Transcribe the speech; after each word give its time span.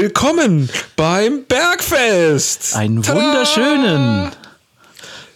Willkommen 0.00 0.70
beim 0.94 1.44
Bergfest. 1.46 2.76
Einen 2.76 3.04
wunderschönen. 3.04 4.30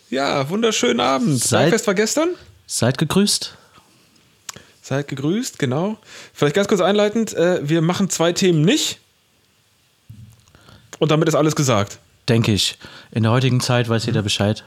Ja, 0.09 0.49
wunderschönen 0.49 1.01
Abend. 1.01 1.41
Seid- 1.43 1.63
Bergfest 1.63 1.87
war 1.89 1.95
gestern. 1.95 2.29
Seid 2.69 2.97
gegrüßt. 2.97 3.57
Seid 4.81 5.09
gegrüßt, 5.09 5.59
genau. 5.59 5.99
Vielleicht 6.33 6.55
ganz 6.55 6.69
kurz 6.69 6.81
einleitend, 6.81 7.35
äh, 7.35 7.69
wir 7.69 7.83
machen 7.83 8.09
zwei 8.09 8.33
Themen 8.33 8.63
nicht. 8.63 9.01
Und 11.01 11.11
damit 11.11 11.27
ist 11.27 11.35
alles 11.35 11.57
gesagt. 11.57 11.99
Denke 12.29 12.53
ich. 12.53 12.79
In 13.11 13.25
der 13.25 13.33
heutigen 13.33 13.61
Zeit 13.61 13.89
weiß 13.89 14.07
jeder 14.07 14.23
Bescheid. 14.23 14.63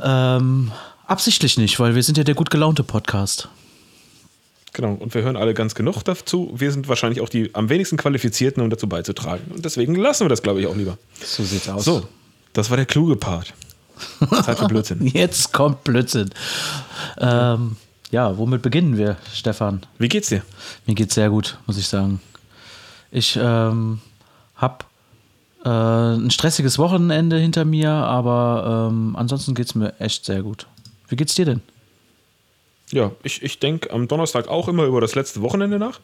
Ähm, 0.00 0.70
absichtlich 1.08 1.58
nicht, 1.58 1.80
weil 1.80 1.96
wir 1.96 2.04
sind 2.04 2.18
ja 2.18 2.22
der 2.22 2.36
gut 2.36 2.50
gelaunte 2.50 2.84
Podcast. 2.84 3.48
Genau, 4.72 4.94
und 4.94 5.14
wir 5.14 5.22
hören 5.22 5.36
alle 5.36 5.52
ganz 5.52 5.74
genug 5.74 6.02
dazu. 6.02 6.50
Wir 6.54 6.72
sind 6.72 6.88
wahrscheinlich 6.88 7.20
auch 7.20 7.28
die 7.28 7.54
am 7.54 7.68
wenigsten 7.68 7.98
Qualifizierten, 7.98 8.62
um 8.62 8.70
dazu 8.70 8.88
beizutragen. 8.88 9.50
Und 9.52 9.64
deswegen 9.64 9.94
lassen 9.94 10.24
wir 10.24 10.28
das, 10.30 10.42
glaube 10.42 10.60
ich, 10.60 10.66
auch 10.66 10.74
lieber. 10.74 10.96
So 11.22 11.44
sieht's 11.44 11.68
aus. 11.68 11.84
So, 11.84 12.08
das 12.54 12.70
war 12.70 12.78
der 12.78 12.86
kluge 12.86 13.16
Part. 13.16 13.52
Zeit 14.44 14.58
für 14.58 14.66
Blödsinn. 14.68 15.06
Jetzt 15.06 15.52
kommt 15.52 15.84
Blödsinn. 15.84 16.30
Ähm, 17.18 17.76
ja, 18.10 18.36
womit 18.38 18.62
beginnen 18.62 18.96
wir, 18.96 19.16
Stefan? 19.32 19.82
Wie 19.98 20.08
geht's 20.08 20.28
dir? 20.28 20.42
Mir 20.86 20.94
geht's 20.94 21.14
sehr 21.14 21.28
gut, 21.28 21.58
muss 21.66 21.76
ich 21.76 21.88
sagen. 21.88 22.20
Ich 23.10 23.38
ähm, 23.40 24.00
habe 24.56 24.84
äh, 25.64 25.68
ein 25.68 26.30
stressiges 26.30 26.78
Wochenende 26.78 27.38
hinter 27.38 27.64
mir, 27.66 27.90
aber 27.90 28.88
ähm, 28.90 29.16
ansonsten 29.16 29.54
geht's 29.54 29.74
mir 29.74 29.98
echt 30.00 30.24
sehr 30.24 30.42
gut. 30.42 30.66
Wie 31.08 31.16
geht's 31.16 31.34
dir 31.34 31.44
denn? 31.44 31.60
Ja, 32.92 33.10
ich, 33.22 33.42
ich 33.42 33.58
denke 33.58 33.90
am 33.90 34.06
Donnerstag 34.06 34.48
auch 34.48 34.68
immer 34.68 34.84
über 34.84 35.00
das 35.00 35.14
letzte 35.14 35.40
Wochenende 35.40 35.78
nach. 35.78 36.00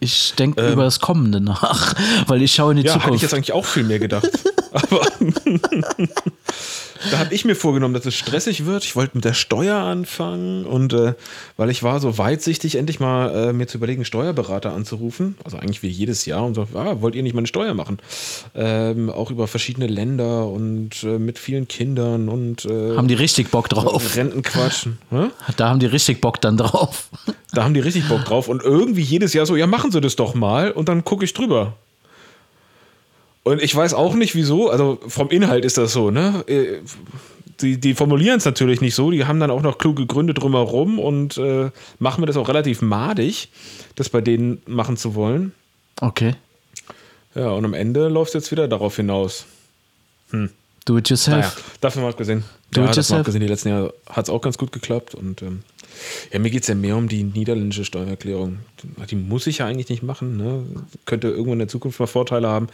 Ich 0.00 0.34
denke 0.34 0.72
über 0.72 0.84
das 0.84 1.00
Kommende 1.00 1.40
nach, 1.40 1.94
weil 2.26 2.42
ich 2.42 2.54
schaue 2.54 2.72
in 2.72 2.78
die 2.78 2.82
Ähm. 2.82 2.86
Ja, 2.86 2.94
hätte 2.94 3.00
ich 3.00 3.04
Zukunft. 3.04 3.22
jetzt 3.22 3.34
eigentlich 3.34 3.52
auch 3.52 3.64
viel 3.64 3.84
mehr 3.84 3.98
gedacht. 3.98 4.28
Aber 4.72 5.06
da 7.10 7.18
habe 7.18 7.34
ich 7.34 7.44
mir 7.44 7.54
vorgenommen, 7.54 7.94
dass 7.94 8.06
es 8.06 8.14
stressig 8.14 8.66
wird. 8.66 8.84
Ich 8.84 8.96
wollte 8.96 9.16
mit 9.16 9.24
der 9.24 9.34
Steuer 9.34 9.76
anfangen 9.76 10.64
und 10.64 10.92
äh, 10.92 11.14
weil 11.56 11.70
ich 11.70 11.82
war 11.82 12.00
so 12.00 12.18
weitsichtig, 12.18 12.76
endlich 12.76 13.00
mal 13.00 13.48
äh, 13.48 13.52
mir 13.52 13.66
zu 13.66 13.78
überlegen, 13.78 14.04
Steuerberater 14.04 14.72
anzurufen. 14.72 15.36
Also 15.44 15.58
eigentlich 15.58 15.82
wie 15.82 15.88
jedes 15.88 16.24
Jahr 16.26 16.44
und 16.44 16.54
so, 16.54 16.66
ah, 16.74 17.00
wollt 17.00 17.14
ihr 17.14 17.22
nicht 17.22 17.34
mal 17.34 17.40
eine 17.40 17.46
Steuer 17.46 17.74
machen? 17.74 17.98
Ähm, 18.54 19.10
auch 19.10 19.30
über 19.30 19.46
verschiedene 19.46 19.86
Länder 19.86 20.48
und 20.48 21.02
äh, 21.02 21.18
mit 21.18 21.38
vielen 21.38 21.68
Kindern 21.68 22.28
und 22.28 22.64
äh, 22.64 22.96
haben 22.96 23.08
die 23.08 23.14
richtig 23.14 23.50
Bock 23.50 23.68
drauf? 23.68 24.16
Rentenquatsch. 24.16 24.86
Hä? 25.10 25.28
Da 25.56 25.68
haben 25.68 25.80
die 25.80 25.86
richtig 25.86 26.20
Bock 26.20 26.40
dann 26.40 26.56
drauf. 26.56 27.08
Da 27.52 27.64
haben 27.64 27.74
die 27.74 27.80
richtig 27.80 28.08
Bock 28.08 28.24
drauf. 28.24 28.48
Und 28.48 28.62
irgendwie 28.62 29.02
jedes 29.02 29.32
Jahr 29.32 29.46
so, 29.46 29.56
ja, 29.56 29.66
machen 29.66 29.92
Sie 29.92 30.00
das 30.00 30.16
doch 30.16 30.34
mal. 30.34 30.72
Und 30.72 30.88
dann 30.88 31.04
gucke 31.04 31.24
ich 31.24 31.32
drüber. 31.32 31.74
Und 33.44 33.62
ich 33.62 33.74
weiß 33.74 33.94
auch 33.94 34.14
nicht 34.14 34.34
wieso, 34.34 34.70
also 34.70 34.98
vom 35.06 35.30
Inhalt 35.30 35.64
ist 35.64 35.78
das 35.78 35.92
so, 35.92 36.10
ne? 36.10 36.42
Äh, 36.48 36.80
Die, 37.60 37.78
die 37.78 37.94
formulieren 37.94 38.38
es 38.38 38.44
natürlich 38.44 38.80
nicht 38.80 38.96
so, 38.96 39.12
die 39.12 39.26
haben 39.26 39.38
dann 39.38 39.52
auch 39.52 39.62
noch 39.62 39.78
kluge 39.78 40.06
Gründe 40.06 40.34
drumherum 40.34 40.98
und 40.98 41.38
äh, 41.38 41.70
machen 42.00 42.20
mir 42.20 42.26
das 42.26 42.36
auch 42.36 42.48
relativ 42.48 42.82
madig, 42.82 43.48
das 43.94 44.08
bei 44.08 44.20
denen 44.20 44.60
machen 44.66 44.96
zu 44.96 45.14
wollen. 45.14 45.52
Okay. 46.00 46.34
Ja, 47.36 47.50
und 47.50 47.64
am 47.64 47.72
Ende 47.72 48.08
läuft 48.08 48.30
es 48.30 48.34
jetzt 48.34 48.50
wieder 48.50 48.66
darauf 48.66 48.96
hinaus. 48.96 49.46
Do 50.84 50.98
it 50.98 51.08
yourself. 51.08 51.36
Naja, 51.36 51.52
dafür 51.80 52.02
mal 52.02 52.08
abgesehen. 52.10 52.42
Do 52.72 52.80
ja, 52.80 52.88
it 52.88 52.96
das 52.96 53.08
mal 53.08 53.18
yourself. 53.18 53.20
abgesehen, 53.20 53.42
die 53.42 53.48
letzten 53.48 53.68
Jahre 53.68 53.94
hat 54.10 54.24
es 54.26 54.30
auch 54.30 54.40
ganz 54.40 54.58
gut 54.58 54.72
geklappt. 54.72 55.14
Und 55.14 55.42
ähm, 55.42 55.62
ja, 56.32 56.40
mir 56.40 56.50
geht 56.50 56.62
es 56.62 56.68
ja 56.68 56.74
mehr 56.74 56.96
um 56.96 57.08
die 57.08 57.22
niederländische 57.22 57.84
Steuererklärung. 57.84 58.58
Die 59.08 59.16
muss 59.16 59.46
ich 59.46 59.58
ja 59.58 59.66
eigentlich 59.66 59.90
nicht 59.90 60.02
machen. 60.02 60.36
Ne? 60.36 60.64
Könnte 61.06 61.28
irgendwann 61.28 61.54
in 61.54 61.58
der 61.60 61.68
Zukunft 61.68 62.00
mal 62.00 62.06
Vorteile 62.08 62.48
haben. 62.48 62.68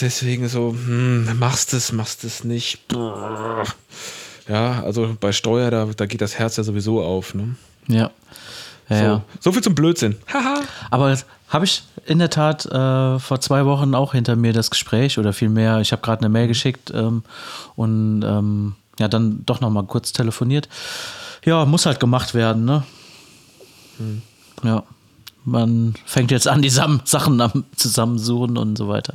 Deswegen 0.00 0.48
so, 0.48 0.70
hm, 0.72 1.38
machst 1.38 1.74
es, 1.74 1.92
machst 1.92 2.24
es 2.24 2.44
nicht. 2.44 2.80
Ja, 4.48 4.82
also 4.82 5.16
bei 5.20 5.32
Steuer, 5.32 5.70
da, 5.70 5.86
da 5.96 6.06
geht 6.06 6.20
das 6.20 6.38
Herz 6.38 6.56
ja 6.56 6.62
sowieso 6.62 7.02
auf. 7.02 7.34
Ne? 7.34 7.56
Ja. 7.88 8.10
Ja, 8.88 8.98
So, 8.98 9.04
ja. 9.04 9.22
so 9.40 9.52
viel 9.52 9.62
zum 9.62 9.74
Blödsinn. 9.74 10.16
Aber 10.90 11.14
habe 11.48 11.64
ich 11.64 11.82
in 12.06 12.18
der 12.18 12.30
Tat 12.30 12.64
äh, 12.66 13.18
vor 13.18 13.40
zwei 13.40 13.66
Wochen 13.66 13.94
auch 13.94 14.12
hinter 14.12 14.36
mir 14.36 14.52
das 14.52 14.70
Gespräch 14.70 15.18
oder 15.18 15.32
vielmehr, 15.32 15.80
ich 15.80 15.92
habe 15.92 16.02
gerade 16.02 16.20
eine 16.20 16.28
Mail 16.30 16.48
geschickt 16.48 16.90
ähm, 16.94 17.22
und 17.76 18.22
ähm, 18.22 18.74
ja, 18.98 19.08
dann 19.08 19.44
doch 19.44 19.60
nochmal 19.60 19.84
kurz 19.84 20.12
telefoniert. 20.12 20.68
Ja, 21.44 21.64
muss 21.64 21.86
halt 21.86 22.00
gemacht 22.00 22.34
werden, 22.34 22.64
ne? 22.64 22.82
Ja. 24.62 24.82
Man 25.50 25.94
fängt 26.06 26.30
jetzt 26.30 26.48
an, 26.48 26.62
die 26.62 26.70
Sam 26.70 27.00
Sachen 27.04 27.40
am 27.40 27.64
zusammensuchen 27.76 28.56
und 28.56 28.76
so 28.76 28.88
weiter. 28.88 29.14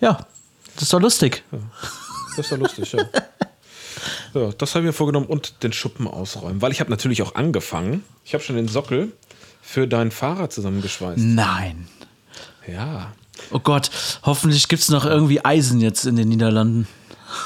Ja, 0.00 0.26
das 0.74 0.84
ist 0.84 0.92
doch 0.92 1.00
lustig. 1.00 1.44
Das 2.36 2.46
ist 2.46 2.50
ja 2.50 2.56
lustig, 2.56 2.92
ja. 2.92 3.04
Ja, 4.34 4.50
das 4.58 4.74
habe 4.74 4.84
ich 4.84 4.86
mir 4.86 4.92
vorgenommen 4.92 5.26
und 5.26 5.62
den 5.62 5.72
Schuppen 5.72 6.08
ausräumen, 6.08 6.60
weil 6.60 6.72
ich 6.72 6.80
habe 6.80 6.90
natürlich 6.90 7.22
auch 7.22 7.36
angefangen. 7.36 8.02
Ich 8.24 8.34
habe 8.34 8.42
schon 8.42 8.56
den 8.56 8.68
Sockel 8.68 9.12
für 9.62 9.86
dein 9.86 10.10
Fahrrad 10.10 10.52
zusammengeschweißt. 10.52 11.18
Nein. 11.18 11.86
Ja. 12.66 13.12
Oh 13.50 13.60
Gott, 13.60 13.90
hoffentlich 14.24 14.68
gibt 14.68 14.82
es 14.82 14.88
noch 14.88 15.06
irgendwie 15.06 15.44
Eisen 15.44 15.80
jetzt 15.80 16.04
in 16.04 16.16
den 16.16 16.28
Niederlanden. 16.28 16.88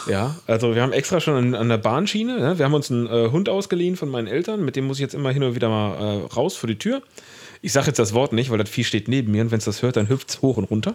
Ja, 0.07 0.37
also 0.47 0.75
wir 0.75 0.83
haben 0.83 0.93
extra 0.93 1.21
schon 1.21 1.35
an, 1.35 1.55
an 1.55 1.69
der 1.69 1.79
Bahnschiene, 1.79 2.39
ne? 2.39 2.59
wir 2.59 2.65
haben 2.65 2.75
uns 2.75 2.91
einen 2.91 3.07
äh, 3.07 3.31
Hund 3.31 3.49
ausgeliehen 3.49 3.97
von 3.97 4.09
meinen 4.09 4.27
Eltern, 4.27 4.65
mit 4.65 4.77
dem 4.77 4.87
muss 4.87 4.99
ich 4.99 5.03
jetzt 5.03 5.15
immer 5.15 5.31
hin 5.31 5.43
und 5.43 5.55
wieder 5.55 5.69
mal 5.69 5.95
äh, 5.95 6.27
raus 6.35 6.57
vor 6.57 6.69
die 6.69 6.79
Tür. 6.79 7.03
Ich 7.63 7.73
sage 7.73 7.89
jetzt 7.89 7.99
das 7.99 8.15
Wort 8.15 8.33
nicht, 8.33 8.51
weil 8.51 8.59
das 8.59 8.69
Vieh 8.69 8.85
steht 8.85 9.09
neben 9.09 9.33
mir 9.33 9.43
und 9.43 9.51
wenn 9.51 9.59
es 9.59 9.65
das 9.65 9.83
hört, 9.83 9.97
dann 9.97 10.09
hüpft 10.09 10.31
es 10.31 10.43
hoch 10.43 10.57
und 10.57 10.65
runter. 10.65 10.95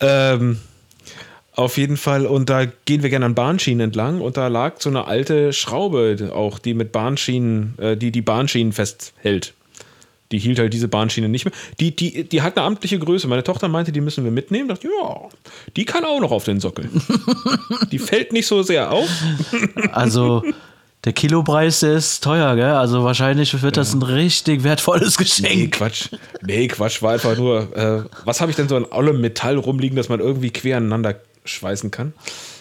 Ähm, 0.00 0.58
auf 1.54 1.76
jeden 1.76 1.96
Fall, 1.96 2.26
und 2.26 2.48
da 2.48 2.64
gehen 2.64 3.02
wir 3.02 3.10
gerne 3.10 3.26
an 3.26 3.34
Bahnschienen 3.34 3.80
entlang 3.80 4.20
und 4.20 4.36
da 4.36 4.48
lag 4.48 4.80
so 4.80 4.88
eine 4.88 5.06
alte 5.06 5.52
Schraube 5.52 6.30
auch, 6.34 6.58
die 6.58 6.74
mit 6.74 6.92
Bahnschienen, 6.92 7.74
äh, 7.78 7.96
die 7.96 8.12
die 8.12 8.22
Bahnschienen 8.22 8.72
festhält. 8.72 9.54
Die 10.32 10.38
hielt 10.38 10.60
halt 10.60 10.72
diese 10.72 10.86
Bahnschiene 10.86 11.28
nicht 11.28 11.44
mehr. 11.44 11.52
Die, 11.80 11.94
die, 11.94 12.22
die 12.22 12.42
hat 12.42 12.56
eine 12.56 12.64
amtliche 12.64 13.00
Größe. 13.00 13.26
Meine 13.26 13.42
Tochter 13.42 13.66
meinte, 13.66 13.90
die 13.90 14.00
müssen 14.00 14.22
wir 14.22 14.30
mitnehmen. 14.30 14.70
Ich 14.70 14.76
dachte, 14.76 14.88
ja, 15.02 15.28
die 15.76 15.84
kann 15.84 16.04
auch 16.04 16.20
noch 16.20 16.30
auf 16.30 16.44
den 16.44 16.60
Sockel. 16.60 16.88
die 17.92 17.98
fällt 17.98 18.32
nicht 18.32 18.46
so 18.46 18.62
sehr 18.62 18.92
auf. 18.92 19.10
Also 19.90 20.44
der 21.04 21.12
Kilopreis, 21.14 21.80
der 21.80 21.94
ist 21.94 22.22
teuer, 22.22 22.54
gell? 22.56 22.72
Also 22.72 23.04
wahrscheinlich 23.04 23.62
wird 23.62 23.76
das 23.76 23.94
ein 23.94 24.02
richtig 24.02 24.64
wertvolles 24.64 25.18
Nee, 25.18 25.24
Geschenk. 25.24 25.74
Quatsch. 25.74 26.08
Nee, 26.42 26.68
Quatsch, 26.68 27.00
war 27.02 27.12
einfach 27.12 27.36
nur, 27.36 27.76
äh, 27.76 28.04
was 28.24 28.40
habe 28.40 28.50
ich 28.50 28.56
denn 28.56 28.68
so 28.68 28.76
an 28.76 28.84
allem 28.90 29.20
Metall 29.20 29.56
rumliegen, 29.56 29.96
das 29.96 30.08
man 30.08 30.20
irgendwie 30.20 30.50
quer 30.50 30.76
aneinander 30.76 31.16
schweißen 31.44 31.90
kann? 31.90 32.12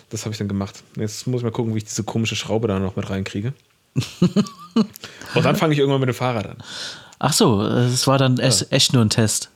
Das 0.09 0.23
habe 0.25 0.31
ich 0.31 0.37
dann 0.39 0.47
gemacht. 0.47 0.83
Jetzt 0.95 1.27
muss 1.27 1.41
ich 1.41 1.43
mal 1.43 1.51
gucken, 1.51 1.73
wie 1.75 1.79
ich 1.79 1.85
diese 1.85 2.03
komische 2.03 2.35
Schraube 2.35 2.67
da 2.67 2.79
noch 2.79 2.95
mit 2.95 3.09
reinkriege. 3.09 3.53
Und 5.35 5.45
dann 5.45 5.55
fange 5.55 5.73
ich 5.73 5.79
irgendwann 5.79 5.99
mit 5.99 6.09
dem 6.09 6.15
Fahrrad 6.15 6.47
an. 6.47 6.57
Ach 7.19 7.33
so, 7.33 7.61
es 7.61 8.07
war 8.07 8.17
dann 8.17 8.39
echt, 8.39 8.71
echt 8.71 8.93
nur 8.93 9.03
ein 9.03 9.09
Test. 9.09 9.49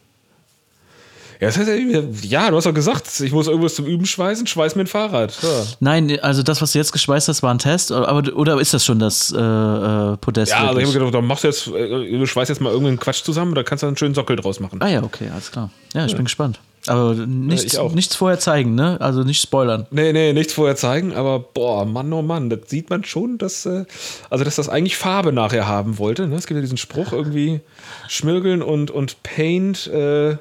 Ja, 1.44 1.50
das 1.50 1.58
heißt, 1.58 1.70
ja, 1.70 2.02
ja, 2.22 2.50
du 2.52 2.56
hast 2.56 2.66
doch 2.66 2.74
gesagt, 2.74 3.20
ich 3.20 3.34
muss 3.34 3.48
irgendwas 3.48 3.76
zum 3.76 3.86
Üben 3.86 4.06
schweißen, 4.06 4.48
schweiß 4.48 4.76
mir 4.76 4.84
ein 4.84 4.88
Fahrrad. 4.88 5.38
Ja. 5.42 5.50
Nein, 5.82 6.18
also 6.22 6.42
das, 6.42 6.62
was 6.62 6.72
du 6.72 6.78
jetzt 6.78 6.94
geschweißt 6.94 7.28
hast, 7.28 7.44
war 7.44 7.54
ein 7.54 7.60
Test, 7.60 7.92
aber 7.92 8.34
oder 8.34 8.62
ist 8.62 8.74
das 8.74 8.86
schon 8.86 8.98
das 8.98 9.34
äh, 9.34 9.42
äh, 9.42 10.16
Podest? 10.16 10.54
Ja, 10.54 10.68
also 10.68 10.80
ich 10.80 10.86
habe 10.86 11.00
gedacht, 11.00 11.14
dann 11.14 11.26
machst 11.26 11.44
du 11.44 11.50
jetzt, 11.50 11.68
äh, 11.68 12.18
du 12.18 12.26
schweißt 12.26 12.48
jetzt 12.48 12.62
mal 12.62 12.70
irgendeinen 12.70 12.98
Quatsch 12.98 13.24
zusammen, 13.26 13.56
da 13.56 13.64
kannst 13.64 13.84
du 13.84 13.88
einen 13.88 13.98
schönen 13.98 14.16
Sockel 14.16 14.38
draus 14.38 14.62
machen. 14.62 14.82
ah 14.82 14.88
ja, 14.88 15.04
okay, 15.04 15.30
alles 15.34 15.52
klar. 15.52 15.70
Ja, 15.94 16.06
ich 16.06 16.16
bin 16.16 16.24
gespannt. 16.24 16.62
Aber 16.88 17.14
nichts, 17.14 17.74
ich 17.74 17.78
auch. 17.78 17.94
nichts 17.94 18.16
vorher 18.16 18.40
zeigen, 18.40 18.76
ne? 18.76 19.00
Also 19.02 19.24
nicht 19.24 19.42
spoilern. 19.42 19.86
Nee, 19.92 20.14
nee, 20.14 20.32
nichts 20.32 20.54
vorher 20.54 20.78
zeigen, 20.78 21.14
aber 21.14 21.40
boah, 21.40 21.84
Mann, 21.86 22.12
oh 22.14 22.22
Mann, 22.22 22.50
das 22.50 22.60
sieht 22.68 22.90
man 22.90 23.04
schon, 23.04 23.38
dass, 23.38 23.66
äh, 23.66 23.84
also 24.30 24.46
dass 24.46 24.56
das 24.56 24.70
eigentlich 24.70 24.96
Farbe 24.96 25.34
nachher 25.34 25.68
haben 25.68 25.98
wollte. 25.98 26.26
Ne? 26.26 26.36
Es 26.38 26.48
gibt 26.48 26.58
ja 26.58 26.62
diesen 26.62 26.78
Spruch 26.78 27.12
irgendwie, 27.12 27.60
Schmirgeln 28.08 28.62
und, 28.62 28.92
und 28.92 29.22
Paint 29.24 29.88
äh, 29.88 30.38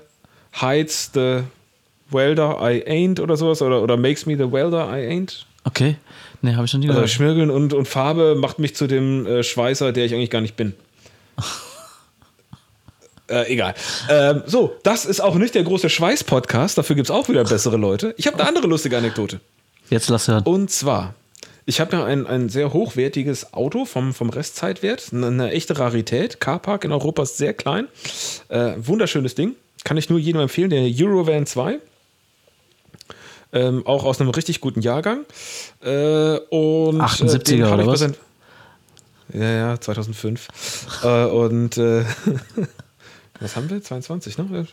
hides 0.52 1.10
the 1.14 1.42
welder 2.10 2.58
I 2.60 2.82
ain't 2.86 3.20
oder 3.20 3.36
sowas 3.36 3.62
oder, 3.62 3.82
oder 3.82 3.96
makes 3.96 4.26
me 4.26 4.36
the 4.36 4.50
welder 4.52 4.86
I 4.88 5.08
ain't. 5.08 5.44
Okay. 5.64 5.96
Nee, 6.42 6.54
habe 6.54 6.64
ich 6.66 6.72
noch 6.72 6.80
nie 6.80 6.88
Also 6.88 7.00
gehört. 7.00 7.10
Schmirgeln 7.10 7.50
und, 7.50 7.72
und 7.72 7.86
Farbe 7.86 8.34
macht 8.34 8.58
mich 8.58 8.74
zu 8.74 8.86
dem 8.86 9.26
äh, 9.26 9.42
Schweißer, 9.42 9.92
der 9.92 10.04
ich 10.04 10.14
eigentlich 10.14 10.30
gar 10.30 10.40
nicht 10.40 10.56
bin. 10.56 10.74
Äh, 13.28 13.50
egal. 13.52 13.74
Ähm, 14.10 14.42
so, 14.44 14.76
das 14.82 15.06
ist 15.06 15.20
auch 15.20 15.36
nicht 15.36 15.54
der 15.54 15.62
große 15.62 15.88
Schweiß-Podcast. 15.88 16.76
Dafür 16.76 16.96
gibt 16.96 17.06
es 17.06 17.10
auch 17.10 17.30
wieder 17.30 17.44
bessere 17.44 17.78
Leute. 17.78 18.14
Ich 18.18 18.26
habe 18.26 18.38
eine 18.38 18.46
andere 18.46 18.66
lustige 18.66 18.98
Anekdote. 18.98 19.40
Jetzt 19.88 20.10
lass 20.10 20.28
hören. 20.28 20.42
Und 20.42 20.70
zwar, 20.70 21.14
ich 21.64 21.80
habe 21.80 21.96
ja 21.96 22.04
ein, 22.04 22.26
ein 22.26 22.50
sehr 22.50 22.74
hochwertiges 22.74 23.54
Auto 23.54 23.86
vom, 23.86 24.12
vom 24.12 24.28
Restzeitwert, 24.28 25.10
eine, 25.12 25.28
eine 25.28 25.50
echte 25.52 25.78
Rarität. 25.78 26.40
Carpark 26.40 26.84
in 26.84 26.92
Europa 26.92 27.22
ist 27.22 27.38
sehr 27.38 27.54
klein. 27.54 27.88
Äh, 28.48 28.72
wunderschönes 28.76 29.34
Ding. 29.34 29.54
Kann 29.84 29.96
ich 29.96 30.08
nur 30.10 30.18
jedem 30.18 30.40
empfehlen, 30.40 30.70
der 30.70 30.82
Eurovan 30.82 31.46
2. 31.46 31.78
Ähm, 33.54 33.86
auch 33.86 34.04
aus 34.04 34.20
einem 34.20 34.30
richtig 34.30 34.60
guten 34.60 34.80
Jahrgang. 34.80 35.24
Äh, 35.82 36.38
und, 36.48 37.00
78er 37.00 37.68
äh, 37.68 37.72
oder 37.72 37.86
was? 37.86 38.00
Ja, 39.32 39.50
ja, 39.50 39.80
2005. 39.80 40.48
äh, 41.04 41.24
und 41.24 41.76
äh, 41.76 42.04
was 43.40 43.56
haben 43.56 43.68
wir? 43.68 43.82
22, 43.82 44.38
ne? 44.38 44.66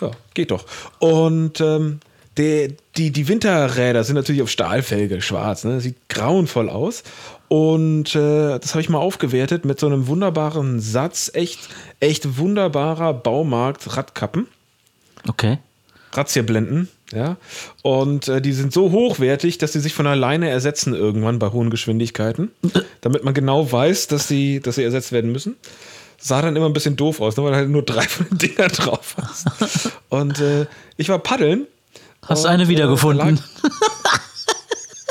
Ja, 0.00 0.10
geht 0.34 0.50
doch. 0.50 0.64
Und 0.98 1.60
ähm, 1.60 2.00
die, 2.38 2.76
die, 2.96 3.10
die 3.10 3.28
Winterräder 3.28 4.04
sind 4.04 4.16
natürlich 4.16 4.42
auf 4.42 4.50
Stahlfelge, 4.50 5.20
schwarz. 5.20 5.64
Ne? 5.64 5.80
Sieht 5.80 6.08
grauenvoll 6.08 6.70
aus. 6.70 7.02
Und 7.52 8.14
äh, 8.14 8.60
das 8.60 8.74
habe 8.74 8.80
ich 8.80 8.88
mal 8.88 9.00
aufgewertet 9.00 9.64
mit 9.64 9.80
so 9.80 9.86
einem 9.86 10.06
wunderbaren 10.06 10.78
Satz, 10.78 11.32
echt, 11.34 11.58
echt 11.98 12.38
wunderbarer 12.38 13.12
Baumarkt-Radkappen. 13.12 14.46
Okay. 15.26 15.58
Razzierblenden, 16.12 16.88
ja. 17.10 17.38
Und 17.82 18.28
äh, 18.28 18.40
die 18.40 18.52
sind 18.52 18.72
so 18.72 18.92
hochwertig, 18.92 19.58
dass 19.58 19.72
sie 19.72 19.80
sich 19.80 19.94
von 19.94 20.06
alleine 20.06 20.48
ersetzen 20.48 20.94
irgendwann 20.94 21.40
bei 21.40 21.48
hohen 21.48 21.70
Geschwindigkeiten, 21.70 22.52
damit 23.00 23.24
man 23.24 23.34
genau 23.34 23.72
weiß, 23.72 24.06
dass 24.06 24.28
sie, 24.28 24.60
dass 24.60 24.76
sie 24.76 24.84
ersetzt 24.84 25.10
werden 25.10 25.32
müssen. 25.32 25.56
Sah 26.18 26.42
dann 26.42 26.54
immer 26.54 26.66
ein 26.66 26.72
bisschen 26.72 26.94
doof 26.94 27.20
aus, 27.20 27.36
ne, 27.36 27.42
weil 27.42 27.50
du 27.50 27.56
halt 27.56 27.68
nur 27.68 27.82
drei 27.82 28.02
von 28.02 28.28
den 28.28 28.38
Dingern 28.38 28.70
drauf 28.70 29.16
hast. 29.20 29.90
Und 30.08 30.38
äh, 30.38 30.66
ich 30.96 31.08
war 31.08 31.18
paddeln. 31.18 31.66
Hast 32.22 32.44
und, 32.44 32.50
eine 32.50 32.68
wiedergefunden? 32.68 33.40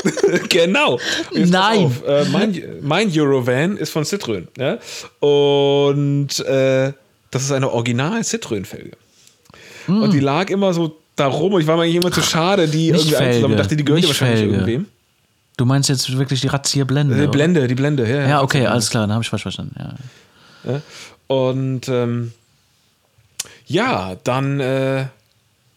Äh, 0.03 0.39
genau. 0.49 0.99
Nein. 1.33 1.95
Äh, 2.07 2.25
mein, 2.25 2.61
mein, 2.81 3.11
Eurovan 3.11 3.77
ist 3.77 3.91
von 3.91 4.03
Citroën. 4.03 4.47
Ja? 4.57 4.77
Und 5.19 6.39
äh, 6.39 6.93
das 7.31 7.43
ist 7.43 7.51
eine 7.51 7.71
original 7.71 8.21
Citroën-Felge. 8.21 8.97
Mm. 9.87 10.01
Und 10.03 10.13
die 10.13 10.19
lag 10.19 10.49
immer 10.49 10.73
so 10.73 10.97
da 11.15 11.27
rum 11.27 11.53
und 11.53 11.61
ich 11.61 11.67
war 11.67 11.75
mir 11.75 11.83
eigentlich 11.83 11.95
immer 11.95 12.11
zu 12.11 12.21
schade, 12.21 12.67
die 12.67 12.91
Nicht 12.91 13.05
irgendwie 13.05 13.15
einzusammeln. 13.17 13.57
dachte, 13.57 13.75
die 13.75 13.85
gehört 13.85 14.03
ja 14.03 14.07
wahrscheinlich 14.07 14.39
Felge. 14.39 14.53
irgendwem. 14.53 14.85
Du 15.57 15.65
meinst 15.65 15.89
jetzt 15.89 16.17
wirklich 16.17 16.39
die 16.39 16.47
Razzierblende? 16.47 17.19
Die 17.19 17.27
Blende, 17.27 17.67
die 17.67 17.75
Blende, 17.75 18.09
ja. 18.09 18.27
Ja, 18.27 18.41
okay, 18.41 18.65
alles 18.65 18.89
klar, 18.89 19.03
dann 19.03 19.13
habe 19.13 19.23
ich 19.23 19.29
falsch 19.29 19.41
verstanden. 19.41 19.75
Ja. 19.77 20.71
ja. 20.71 20.81
Und 21.27 21.89
ähm, 21.89 22.31
ja, 23.65 24.15
dann 24.23 24.61
äh, 24.61 25.07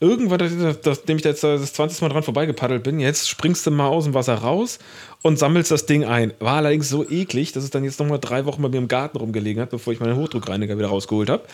irgendwann, 0.03 0.41
nachdem 0.85 1.17
ich 1.17 1.25
jetzt 1.25 1.45
das 1.45 1.73
20. 1.73 2.03
Mal 2.03 2.09
dran 2.09 2.25
vorbeigepaddelt 2.25 2.83
bin, 2.83 2.99
jetzt 2.99 3.29
springst 3.29 3.65
du 3.67 3.71
mal 3.71 3.87
aus 3.87 4.05
dem 4.05 4.15
Wasser 4.15 4.35
raus 4.35 4.81
und 5.23 5.39
sammelst 5.39 5.71
das 5.71 5.87
Ding 5.87 6.05
ein. 6.05 6.35
War 6.41 6.57
allerdings 6.57 6.89
so 6.89 7.09
eklig, 7.09 7.53
dass 7.53 7.63
es 7.63 7.71
dann 7.71 7.85
jetzt 7.85 8.01
nochmal 8.01 8.19
drei 8.19 8.45
Wochen 8.45 8.61
bei 8.61 8.69
mir 8.69 8.79
im 8.79 8.89
Garten 8.89 9.17
rumgelegen 9.17 9.63
hat, 9.63 9.71
bevor 9.71 9.93
ich 9.93 10.01
meinen 10.01 10.17
Hochdruckreiniger 10.17 10.77
wieder 10.77 10.89
rausgeholt 10.89 11.31
habe. 11.31 11.45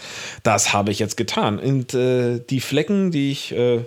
Das 0.43 0.73
habe 0.73 0.91
ich 0.91 0.99
jetzt 0.99 1.19
getan. 1.19 1.59
Und 1.59 1.93
äh, 1.93 2.41
die 2.41 2.61
Flecken, 2.61 3.11
die 3.11 3.31
ich. 3.31 3.53
Äh, 3.53 3.81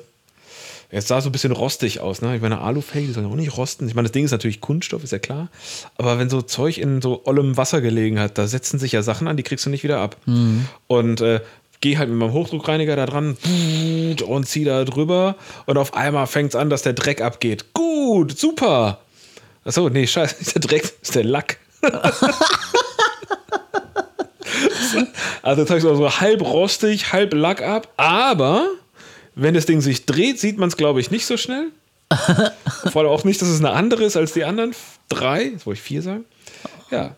Jetzt 0.92 1.08
sah 1.08 1.22
so 1.22 1.30
ein 1.30 1.32
bisschen 1.32 1.54
rostig 1.54 2.02
aus, 2.02 2.22
ne? 2.22 2.36
Ich 2.36 2.42
meine, 2.42 2.60
Alufelge, 2.60 3.08
die 3.08 3.14
sollen 3.14 3.26
auch 3.26 3.36
nicht 3.36 3.56
rosten. 3.56 3.88
Ich 3.88 3.96
meine, 3.96 4.10
das 4.10 4.12
Ding 4.12 4.26
ist 4.26 4.32
natürlich 4.32 4.60
Kunststoff, 4.60 5.04
ist 5.06 5.12
ja 5.12 5.20
klar. 5.20 5.48
Aber 5.96 6.20
wenn 6.20 6.30
so 6.30 6.42
Zeug 6.42 6.78
in 6.78 7.02
so 7.02 7.22
ollem 7.24 7.56
Wasser 7.56 7.80
gelegen 7.80 8.20
hat, 8.20 8.38
da 8.38 8.46
setzen 8.46 8.78
sich 8.78 8.92
ja 8.92 9.02
Sachen 9.02 9.30
an, 9.30 9.38
die 9.38 9.44
kriegst 9.44 9.66
du 9.66 9.70
nicht 9.70 9.84
wieder 9.84 10.00
ab. 10.00 10.18
Mhm. 10.26 10.68
Und 10.88 11.22
äh, 11.22 11.40
gehe 11.82 11.98
halt 11.98 12.10
mit 12.10 12.18
meinem 12.18 12.34
Hochdruckreiniger 12.34 12.96
da 12.96 13.06
dran 13.06 13.38
und 14.26 14.48
ziehe 14.48 14.66
da 14.66 14.86
drüber 14.86 15.36
und 15.66 15.78
auf 15.78 15.94
einmal 15.96 16.28
fängt 16.28 16.50
es 16.50 16.56
an, 16.56 16.70
dass 16.70 16.84
der 16.84 16.94
Dreck 16.94 17.22
abgeht. 17.22 17.74
Gut, 17.74 18.38
super. 18.38 19.00
Achso, 19.66 19.90
nee, 19.90 20.08
scheiße, 20.08 20.36
ist 20.40 20.56
der 20.56 20.62
Dreck, 20.62 20.94
ist 21.02 21.16
der 21.16 21.24
Lack. 21.24 21.58
also 25.42 25.62
jetzt 25.62 25.70
habe 25.70 25.80
ich 25.80 25.84
so 25.84 26.20
halb 26.20 26.42
rostig, 26.42 27.12
halb 27.12 27.34
Lack 27.34 27.62
ab, 27.62 27.88
aber 27.98 28.68
wenn 29.36 29.54
das 29.54 29.66
Ding 29.66 29.82
sich 29.82 30.06
dreht, 30.06 30.40
sieht 30.40 30.58
man 30.58 30.70
es, 30.70 30.78
glaube 30.78 31.02
ich, 31.02 31.12
nicht 31.12 31.26
so 31.26 31.38
schnell. 31.38 31.70
Vor 32.92 33.02
allem 33.02 33.12
auch 33.12 33.24
nicht, 33.24 33.42
dass 33.42 33.48
es 33.50 33.60
eine 33.60 33.72
andere 33.72 34.04
ist 34.04 34.18
als 34.18 34.34
die 34.34 34.44
anderen 34.44 34.76
drei. 35.10 35.46
Jetzt 35.46 35.66
wollte 35.66 35.80
ich 35.80 35.84
vier 35.84 36.02
sagen. 36.02 36.26
Ja. 36.90 37.16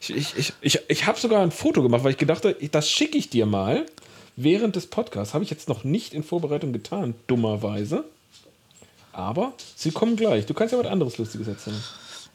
Ich, 0.00 0.14
ich, 0.14 0.36
ich, 0.36 0.52
ich, 0.60 0.78
ich 0.88 1.06
habe 1.06 1.18
sogar 1.18 1.42
ein 1.42 1.50
Foto 1.50 1.82
gemacht, 1.82 2.04
weil 2.04 2.12
ich 2.12 2.18
gedacht 2.18 2.44
habe, 2.44 2.56
das 2.70 2.88
schicke 2.88 3.18
ich 3.18 3.30
dir 3.30 3.46
mal 3.46 3.86
während 4.36 4.76
des 4.76 4.86
Podcasts. 4.86 5.34
Habe 5.34 5.44
ich 5.44 5.50
jetzt 5.50 5.68
noch 5.68 5.84
nicht 5.84 6.14
in 6.14 6.22
Vorbereitung 6.22 6.72
getan, 6.72 7.14
dummerweise. 7.26 8.04
Aber 9.12 9.52
sie 9.76 9.90
kommen 9.90 10.16
gleich. 10.16 10.46
Du 10.46 10.54
kannst 10.54 10.72
ja 10.72 10.78
was 10.78 10.86
anderes 10.86 11.18
Lustiges 11.18 11.46
erzählen. 11.48 11.82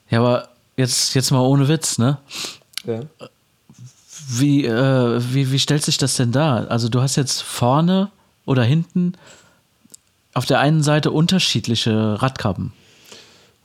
Ja, 0.10 0.20
aber 0.20 0.50
jetzt, 0.76 1.16
jetzt 1.16 1.32
mal 1.32 1.42
ohne 1.42 1.68
Witz, 1.68 1.98
ne? 1.98 2.20
Ja. 2.86 3.02
Wie, 4.30 4.66
äh, 4.66 5.22
wie, 5.34 5.52
wie 5.52 5.60
stellt 5.60 5.84
sich 5.84 5.98
das 5.98 6.16
denn 6.16 6.32
dar? 6.32 6.70
Also 6.70 6.90
du 6.90 7.02
hast 7.02 7.16
jetzt 7.16 7.42
vorne 7.42 8.12
oder 8.46 8.64
hinten 8.64 9.14
auf 10.34 10.46
der 10.46 10.60
einen 10.60 10.84
Seite 10.84 11.12
unterschiedliche 11.12 12.22
Radkappen. 12.22 12.74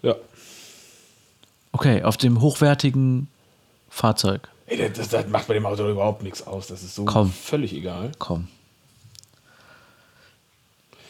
Ja. 0.03 0.15
Okay, 1.73 2.03
auf 2.03 2.17
dem 2.17 2.41
hochwertigen 2.41 3.29
Fahrzeug. 3.93 4.49
Ey, 4.67 4.91
das, 4.91 5.11
das, 5.11 5.29
macht 5.29 5.49
bei 5.49 5.55
dem 5.55 5.67
Auto 5.67 5.87
überhaupt 5.87 6.23
nichts 6.23 6.47
aus. 6.47 6.67
Das 6.69 6.83
ist 6.83 6.95
so 6.95 7.05
Komm. 7.05 7.31
völlig 7.31 7.75
egal. 7.75 8.13
Komm. 8.19 8.49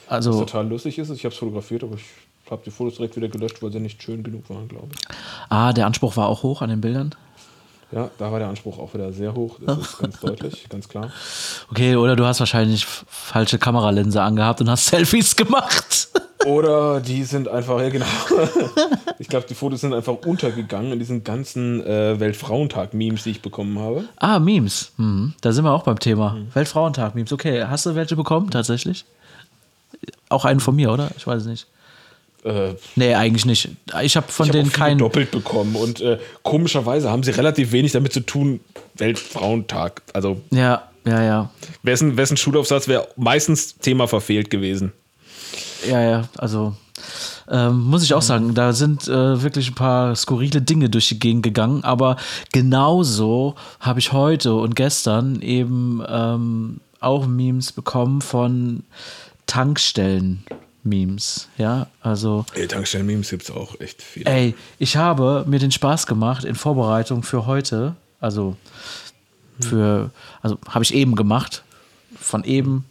Was 0.09 0.27
Also, 0.27 0.41
total 0.41 0.67
lustig 0.67 0.99
ist, 0.99 1.09
ich 1.11 1.25
habe 1.25 1.33
es 1.33 1.39
fotografiert, 1.39 1.85
aber 1.85 1.95
ich 1.95 2.51
habe 2.51 2.63
die 2.65 2.73
Fotos 2.73 2.97
direkt 2.97 3.15
wieder 3.15 3.29
gelöscht, 3.29 3.63
weil 3.63 3.71
sie 3.71 3.79
nicht 3.79 4.03
schön 4.03 4.25
genug 4.25 4.51
waren, 4.51 4.67
glaube 4.67 4.89
ich. 4.93 5.17
ah, 5.49 5.73
der 5.73 5.87
Anspruch 5.87 6.17
war 6.17 6.29
auch 6.29 6.43
hoch 6.43 6.61
an 6.61 6.71
den 6.71 6.81
Bildern. 6.81 7.15
Ja, 7.93 8.11
da 8.19 8.33
war 8.33 8.39
der 8.39 8.49
Anspruch 8.49 8.79
auch 8.79 8.95
wieder 8.95 9.13
sehr 9.13 9.35
hoch. 9.35 9.59
Das 9.61 9.79
ist 9.79 9.99
ganz 9.99 10.21
deutlich, 10.21 10.67
ganz 10.69 10.89
klar. 10.89 11.11
Okay, 11.71 11.95
oder 11.97 12.17
du 12.17 12.25
hast 12.25 12.41
wahrscheinlich 12.41 12.87
falsche 12.87 13.59
Kameralinse 13.59 14.23
angehabt 14.23 14.61
und 14.63 14.71
hast 14.71 14.87
Selfies 14.89 15.37
gemacht. 15.37 16.09
Oder 16.47 17.01
die 17.01 17.23
sind 17.25 17.49
einfach, 17.49 17.81
ja 17.81 17.91
genau. 17.91 18.07
Ich 19.19 19.29
glaube, 19.29 19.47
die 19.49 19.55
Fotos 19.55 19.83
sind 19.83 19.95
einfach 19.95 20.15
untergegangen 20.27 20.93
in 20.93 20.99
diesen 20.99 21.23
ganzen 21.23 21.85
äh, 21.87 22.19
Weltfrauentag-Memes, 22.19 23.23
die 23.23 23.31
ich 23.31 23.43
bekommen 23.43 23.79
habe. 23.79 24.05
Ah, 24.17 24.41
Memes. 24.41 24.91
Mhm. 24.97 25.35
Da 25.41 25.53
sind 25.53 25.65
wir 25.65 25.73
auch 25.73 25.85
beim 25.85 26.01
Thema. 26.01 26.39
Weltfrauentag-Memes. 26.55 27.33
Okay, 27.33 27.65
hast 27.65 27.87
du 27.87 27.95
welche 27.95 28.17
bekommen 28.17 28.51
tatsächlich? 28.51 29.05
Auch 30.29 30.45
einen 30.45 30.59
von 30.59 30.75
mir, 30.75 30.91
oder? 30.91 31.11
Ich 31.17 31.27
weiß 31.27 31.43
es 31.43 31.47
nicht. 31.47 31.67
Äh, 32.45 32.75
Nee, 32.97 33.15
eigentlich 33.15 33.45
nicht. 33.47 33.69
Ich 34.03 34.17
habe 34.17 34.31
von 34.31 34.47
ich 34.47 34.53
denen 34.53 34.67
viele 34.67 34.79
keinen. 34.79 34.99
doppelt 34.99 35.31
bekommen 35.31 35.77
und 35.77 36.01
äh, 36.01 36.19
komischerweise 36.43 37.11
haben 37.11 37.23
sie 37.23 37.31
relativ 37.31 37.73
wenig 37.73 37.93
damit 37.93 38.13
zu 38.13 38.21
tun, 38.21 38.61
Weltfrauentag. 38.97 40.03
Also 40.13 40.41
Ja, 40.51 40.83
ja, 41.05 41.23
ja. 41.23 41.51
wessen, 41.83 42.17
wessen 42.17 42.37
Schulaufsatz 42.37 42.89
wäre 42.89 43.09
meistens 43.17 43.77
Thema 43.79 44.09
verfehlt 44.09 44.51
gewesen. 44.51 44.93
Ja, 45.89 46.01
ja, 46.01 46.23
also 46.39 46.75
ähm, 47.51 47.81
muss 47.83 48.05
ich 48.05 48.15
auch 48.15 48.23
sagen, 48.23 48.55
da 48.55 48.73
sind 48.73 49.09
äh, 49.09 49.43
wirklich 49.43 49.71
ein 49.71 49.75
paar 49.75 50.15
skurrile 50.15 50.63
Dinge 50.63 50.89
durch 50.89 51.09
die 51.09 51.19
Gegend 51.19 51.43
gegangen, 51.43 51.83
aber 51.85 52.17
genauso 52.53 53.57
habe 53.81 53.99
ich 53.99 54.13
heute 54.13 54.55
und 54.55 54.77
gestern 54.77 55.43
eben 55.43 56.03
ähm, 56.09 56.81
auch 57.01 57.27
Memes 57.27 57.73
bekommen 57.73 58.21
von 58.21 58.85
Tankstellen-Memes. 60.83 61.49
Ja, 61.59 61.87
also 62.01 62.45
Ey, 62.55 62.67
Tankstellen-Memes 62.67 63.31
gibt 63.31 63.45
es 63.45 63.51
auch 63.51 63.79
echt 63.81 64.03
viel. 64.03 64.27
Ey, 64.27 64.55
ich 64.79 64.97
habe 64.97 65.45
mir 65.47 65.59
den 65.59 65.71
Spaß 65.71 66.07
gemacht 66.07 66.45
in 66.45 66.55
Vorbereitung 66.55 67.23
für 67.23 67.47
heute, 67.47 67.95
also 68.21 68.57
für, 69.61 70.11
also 70.41 70.59
habe 70.69 70.85
ich 70.85 70.95
eben 70.95 71.15
gemacht, 71.15 71.63
von 72.19 72.45
eben 72.45 72.85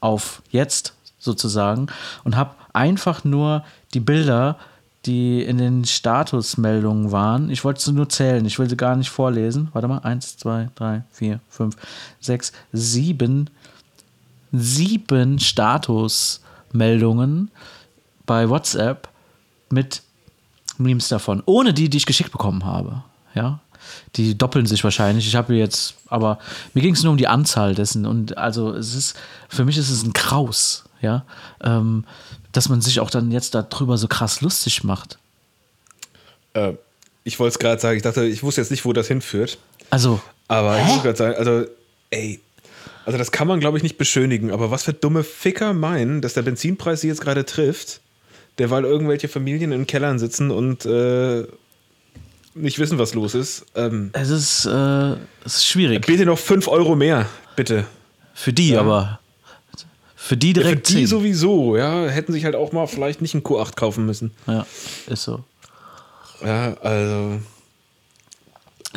auf 0.00 0.42
jetzt 0.50 0.94
sozusagen 1.18 1.86
und 2.24 2.36
habe 2.36 2.54
einfach 2.72 3.24
nur 3.24 3.64
die 3.94 4.00
Bilder, 4.00 4.58
die 5.06 5.42
in 5.42 5.58
den 5.58 5.84
Statusmeldungen 5.84 7.10
waren, 7.10 7.50
ich 7.50 7.64
wollte 7.64 7.80
sie 7.80 7.92
nur 7.92 8.08
zählen, 8.08 8.44
ich 8.46 8.58
will 8.58 8.68
sie 8.68 8.76
gar 8.76 8.94
nicht 8.94 9.10
vorlesen. 9.10 9.68
Warte 9.72 9.88
mal, 9.88 9.98
eins, 9.98 10.36
zwei, 10.36 10.68
drei, 10.76 11.02
vier, 11.10 11.40
fünf, 11.48 11.76
sechs, 12.20 12.52
sieben, 12.72 13.50
sieben 14.52 15.40
Statusmeldungen 16.72 17.50
bei 18.26 18.48
WhatsApp 18.48 19.08
mit 19.70 20.02
Memes 20.78 21.08
davon, 21.08 21.42
ohne 21.46 21.72
die, 21.74 21.88
die 21.88 21.98
ich 21.98 22.06
geschickt 22.06 22.32
bekommen 22.32 22.64
habe. 22.64 23.02
Ja, 23.34 23.60
die 24.16 24.36
doppeln 24.36 24.66
sich 24.66 24.84
wahrscheinlich. 24.84 25.26
Ich 25.26 25.36
habe 25.36 25.54
jetzt, 25.54 25.94
aber 26.08 26.38
mir 26.74 26.82
ging 26.82 26.94
es 26.94 27.02
nur 27.02 27.12
um 27.12 27.18
die 27.18 27.28
Anzahl 27.28 27.74
dessen 27.74 28.06
und 28.06 28.36
also 28.36 28.72
es 28.72 28.94
ist, 28.94 29.16
für 29.48 29.64
mich 29.64 29.78
ist 29.78 29.90
es 29.90 30.02
ein 30.02 30.12
Kraus, 30.12 30.84
ja, 31.00 31.24
ähm, 31.62 32.04
dass 32.52 32.68
man 32.68 32.80
sich 32.80 33.00
auch 33.00 33.10
dann 33.10 33.30
jetzt 33.30 33.54
darüber 33.54 33.96
so 33.96 34.08
krass 34.08 34.40
lustig 34.40 34.84
macht. 34.84 35.18
Äh, 36.54 36.74
ich 37.24 37.38
wollte 37.38 37.54
es 37.54 37.58
gerade 37.58 37.80
sagen, 37.80 37.96
ich 37.96 38.02
dachte, 38.02 38.24
ich 38.24 38.42
wusste 38.42 38.60
jetzt 38.60 38.70
nicht, 38.70 38.84
wo 38.84 38.92
das 38.92 39.08
hinführt. 39.08 39.58
Also, 39.90 40.20
Aber 40.48 40.78
ich 40.78 40.84
Hä? 40.84 40.92
muss 40.92 41.02
gerade 41.02 41.18
sagen, 41.18 41.34
also, 41.36 41.66
ey, 42.10 42.40
also 43.04 43.18
das 43.18 43.32
kann 43.32 43.48
man, 43.48 43.60
glaube 43.60 43.76
ich, 43.76 43.82
nicht 43.82 43.98
beschönigen. 43.98 44.50
Aber 44.50 44.70
was 44.70 44.84
für 44.84 44.92
dumme 44.92 45.24
Ficker 45.24 45.72
meinen, 45.72 46.20
dass 46.20 46.34
der 46.34 46.42
Benzinpreis 46.42 47.00
sie 47.00 47.08
jetzt 47.08 47.20
gerade 47.20 47.44
trifft, 47.44 48.00
derweil 48.58 48.84
irgendwelche 48.84 49.28
Familien 49.28 49.72
in 49.72 49.86
Kellern 49.86 50.18
sitzen 50.18 50.50
und 50.50 50.84
äh, 50.86 51.44
nicht 52.54 52.78
wissen, 52.78 52.98
was 52.98 53.14
los 53.14 53.34
ist. 53.34 53.64
Ähm, 53.74 54.10
es 54.12 54.28
ist, 54.30 54.66
äh, 54.66 55.12
es 55.44 55.56
ist 55.56 55.66
schwierig. 55.66 56.06
bitte 56.06 56.26
noch 56.26 56.38
5 56.38 56.68
Euro 56.68 56.94
mehr, 56.96 57.26
bitte. 57.56 57.86
Für 58.34 58.52
die, 58.52 58.70
Ja. 58.70 58.80
aber 58.80 59.18
für 60.14 60.36
die 60.36 60.48
Ja, 60.48 60.54
für 60.54 60.60
direkt 60.60 60.88
die 60.90 60.94
10. 60.94 61.06
sowieso, 61.06 61.76
ja. 61.76 62.06
Hätten 62.08 62.32
sich 62.32 62.44
halt 62.44 62.54
auch 62.54 62.72
mal 62.72 62.86
vielleicht 62.86 63.22
nicht 63.22 63.34
einen 63.34 63.42
Q8 63.42 63.74
kaufen 63.74 64.06
müssen. 64.06 64.32
Ja, 64.46 64.66
ist 65.06 65.24
so. 65.24 65.42
Ja, 66.44 66.74
also. 66.82 67.40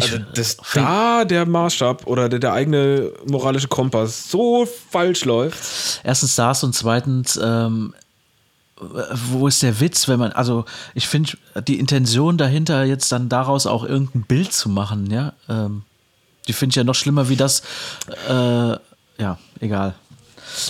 Also, 0.01 0.17
dass 0.33 0.57
da 0.73 1.23
der 1.25 1.45
Maßstab 1.45 2.05
oder 2.07 2.27
der, 2.27 2.39
der 2.39 2.53
eigene 2.53 3.13
moralische 3.25 3.67
Kompass 3.67 4.29
so 4.29 4.67
falsch 4.91 5.23
läuft. 5.25 6.01
Erstens 6.03 6.35
das 6.35 6.63
und 6.63 6.73
zweitens, 6.75 7.39
ähm, 7.41 7.93
wo 8.77 9.47
ist 9.47 9.63
der 9.63 9.79
Witz, 9.79 10.09
wenn 10.09 10.19
man, 10.19 10.33
also 10.33 10.65
ich 10.95 11.07
finde 11.07 11.31
die 11.65 11.79
Intention 11.79 12.37
dahinter, 12.37 12.83
jetzt 12.83 13.09
dann 13.11 13.29
daraus 13.29 13.67
auch 13.67 13.85
irgendein 13.85 14.23
Bild 14.23 14.51
zu 14.51 14.67
machen, 14.67 15.09
ja, 15.09 15.33
ähm, 15.47 15.83
die 16.47 16.53
finde 16.53 16.73
ich 16.73 16.75
ja 16.75 16.83
noch 16.83 16.95
schlimmer 16.95 17.29
wie 17.29 17.37
das, 17.37 17.61
äh, 18.27 18.33
ja, 19.17 19.39
egal. 19.61 19.95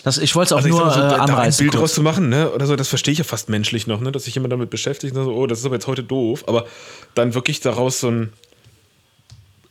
Das, 0.04 0.18
ich 0.18 0.36
wollte 0.36 0.48
es 0.48 0.52
auch 0.54 0.58
Also 0.58 0.70
nur 0.70 0.92
so, 0.92 1.00
äh, 1.00 1.04
da 1.04 1.16
ein 1.16 1.22
anreißen. 1.22 1.64
Bild 1.64 1.72
kurz. 1.72 1.82
draus 1.82 1.94
zu 1.96 2.02
machen, 2.02 2.30
ne? 2.30 2.50
Oder 2.52 2.66
so, 2.66 2.76
das 2.76 2.88
verstehe 2.88 3.12
ich 3.12 3.18
ja 3.18 3.24
fast 3.24 3.50
menschlich 3.50 3.88
noch, 3.88 4.00
ne? 4.00 4.12
Dass 4.12 4.24
sich 4.24 4.36
jemand 4.36 4.54
damit 4.54 4.70
beschäftigt 4.70 5.16
und 5.16 5.26
so, 5.26 5.34
oh, 5.34 5.48
das 5.48 5.60
ist 5.60 5.66
aber 5.66 5.76
jetzt 5.76 5.88
heute 5.88 6.04
doof. 6.04 6.44
Aber 6.48 6.66
dann 7.14 7.34
wirklich 7.34 7.60
daraus 7.60 8.00
so 8.00 8.10
ein, 8.10 8.34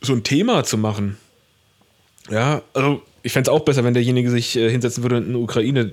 so 0.05 0.13
ein 0.13 0.23
Thema 0.23 0.63
zu 0.63 0.77
machen. 0.77 1.17
Ja, 2.29 2.61
also 2.73 3.01
ich 3.23 3.31
fände 3.33 3.49
es 3.51 3.55
auch 3.55 3.63
besser, 3.65 3.83
wenn 3.83 3.93
derjenige 3.93 4.29
sich 4.31 4.55
äh, 4.55 4.69
hinsetzen 4.69 5.03
würde 5.03 5.17
und 5.17 5.27
eine 5.29 5.37
Ukraine 5.37 5.91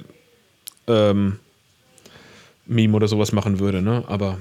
ähm, 0.87 1.39
Meme 2.67 2.95
oder 2.97 3.09
sowas 3.09 3.33
machen 3.33 3.59
würde, 3.59 3.83
ne? 3.83 4.05
Aber 4.07 4.39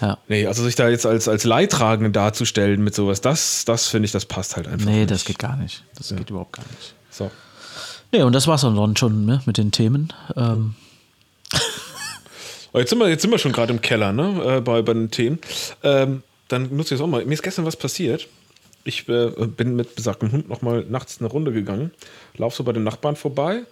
Ja. 0.00 0.18
nee, 0.28 0.46
also 0.46 0.62
sich 0.62 0.74
da 0.76 0.88
jetzt 0.88 1.06
als, 1.06 1.26
als 1.28 1.44
Leidtragende 1.44 2.10
darzustellen 2.10 2.82
mit 2.84 2.94
sowas, 2.94 3.20
das, 3.20 3.64
das 3.64 3.88
finde 3.88 4.06
ich, 4.06 4.12
das 4.12 4.26
passt 4.26 4.56
halt 4.56 4.66
einfach. 4.68 4.86
Nee, 4.86 5.00
nicht. 5.00 5.10
das 5.10 5.24
geht 5.24 5.38
gar 5.38 5.56
nicht. 5.56 5.84
Das 5.96 6.14
geht 6.14 6.30
überhaupt 6.30 6.52
gar 6.52 6.64
nicht. 6.78 6.94
So. 7.10 7.30
Nee, 8.12 8.22
und 8.22 8.32
das 8.32 8.46
war's 8.46 8.60
dann 8.60 8.96
schon 8.96 9.24
ne, 9.26 9.42
mit 9.46 9.56
den 9.58 9.72
Themen. 9.72 10.12
Ähm, 10.36 10.74
Aber 12.72 12.80
jetzt 12.80 12.90
sind 12.90 12.98
wir, 12.98 13.08
jetzt 13.08 13.22
sind 13.22 13.30
wir 13.30 13.38
schon 13.38 13.52
gerade 13.52 13.72
im 13.72 13.80
Keller, 13.80 14.12
ne? 14.12 14.56
Äh, 14.56 14.60
bei, 14.60 14.82
bei 14.82 14.94
den 14.94 15.10
Themen. 15.10 15.38
Ähm, 15.82 16.22
dann 16.54 16.74
nutze 16.76 16.94
ich 16.94 17.00
es 17.00 17.04
auch 17.04 17.08
mal. 17.08 17.24
Mir 17.24 17.34
ist 17.34 17.42
gestern 17.42 17.66
was 17.66 17.76
passiert. 17.76 18.28
Ich 18.84 19.08
äh, 19.08 19.30
bin 19.46 19.76
mit 19.76 19.94
besagtem 19.96 20.30
Hund 20.30 20.48
nochmal 20.48 20.84
nachts 20.88 21.18
eine 21.18 21.28
Runde 21.28 21.52
gegangen, 21.52 21.90
lauf 22.36 22.54
so 22.54 22.64
bei 22.64 22.72
den 22.72 22.84
Nachbarn 22.84 23.16
vorbei 23.16 23.62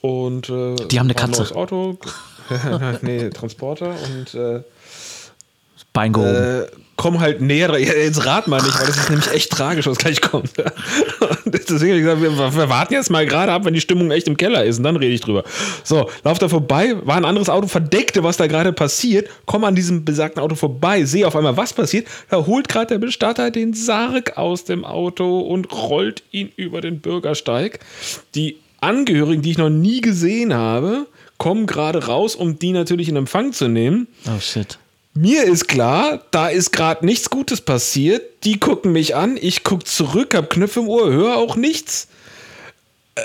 und 0.00 0.48
äh, 0.50 0.74
Die 0.88 0.98
haben 0.98 1.06
eine 1.06 1.14
Katze. 1.14 1.40
neues 1.40 1.52
Auto. 1.52 1.98
nee, 3.02 3.30
Transporter 3.30 3.94
und 4.08 4.34
äh, 4.34 4.62
Bein 5.96 6.12
gehoben. 6.12 6.34
äh, 6.34 6.66
komm 6.96 7.20
halt 7.20 7.40
näher. 7.40 7.78
Jetzt 7.78 8.26
rat 8.26 8.48
mal 8.48 8.60
nicht, 8.62 8.78
weil 8.78 8.86
das 8.86 8.96
ist 8.96 9.10
nämlich 9.10 9.30
echt 9.32 9.50
tragisch, 9.50 9.86
was 9.86 9.98
gleich 9.98 10.20
kommt. 10.20 10.50
Deswegen 11.46 11.98
gesagt, 11.98 12.22
wir, 12.22 12.36
wir 12.36 12.68
warten 12.68 12.94
jetzt 12.94 13.10
mal 13.10 13.26
gerade 13.26 13.52
ab, 13.52 13.64
wenn 13.64 13.74
die 13.74 13.80
Stimmung 13.80 14.10
echt 14.10 14.26
im 14.28 14.36
Keller 14.36 14.64
ist 14.64 14.78
und 14.78 14.84
dann 14.84 14.96
rede 14.96 15.14
ich 15.14 15.20
drüber. 15.20 15.44
So, 15.84 16.08
lauf 16.24 16.38
da 16.38 16.48
vorbei, 16.48 16.94
war 17.04 17.16
ein 17.16 17.24
anderes 17.24 17.48
Auto, 17.48 17.66
verdeckte, 17.66 18.22
was 18.22 18.36
da 18.36 18.46
gerade 18.46 18.72
passiert, 18.72 19.28
komm 19.46 19.64
an 19.64 19.74
diesem 19.74 20.04
besagten 20.04 20.42
Auto 20.42 20.54
vorbei, 20.54 21.04
sehe 21.04 21.26
auf 21.26 21.36
einmal, 21.36 21.56
was 21.56 21.72
passiert. 21.72 22.06
Da 22.28 22.44
holt 22.46 22.68
gerade 22.68 22.86
der 22.88 22.98
Bestatter 22.98 23.50
den 23.50 23.74
Sarg 23.74 24.36
aus 24.36 24.64
dem 24.64 24.84
Auto 24.84 25.40
und 25.40 25.72
rollt 25.72 26.22
ihn 26.30 26.50
über 26.56 26.80
den 26.80 27.00
Bürgersteig. 27.00 27.80
Die 28.34 28.58
Angehörigen, 28.80 29.42
die 29.42 29.52
ich 29.52 29.58
noch 29.58 29.70
nie 29.70 30.00
gesehen 30.00 30.54
habe, 30.54 31.06
kommen 31.38 31.66
gerade 31.66 32.06
raus, 32.06 32.34
um 32.34 32.58
die 32.58 32.72
natürlich 32.72 33.08
in 33.08 33.16
Empfang 33.16 33.52
zu 33.52 33.68
nehmen. 33.68 34.08
oh 34.28 34.40
shit. 34.40 34.78
Mir 35.16 35.44
ist 35.44 35.66
klar, 35.68 36.20
da 36.30 36.48
ist 36.48 36.72
gerade 36.72 37.04
nichts 37.06 37.30
Gutes 37.30 37.60
passiert. 37.62 38.22
Die 38.44 38.60
gucken 38.60 38.92
mich 38.92 39.16
an, 39.16 39.38
ich 39.40 39.64
guck 39.64 39.86
zurück, 39.86 40.34
hab 40.34 40.50
Knöpfe 40.50 40.80
im 40.80 40.88
Ohr, 40.88 41.10
höre 41.10 41.36
auch 41.36 41.56
nichts. 41.56 42.08
Äh, 43.14 43.22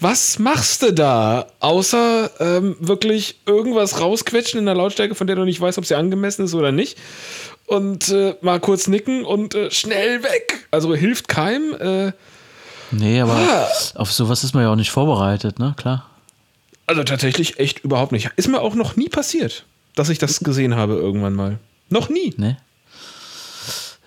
was 0.00 0.38
machst 0.38 0.82
du 0.82 0.92
da? 0.92 1.46
Außer 1.60 2.30
ähm, 2.40 2.76
wirklich 2.80 3.38
irgendwas 3.46 4.00
rausquetschen 4.00 4.58
in 4.58 4.66
der 4.66 4.74
Lautstärke, 4.74 5.14
von 5.14 5.26
der 5.26 5.36
du 5.36 5.44
nicht 5.44 5.60
weißt, 5.60 5.78
ob 5.78 5.86
sie 5.86 5.94
angemessen 5.94 6.44
ist 6.46 6.54
oder 6.54 6.72
nicht. 6.72 6.98
Und 7.66 8.08
äh, 8.08 8.34
mal 8.40 8.58
kurz 8.58 8.88
nicken 8.88 9.24
und 9.24 9.54
äh, 9.54 9.70
schnell 9.70 10.22
weg. 10.24 10.66
Also 10.70 10.94
hilft 10.94 11.28
keinem. 11.28 11.74
Äh, 12.08 12.12
Nee, 12.92 13.20
aber 13.20 13.34
Ah. 13.36 13.68
auf 13.94 14.10
sowas 14.12 14.42
ist 14.42 14.52
man 14.52 14.64
ja 14.64 14.72
auch 14.72 14.76
nicht 14.76 14.90
vorbereitet, 14.90 15.60
ne? 15.60 15.74
Klar. 15.76 16.06
also 16.88 17.04
tatsächlich 17.04 17.60
echt 17.60 17.84
überhaupt 17.84 18.10
nicht. 18.10 18.28
Ist 18.34 18.48
mir 18.48 18.60
auch 18.60 18.74
noch 18.74 18.96
nie 18.96 19.08
passiert, 19.08 19.64
dass 19.94 20.08
ich 20.08 20.18
das 20.18 20.40
gesehen 20.40 20.74
habe 20.76 20.94
irgendwann 20.94 21.34
mal. 21.34 21.58
Noch 21.88 22.08
nie. 22.08 22.34
Ne? 22.36 22.56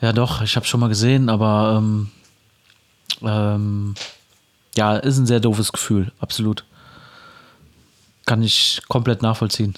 Ja, 0.02 0.14
doch, 0.14 0.42
ich 0.42 0.56
habe 0.56 0.66
schon 0.66 0.80
mal 0.80 0.90
gesehen, 0.90 1.30
aber 1.30 1.78
ähm, 1.78 2.10
ähm, 3.22 3.96
ja, 4.76 4.98
ist 4.98 5.18
ein 5.18 5.26
sehr 5.26 5.40
doofes 5.40 5.72
Gefühl, 5.72 6.12
absolut. 6.20 6.66
Kann 8.26 8.42
ich 8.42 8.82
komplett 8.88 9.22
nachvollziehen. 9.22 9.78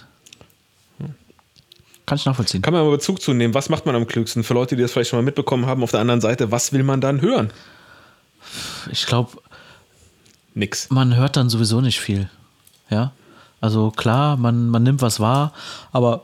Kann 2.06 2.18
ich 2.18 2.26
nachvollziehen. 2.26 2.62
Kann 2.62 2.74
man 2.74 2.86
mal 2.86 2.92
Bezug 2.92 3.22
zu 3.22 3.34
nehmen. 3.34 3.54
Was 3.54 3.70
macht 3.70 3.86
man 3.86 3.96
am 3.96 4.06
klügsten? 4.06 4.44
Für 4.44 4.54
Leute, 4.54 4.76
die 4.76 4.82
das 4.82 4.92
vielleicht 4.92 5.10
schon 5.10 5.18
mal 5.18 5.24
mitbekommen 5.26 5.66
haben, 5.66 5.82
auf 5.82 5.92
der 5.92 6.02
anderen 6.02 6.22
Seite, 6.22 6.52
was 6.52 6.72
will 6.72 6.84
man 6.84 7.02
dann 7.02 7.22
hören? 7.22 7.52
Ich 8.92 9.08
glaube, 9.08 9.42
Nix. 10.54 10.90
man 10.92 11.16
hört 11.16 11.36
dann 11.36 11.50
sowieso 11.50 11.82
nicht 11.82 12.00
viel. 12.00 12.30
Ja. 12.90 13.12
Also 13.62 13.92
klar, 13.92 14.38
man, 14.38 14.70
man 14.70 14.84
nimmt 14.84 15.02
was 15.02 15.20
wahr, 15.20 15.54
aber 15.92 16.24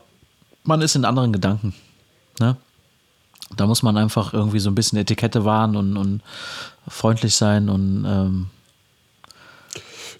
man 0.64 0.80
ist 0.80 0.94
in 0.94 1.04
anderen 1.04 1.32
Gedanken. 1.32 1.74
Ne? 2.38 2.56
Da 3.56 3.66
muss 3.66 3.82
man 3.82 3.96
einfach 3.96 4.32
irgendwie 4.32 4.60
so 4.60 4.70
ein 4.70 4.74
bisschen 4.74 4.98
Etikette 4.98 5.44
wahren 5.44 5.76
und, 5.76 5.96
und 5.96 6.22
freundlich 6.88 7.34
sein 7.34 7.68
und 7.68 8.04
ähm, 8.06 8.50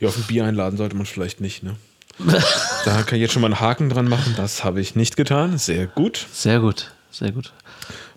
Ja, 0.00 0.09
auf 0.09 0.16
ein 0.16 0.25
Bier 0.25 0.45
einladen 0.45 0.76
sollte 0.76 0.97
man 0.97 1.07
vielleicht 1.07 1.40
nicht, 1.40 1.62
ne? 1.62 1.76
da 2.85 3.02
kann 3.02 3.16
ich 3.16 3.23
jetzt 3.23 3.33
schon 3.33 3.42
mal 3.42 3.49
einen 3.49 3.61
Haken 3.61 3.88
dran 3.88 4.07
machen. 4.07 4.35
Das 4.37 4.64
habe 4.64 4.81
ich 4.81 4.95
nicht 4.95 5.16
getan. 5.16 5.57
Sehr 5.59 5.87
gut. 5.87 6.26
sehr 6.33 6.61
gut, 6.61 6.92
sehr 7.11 7.33
gut. 7.33 7.52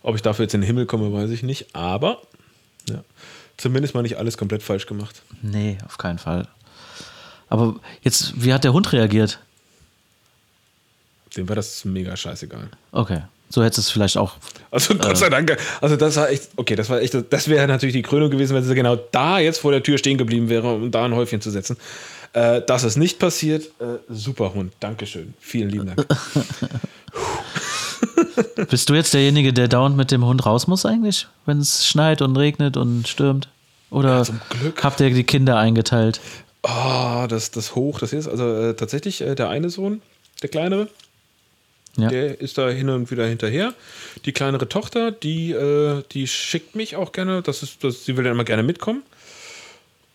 Ob 0.03 0.15
ich 0.15 0.21
dafür 0.21 0.43
jetzt 0.43 0.53
in 0.53 0.61
den 0.61 0.67
Himmel 0.67 0.85
komme, 0.85 1.11
weiß 1.13 1.29
ich 1.29 1.43
nicht. 1.43 1.73
Aber 1.75 2.21
ja, 2.89 3.03
zumindest 3.57 3.95
mal 3.95 4.01
nicht 4.01 4.17
alles 4.17 4.37
komplett 4.37 4.63
falsch 4.63 4.85
gemacht. 4.85 5.21
Nee, 5.41 5.77
auf 5.85 5.97
keinen 5.97 6.19
Fall. 6.19 6.47
Aber 7.49 7.75
jetzt, 8.01 8.33
wie 8.35 8.53
hat 8.53 8.63
der 8.63 8.73
Hund 8.73 8.91
reagiert? 8.93 9.39
Dem 11.35 11.47
war 11.49 11.55
das 11.55 11.83
mega 11.85 12.15
scheißegal. 12.15 12.69
Okay, 12.91 13.21
so 13.49 13.63
hätte 13.63 13.81
es 13.81 13.89
vielleicht 13.89 14.17
auch. 14.17 14.33
Also 14.71 14.95
Gott 14.95 15.17
sei 15.17 15.29
Dank. 15.29 15.57
Also 15.81 15.95
das 15.95 16.15
war 16.15 16.29
echt, 16.29 16.49
okay, 16.55 16.75
das 16.75 16.89
war 16.89 17.01
echt, 17.01 17.15
das 17.29 17.47
wäre 17.47 17.67
natürlich 17.67 17.93
die 17.93 18.01
Krönung 18.01 18.29
gewesen, 18.29 18.55
wenn 18.55 18.63
sie 18.63 18.75
genau 18.75 18.95
da 18.95 19.39
jetzt 19.39 19.59
vor 19.59 19.71
der 19.71 19.83
Tür 19.83 19.97
stehen 19.97 20.17
geblieben 20.17 20.49
wäre, 20.49 20.73
um 20.73 20.91
da 20.91 21.05
ein 21.05 21.13
Häufchen 21.13 21.41
zu 21.41 21.51
setzen. 21.51 21.77
Äh, 22.33 22.61
das 22.65 22.83
ist 22.83 22.97
nicht 22.97 23.19
passiert. 23.19 23.65
Äh, 23.79 23.99
super 24.09 24.53
Hund, 24.53 24.73
Dankeschön. 24.79 25.33
Vielen 25.39 25.69
lieben 25.69 25.87
Dank. 25.87 26.05
Bist 28.69 28.89
du 28.89 28.93
jetzt 28.93 29.13
derjenige, 29.13 29.53
der 29.53 29.67
dauernd 29.67 29.95
mit 29.95 30.11
dem 30.11 30.25
Hund 30.25 30.45
raus 30.45 30.67
muss 30.67 30.85
eigentlich, 30.85 31.27
wenn 31.45 31.59
es 31.59 31.85
schneit 31.87 32.21
und 32.21 32.35
regnet 32.35 32.75
und 32.77 33.07
stürmt? 33.07 33.47
Oder 33.89 34.23
zum 34.23 34.41
Glück. 34.49 34.83
habt 34.83 34.99
ihr 34.99 35.09
die 35.11 35.23
Kinder 35.23 35.57
eingeteilt? 35.57 36.19
Oh, 36.67 37.27
das, 37.27 37.51
das 37.51 37.75
hoch, 37.75 37.99
das 37.99 38.11
ist 38.11 38.27
also 38.27 38.43
äh, 38.43 38.73
tatsächlich 38.75 39.21
äh, 39.21 39.35
der 39.35 39.49
eine 39.49 39.69
Sohn, 39.69 40.01
der 40.41 40.49
kleinere, 40.49 40.87
Ja. 41.95 42.07
der 42.09 42.41
ist 42.41 42.57
da 42.57 42.69
hin 42.69 42.89
und 42.89 43.11
wieder 43.11 43.27
hinterher. 43.27 43.73
Die 44.25 44.31
kleinere 44.31 44.67
Tochter, 44.67 45.11
die, 45.11 45.51
äh, 45.51 46.01
die 46.11 46.25
schickt 46.27 46.75
mich 46.75 46.95
auch 46.95 47.11
gerne, 47.11 47.41
das 47.43 47.61
ist, 47.61 47.83
das, 47.83 48.05
sie 48.05 48.17
will 48.17 48.23
dann 48.23 48.33
immer 48.33 48.45
gerne 48.45 48.63
mitkommen 48.63 49.03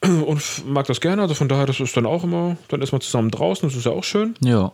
und 0.02 0.42
mag 0.66 0.86
das 0.88 1.00
gerne, 1.00 1.22
also 1.22 1.34
von 1.34 1.48
daher, 1.48 1.66
das 1.66 1.78
ist 1.78 1.96
dann 1.96 2.06
auch 2.06 2.24
immer, 2.24 2.56
dann 2.68 2.82
ist 2.82 2.90
man 2.90 3.00
zusammen 3.00 3.30
draußen, 3.30 3.68
das 3.68 3.78
ist 3.78 3.86
ja 3.86 3.92
auch 3.92 4.04
schön. 4.04 4.34
Ja. 4.42 4.72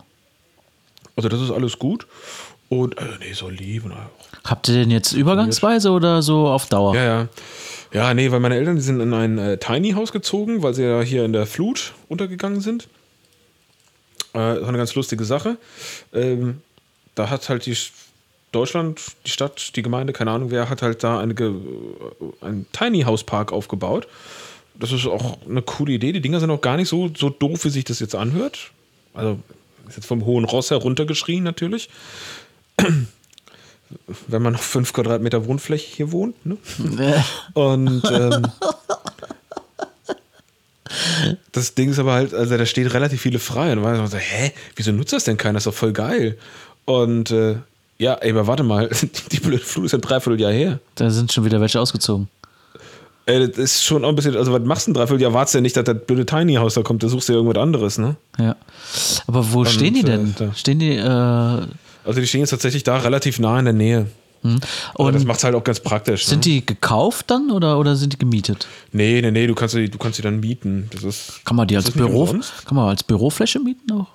Also 1.14 1.28
das 1.28 1.40
ist 1.42 1.50
alles 1.50 1.78
gut. 1.78 2.06
Und 2.68 2.98
äh, 2.98 3.04
nee, 3.20 3.32
so 3.32 3.48
lieb 3.48 3.84
und 3.84 3.92
auch. 3.92 3.96
Habt 4.44 4.68
ihr 4.68 4.74
den 4.74 4.90
jetzt 4.90 5.12
übergangsweise 5.12 5.90
oder 5.90 6.22
so 6.22 6.48
auf 6.48 6.66
Dauer? 6.66 6.94
Ja, 6.94 7.04
ja. 7.04 7.28
Ja, 7.96 8.12
nee, 8.12 8.30
weil 8.30 8.40
meine 8.40 8.56
Eltern, 8.56 8.76
die 8.76 8.82
sind 8.82 9.00
in 9.00 9.14
ein 9.14 9.38
äh, 9.38 9.56
Tiny 9.56 9.92
House 9.92 10.12
gezogen, 10.12 10.62
weil 10.62 10.74
sie 10.74 10.82
ja 10.82 11.00
hier 11.00 11.24
in 11.24 11.32
der 11.32 11.46
Flut 11.46 11.94
untergegangen 12.10 12.60
sind. 12.60 12.88
Äh, 14.34 14.38
war 14.38 14.68
eine 14.68 14.76
ganz 14.76 14.94
lustige 14.94 15.24
Sache. 15.24 15.56
Ähm, 16.12 16.60
da 17.14 17.30
hat 17.30 17.48
halt 17.48 17.64
die 17.64 17.74
Sch- 17.74 17.92
Deutschland, 18.52 19.00
die 19.24 19.30
Stadt, 19.30 19.74
die 19.76 19.80
Gemeinde, 19.82 20.12
keine 20.12 20.30
Ahnung 20.30 20.50
wer, 20.50 20.68
hat 20.68 20.82
halt 20.82 21.02
da 21.04 21.20
eine, 21.20 21.32
äh, 21.32 21.54
einen 22.42 22.66
Tiny 22.72 23.04
House 23.04 23.24
Park 23.24 23.50
aufgebaut. 23.50 24.06
Das 24.74 24.92
ist 24.92 25.06
auch 25.06 25.38
eine 25.48 25.62
coole 25.62 25.92
Idee. 25.94 26.12
Die 26.12 26.20
Dinger 26.20 26.40
sind 26.40 26.50
auch 26.50 26.60
gar 26.60 26.76
nicht 26.76 26.90
so, 26.90 27.10
so 27.16 27.30
doof, 27.30 27.64
wie 27.64 27.70
sich 27.70 27.84
das 27.84 27.98
jetzt 28.00 28.14
anhört. 28.14 28.72
Also, 29.14 29.38
ist 29.88 29.96
jetzt 29.96 30.06
vom 30.06 30.26
hohen 30.26 30.44
Ross 30.44 30.70
heruntergeschrien 30.70 31.42
natürlich. 31.42 31.88
Wenn 34.26 34.42
man 34.42 34.54
noch 34.54 34.62
fünf 34.62 34.92
Quadratmeter 34.92 35.46
Wohnfläche 35.46 35.86
hier 35.96 36.12
wohnt, 36.12 36.34
ne? 36.44 36.56
Und 37.54 38.02
ähm, 38.10 38.46
das 41.52 41.74
Ding 41.74 41.90
ist 41.90 41.98
aber 41.98 42.14
halt, 42.14 42.34
also 42.34 42.56
da 42.56 42.66
steht 42.66 42.92
relativ 42.94 43.20
viele 43.20 43.38
frei. 43.38 43.72
Und 43.72 44.04
ich 44.04 44.10
so, 44.10 44.16
hä, 44.16 44.52
wieso 44.74 44.92
nutzt 44.92 45.12
das 45.12 45.24
denn 45.24 45.36
keiner? 45.36 45.54
Das 45.54 45.66
ist 45.66 45.72
doch 45.72 45.78
voll 45.78 45.92
geil. 45.92 46.36
Und 46.84 47.30
äh, 47.30 47.56
ja, 47.98 48.14
ey, 48.14 48.30
aber 48.30 48.46
warte 48.46 48.62
mal, 48.62 48.90
die 49.32 49.40
blöde 49.40 49.64
Flut 49.64 49.86
ist 49.86 49.94
ein 49.94 50.00
Dreivierteljahr 50.00 50.52
her. 50.52 50.80
Da 50.96 51.10
sind 51.10 51.32
schon 51.32 51.44
wieder 51.44 51.60
welche 51.60 51.80
ausgezogen. 51.80 52.28
Ey, 53.28 53.48
das 53.48 53.58
ist 53.58 53.84
schon 53.84 54.04
auch 54.04 54.10
ein 54.10 54.14
bisschen, 54.14 54.36
also 54.36 54.52
was 54.52 54.62
machst 54.62 54.86
du 54.86 54.92
ein 54.92 54.94
Dreivierteljahr? 54.94 55.32
Wartest 55.32 55.54
du 55.54 55.58
ja 55.58 55.62
nicht, 55.62 55.76
dass 55.76 55.84
das 55.84 55.96
blöde 56.06 56.26
Tiny 56.26 56.54
House 56.54 56.74
da 56.74 56.82
kommt, 56.82 57.02
da 57.02 57.08
suchst 57.08 57.28
du 57.28 57.32
ja 57.32 57.38
irgendwas 57.38 57.60
anderes, 57.60 57.98
ne? 57.98 58.14
Ja. 58.38 58.54
Aber 59.26 59.52
wo 59.52 59.64
stehen 59.64 59.94
die 59.94 60.00
äh, 60.00 60.04
denn? 60.04 60.34
da- 60.38 60.54
Stehen 60.54 60.78
die, 60.78 60.96
äh, 60.96 61.62
Also 62.06 62.20
die 62.20 62.26
stehen 62.26 62.40
jetzt 62.40 62.50
tatsächlich 62.50 62.84
da 62.84 62.98
relativ 62.98 63.38
nah 63.38 63.58
in 63.58 63.64
der 63.64 63.74
Nähe. 63.74 64.06
Mhm. 64.42 64.60
Aber 64.94 65.12
das 65.12 65.22
Und 65.22 65.28
macht 65.28 65.38
es 65.38 65.44
halt 65.44 65.54
auch 65.54 65.64
ganz 65.64 65.80
praktisch. 65.80 66.26
sind 66.26 66.38
ne? 66.46 66.52
die 66.52 66.66
gekauft 66.66 67.30
dann 67.30 67.50
oder, 67.50 67.78
oder 67.78 67.96
sind 67.96 68.12
die 68.12 68.18
gemietet? 68.18 68.66
Nee, 68.92 69.20
nee, 69.20 69.30
nee, 69.30 69.46
du 69.46 69.54
kannst 69.54 69.74
sie, 69.74 69.88
du 69.88 69.98
kannst 69.98 70.16
sie 70.16 70.22
dann 70.22 70.40
mieten. 70.40 70.88
Das 70.92 71.02
ist, 71.02 71.40
Kann 71.44 71.56
man 71.56 71.66
die 71.66 71.74
das 71.74 71.86
als 71.86 71.94
Büro, 71.94 72.22
umsonst. 72.22 72.64
kann 72.66 72.76
man 72.76 72.88
als 72.88 73.02
Bürofläche 73.02 73.58
mieten 73.60 73.90
auch? 73.92 74.06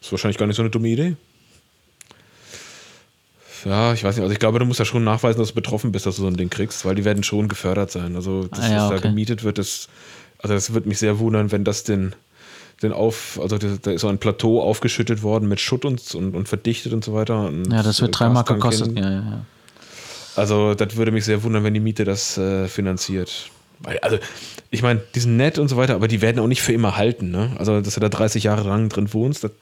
ist 0.00 0.12
wahrscheinlich 0.12 0.36
gar 0.36 0.46
nicht 0.46 0.56
so 0.56 0.62
eine 0.62 0.68
dumme 0.70 0.88
Idee. 0.88 1.16
Ja, 3.64 3.94
ich 3.94 4.04
weiß 4.04 4.16
nicht. 4.16 4.22
Also 4.22 4.32
ich 4.34 4.38
glaube, 4.38 4.58
du 4.58 4.66
musst 4.66 4.78
ja 4.78 4.84
schon 4.84 5.04
nachweisen, 5.04 5.38
dass 5.38 5.48
du 5.48 5.54
betroffen 5.54 5.90
bist, 5.92 6.04
dass 6.04 6.16
du 6.16 6.22
so 6.22 6.28
ein 6.28 6.36
Ding 6.36 6.50
kriegst, 6.50 6.84
weil 6.84 6.94
die 6.94 7.04
werden 7.06 7.22
schon 7.22 7.48
gefördert 7.48 7.90
sein. 7.90 8.14
Also 8.14 8.46
das, 8.48 8.60
Ah 8.60 8.68
ja, 8.70 8.82
was 8.82 8.90
da 8.90 8.96
okay. 8.96 9.08
gemietet 9.08 9.42
wird, 9.44 9.56
das, 9.56 9.88
also 10.38 10.54
das 10.54 10.74
wird 10.74 10.84
mich 10.84 10.98
sehr 10.98 11.18
wundern, 11.18 11.50
wenn 11.52 11.64
das 11.64 11.82
den, 11.84 12.14
den 12.84 12.92
auf, 12.92 13.38
also 13.42 13.58
da 13.58 13.90
ist 13.90 14.00
so 14.02 14.08
ein 14.08 14.18
Plateau 14.18 14.62
aufgeschüttet 14.62 15.22
worden 15.22 15.48
mit 15.48 15.60
Schutt 15.60 15.84
und, 15.84 16.14
und, 16.14 16.34
und 16.34 16.48
verdichtet 16.48 16.92
und 16.92 17.04
so 17.04 17.14
weiter. 17.14 17.46
Und 17.48 17.70
Ja, 17.72 17.82
das 17.82 18.00
wird 18.00 18.14
äh, 18.14 18.18
drei 18.18 18.28
Mark 18.28 18.46
gekostet. 18.46 18.96
Ja, 18.96 19.10
ja, 19.10 19.16
ja. 19.16 19.40
Also, 20.36 20.74
das 20.74 20.96
würde 20.96 21.12
mich 21.12 21.24
sehr 21.24 21.42
wundern, 21.42 21.64
wenn 21.64 21.74
die 21.74 21.80
Miete 21.80 22.04
das 22.04 22.38
äh, 22.38 22.66
finanziert. 22.68 23.50
Weil, 23.80 23.98
also, 24.00 24.18
ich 24.70 24.82
meine, 24.82 25.00
die 25.14 25.20
sind 25.20 25.36
nett 25.36 25.58
und 25.58 25.68
so 25.68 25.76
weiter, 25.76 25.94
aber 25.94 26.08
die 26.08 26.20
werden 26.22 26.40
auch 26.40 26.46
nicht 26.46 26.62
für 26.62 26.72
immer 26.72 26.96
halten. 26.96 27.30
Ne? 27.30 27.50
Also, 27.58 27.80
dass 27.80 27.94
du 27.94 28.00
da 28.00 28.08
30 28.08 28.44
Jahre 28.44 28.66
lang 28.68 28.88
drin 28.88 29.12
wohnst, 29.12 29.44
das 29.44 29.52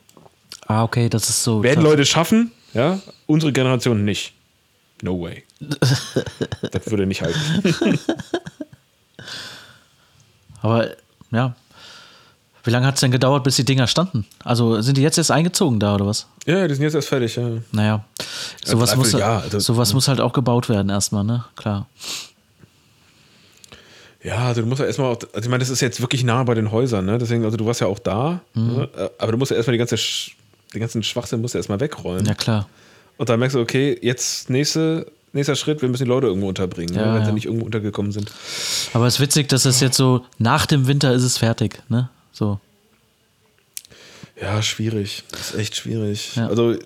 Ah, 0.67 0.85
okay, 0.85 1.09
das 1.09 1.29
ist 1.29 1.43
so. 1.43 1.63
werden 1.63 1.83
Leute 1.83 2.05
schaffen, 2.07 2.53
ja, 2.73 3.01
unsere 3.27 3.53
Generation 3.53 4.05
nicht. 4.05 4.33
No 5.03 5.21
way. 5.21 5.43
das 5.61 6.91
würde 6.91 7.07
nicht 7.07 7.23
halten. 7.23 7.99
Aber 10.63 10.91
ja. 11.33 11.57
Wie 12.65 12.71
lange 12.71 12.87
hat 12.87 12.95
es 12.95 13.01
denn 13.01 13.11
gedauert, 13.11 13.43
bis 13.45 13.57
die 13.57 13.65
Dinger 13.65 13.87
standen? 13.89 14.25
Also 14.45 14.81
sind 14.83 14.97
die 14.97 15.03
jetzt 15.03 15.19
erst 15.19 15.31
eingezogen 15.33 15.81
da 15.81 15.95
oder 15.97 16.07
was? 16.07 16.27
Ja, 16.47 16.69
die 16.69 16.75
sind 16.75 16.85
jetzt 16.85 16.95
erst 16.95 17.09
fertig, 17.09 17.35
ja. 17.37 17.49
Naja, 17.73 18.05
sowas, 18.65 18.95
muss, 18.97 19.11
Dreivierteljahr, 19.11 19.43
also- 19.43 19.59
sowas 19.59 19.93
muss 19.95 20.07
halt 20.09 20.21
auch 20.21 20.33
gebaut 20.33 20.69
werden 20.69 20.89
erstmal, 20.89 21.25
ne? 21.25 21.45
Klar. 21.57 21.87
Ja, 24.23 24.37
also 24.47 24.61
du 24.61 24.69
musst 24.69 24.81
ja 24.81 24.87
erstmal 24.87 25.09
auch, 25.13 25.19
also 25.33 25.41
ich 25.47 25.49
meine, 25.49 25.59
das 25.59 25.71
ist 25.71 25.81
jetzt 25.81 26.01
wirklich 26.01 26.23
nah 26.23 26.45
bei 26.45 26.55
den 26.55 26.71
Häusern, 26.71 27.05
ne? 27.07 27.19
Deswegen, 27.19 27.45
also 27.45 27.57
du 27.57 27.67
warst 27.67 27.81
ja 27.81 27.89
auch 27.89 27.99
da, 27.99 28.41
Mhm. 28.55 28.77
ne? 28.77 28.89
aber 29.19 29.33
du 29.33 29.39
musst 29.39 29.51
ja 29.51 29.57
erstmal 29.57 29.73
die 29.73 29.79
ganze, 29.79 29.97
den 30.73 30.81
ganzen 30.81 31.03
Schwachsinn 31.03 31.41
musst 31.41 31.55
du 31.55 31.59
erstmal 31.59 31.81
wegräumen. 31.81 32.25
Ja, 32.27 32.35
klar. 32.35 32.69
Und 33.19 33.29
dann 33.29 33.41
merkst 33.41 33.57
du, 33.57 33.61
okay, 33.61 33.99
jetzt 34.01 34.49
nächste, 34.49 35.07
nächster 35.33 35.57
Schritt, 35.57 35.83
wir 35.83 35.89
müssen 35.89 36.05
die 36.05 36.09
Leute 36.09 36.29
irgendwo 36.29 36.49
unterbringen, 36.49 36.95
Ja, 36.95 37.07
ne? 37.07 37.15
wenn 37.15 37.21
ja. 37.23 37.27
sie 37.27 37.33
nicht 37.33 37.47
irgendwo 37.47 37.67
untergekommen 37.67 38.13
sind. 38.13 38.31
Aber 38.93 39.07
es 39.09 39.15
ist 39.15 39.21
witzig, 39.21 39.49
dass 39.49 39.65
es 39.65 39.81
jetzt 39.81 39.97
so 39.97 40.25
nach 40.39 40.67
dem 40.67 40.87
Winter 40.87 41.13
ist 41.13 41.25
es 41.25 41.39
fertig, 41.39 41.83
ne? 41.89 42.09
So. 42.33 42.61
Ja, 44.41 44.63
schwierig. 44.63 45.25
Das 45.31 45.51
ist 45.51 45.55
echt 45.55 45.77
schwierig. 45.77 46.37
Ja. 46.37 46.49
Also, 46.49 46.77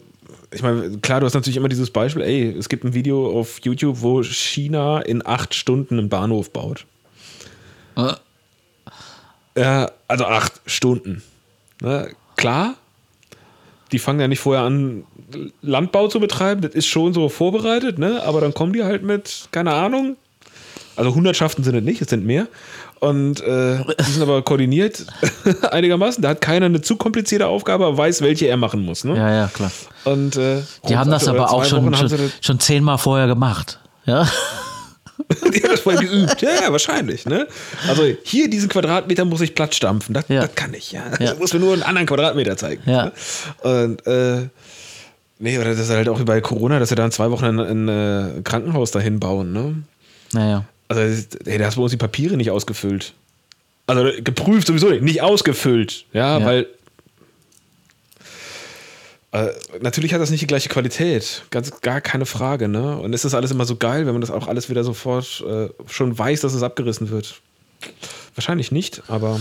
ich 0.51 0.63
meine, 0.63 0.99
klar, 0.99 1.21
du 1.21 1.27
hast 1.27 1.35
natürlich 1.35 1.57
immer 1.57 1.69
dieses 1.69 1.91
Beispiel, 1.91 2.23
ey, 2.23 2.55
es 2.59 2.69
gibt 2.69 2.85
ein 2.85 2.95
Video 2.95 3.39
auf 3.39 3.61
YouTube, 3.63 4.01
wo 4.01 4.23
China 4.23 5.01
in 5.01 5.25
acht 5.27 5.55
Stunden 5.55 5.99
einen 5.99 6.09
Bahnhof 6.09 6.51
baut. 6.51 6.85
Äh, 7.97 8.15
Ja, 9.57 9.91
also 10.09 10.27
acht 10.27 10.61
Stunden. 10.67 11.23
Ne? 11.81 12.11
Klar, 12.37 12.75
die 13.93 13.99
fangen 13.99 14.21
ja 14.21 14.29
nicht 14.29 14.41
vorher 14.41 14.65
an, 14.65 15.05
Landbau 15.63 16.09
zu 16.09 16.21
betreiben, 16.21 16.61
das 16.61 16.75
ist 16.75 16.87
schon 16.87 17.15
so 17.15 17.29
vorbereitet, 17.29 17.99
ne? 17.99 18.23
aber 18.23 18.41
dann 18.41 18.53
kommen 18.55 18.73
die 18.73 18.85
halt 18.85 19.03
mit, 19.03 19.49
keine 19.53 19.73
Ahnung, 19.73 20.17
also 20.97 21.15
Hundertschaften 21.15 21.65
sind 21.65 21.75
es 21.77 21.83
nicht, 21.83 22.03
es 22.03 22.11
sind 22.11 22.25
mehr. 22.25 22.49
Und 22.99 23.41
äh, 23.43 23.79
die 24.01 24.11
sind 24.13 24.23
aber 24.23 24.43
koordiniert 24.43 25.05
einigermaßen. 25.71 26.23
Da 26.23 26.31
hat 26.31 26.41
keiner 26.41 26.67
eine 26.67 26.81
zu 26.81 26.97
komplizierte 26.97 27.47
Aufgabe, 27.47 27.87
aber 27.87 27.99
weiß, 27.99 28.23
welche 28.23 28.47
er 28.47 28.57
machen 28.57 28.83
muss. 28.83 29.05
Ne? 29.05 29.17
Ja, 29.17 29.31
ja, 29.35 29.51
klar. 29.53 29.71
Und, 30.05 30.37
äh, 30.37 30.63
Die 30.89 30.97
haben 30.97 31.11
das 31.11 31.29
aber 31.29 31.51
auch 31.53 31.65
schon, 31.65 31.95
schon, 31.95 32.31
schon 32.41 32.61
zehnmal 32.61 32.99
vorher 32.99 33.27
gemacht. 33.27 33.79
Ja. 34.07 34.27
Die 35.55 35.63
haben 35.63 35.71
das 35.71 35.81
vorher 35.81 36.03
geübt. 36.03 36.41
Ja, 36.43 36.51
ja, 36.63 36.73
wahrscheinlich. 36.73 37.27
Ne? 37.27 37.47
Also 37.89 38.05
hier 38.23 38.51
diesen 38.51 38.69
Quadratmeter 38.69 39.25
muss 39.25 39.41
ich 39.41 39.55
platt 39.55 39.75
stampfen. 39.75 40.15
Das, 40.15 40.25
Ja. 40.29 40.43
das 40.43 40.55
kann 40.55 40.75
ich, 40.75 40.93
ja. 40.93 41.03
Ja. 41.19 41.33
Ich 41.33 41.39
muss 41.39 41.53
mir 41.53 41.61
nur 41.61 41.73
einen 41.73 41.83
anderen 41.83 42.07
Quadratmeter 42.07 42.57
zeigen. 42.57 42.83
Ja. 42.89 43.07
Ne? 43.07 43.13
Und 43.63 44.07
äh, 44.07 44.49
nee, 45.39 45.59
oder 45.59 45.71
das 45.71 45.81
ist 45.81 45.91
halt 45.91 46.09
auch 46.09 46.19
wie 46.21 46.25
bei 46.25 46.41
Corona, 46.41 46.79
dass 46.79 46.91
sie 46.91 46.95
da 46.95 47.05
in 47.05 47.13
zwei 47.13 47.31
Wochen 47.31 47.45
ein, 47.45 47.61
ein, 47.61 47.89
äh, 47.89 48.43
Krankenhaus 48.43 48.91
dahin 48.91 49.19
bauen. 49.19 49.53
Ne? 49.53 49.83
Naja. 50.33 50.65
Also, 50.89 51.01
ey, 51.45 51.59
da 51.59 51.67
hast 51.67 51.75
du 51.77 51.81
bei 51.81 51.85
uns 51.85 51.91
die 51.93 51.97
Papiere 51.97 52.37
nicht 52.37 52.51
ausgefüllt. 52.51 53.13
Also 53.89 54.05
geprüft 54.23 54.67
sowieso 54.67 54.89
nicht, 54.91 55.03
nicht 55.03 55.23
ausgefüllt. 55.23 56.05
Ja, 56.13 56.39
Ja. 56.39 56.45
weil 56.47 56.67
äh, 59.33 59.49
natürlich 59.81 60.15
hat 60.15 60.21
das 60.21 60.31
nicht 60.31 60.41
die 60.41 60.47
gleiche 60.47 60.69
Qualität. 60.69 61.43
Ganz 61.51 61.81
gar 61.81 62.01
keine 62.01 62.27
Frage, 62.27 62.69
ne? 62.69 62.97
Und 62.99 63.13
ist 63.13 63.35
alles 63.35 63.51
immer 63.51 63.65
so 63.67 63.77
geil, 63.77 64.07
wenn 64.07 64.13
man 64.15 64.21
das 64.21 64.31
auch 64.31 64.47
alles 64.49 64.71
wieder 64.71 64.85
sofort 64.85 65.45
äh, 65.47 65.69
schon 65.89 66.17
weiß, 66.19 66.41
dass 66.41 66.55
es 66.55 66.63
abgerissen 66.63 67.11
wird. 67.11 67.41
Wahrscheinlich 68.35 68.73
nicht, 68.73 69.03
aber 69.09 69.39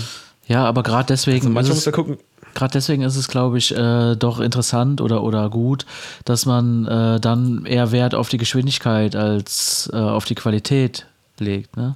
Ja, 0.47 0.65
aber 0.65 0.83
gerade 0.83 1.07
deswegen, 1.07 1.53
manchmal 1.53 1.63
ist 1.77 1.85
muss 1.85 1.87
es, 1.87 1.93
gucken. 1.93 2.17
gerade 2.53 2.73
deswegen 2.73 3.03
ist 3.03 3.15
es, 3.15 3.27
glaube 3.27 3.57
ich, 3.57 3.73
äh, 3.75 4.15
doch 4.15 4.39
interessant 4.39 4.99
oder, 5.01 5.23
oder 5.23 5.49
gut, 5.49 5.85
dass 6.25 6.45
man 6.45 6.85
äh, 6.87 7.19
dann 7.19 7.65
eher 7.65 7.91
Wert 7.91 8.13
auf 8.15 8.27
die 8.29 8.37
Geschwindigkeit 8.37 9.15
als 9.15 9.89
äh, 9.93 9.97
auf 9.97 10.25
die 10.25 10.35
Qualität 10.35 11.05
legt. 11.39 11.75
Ne? 11.77 11.95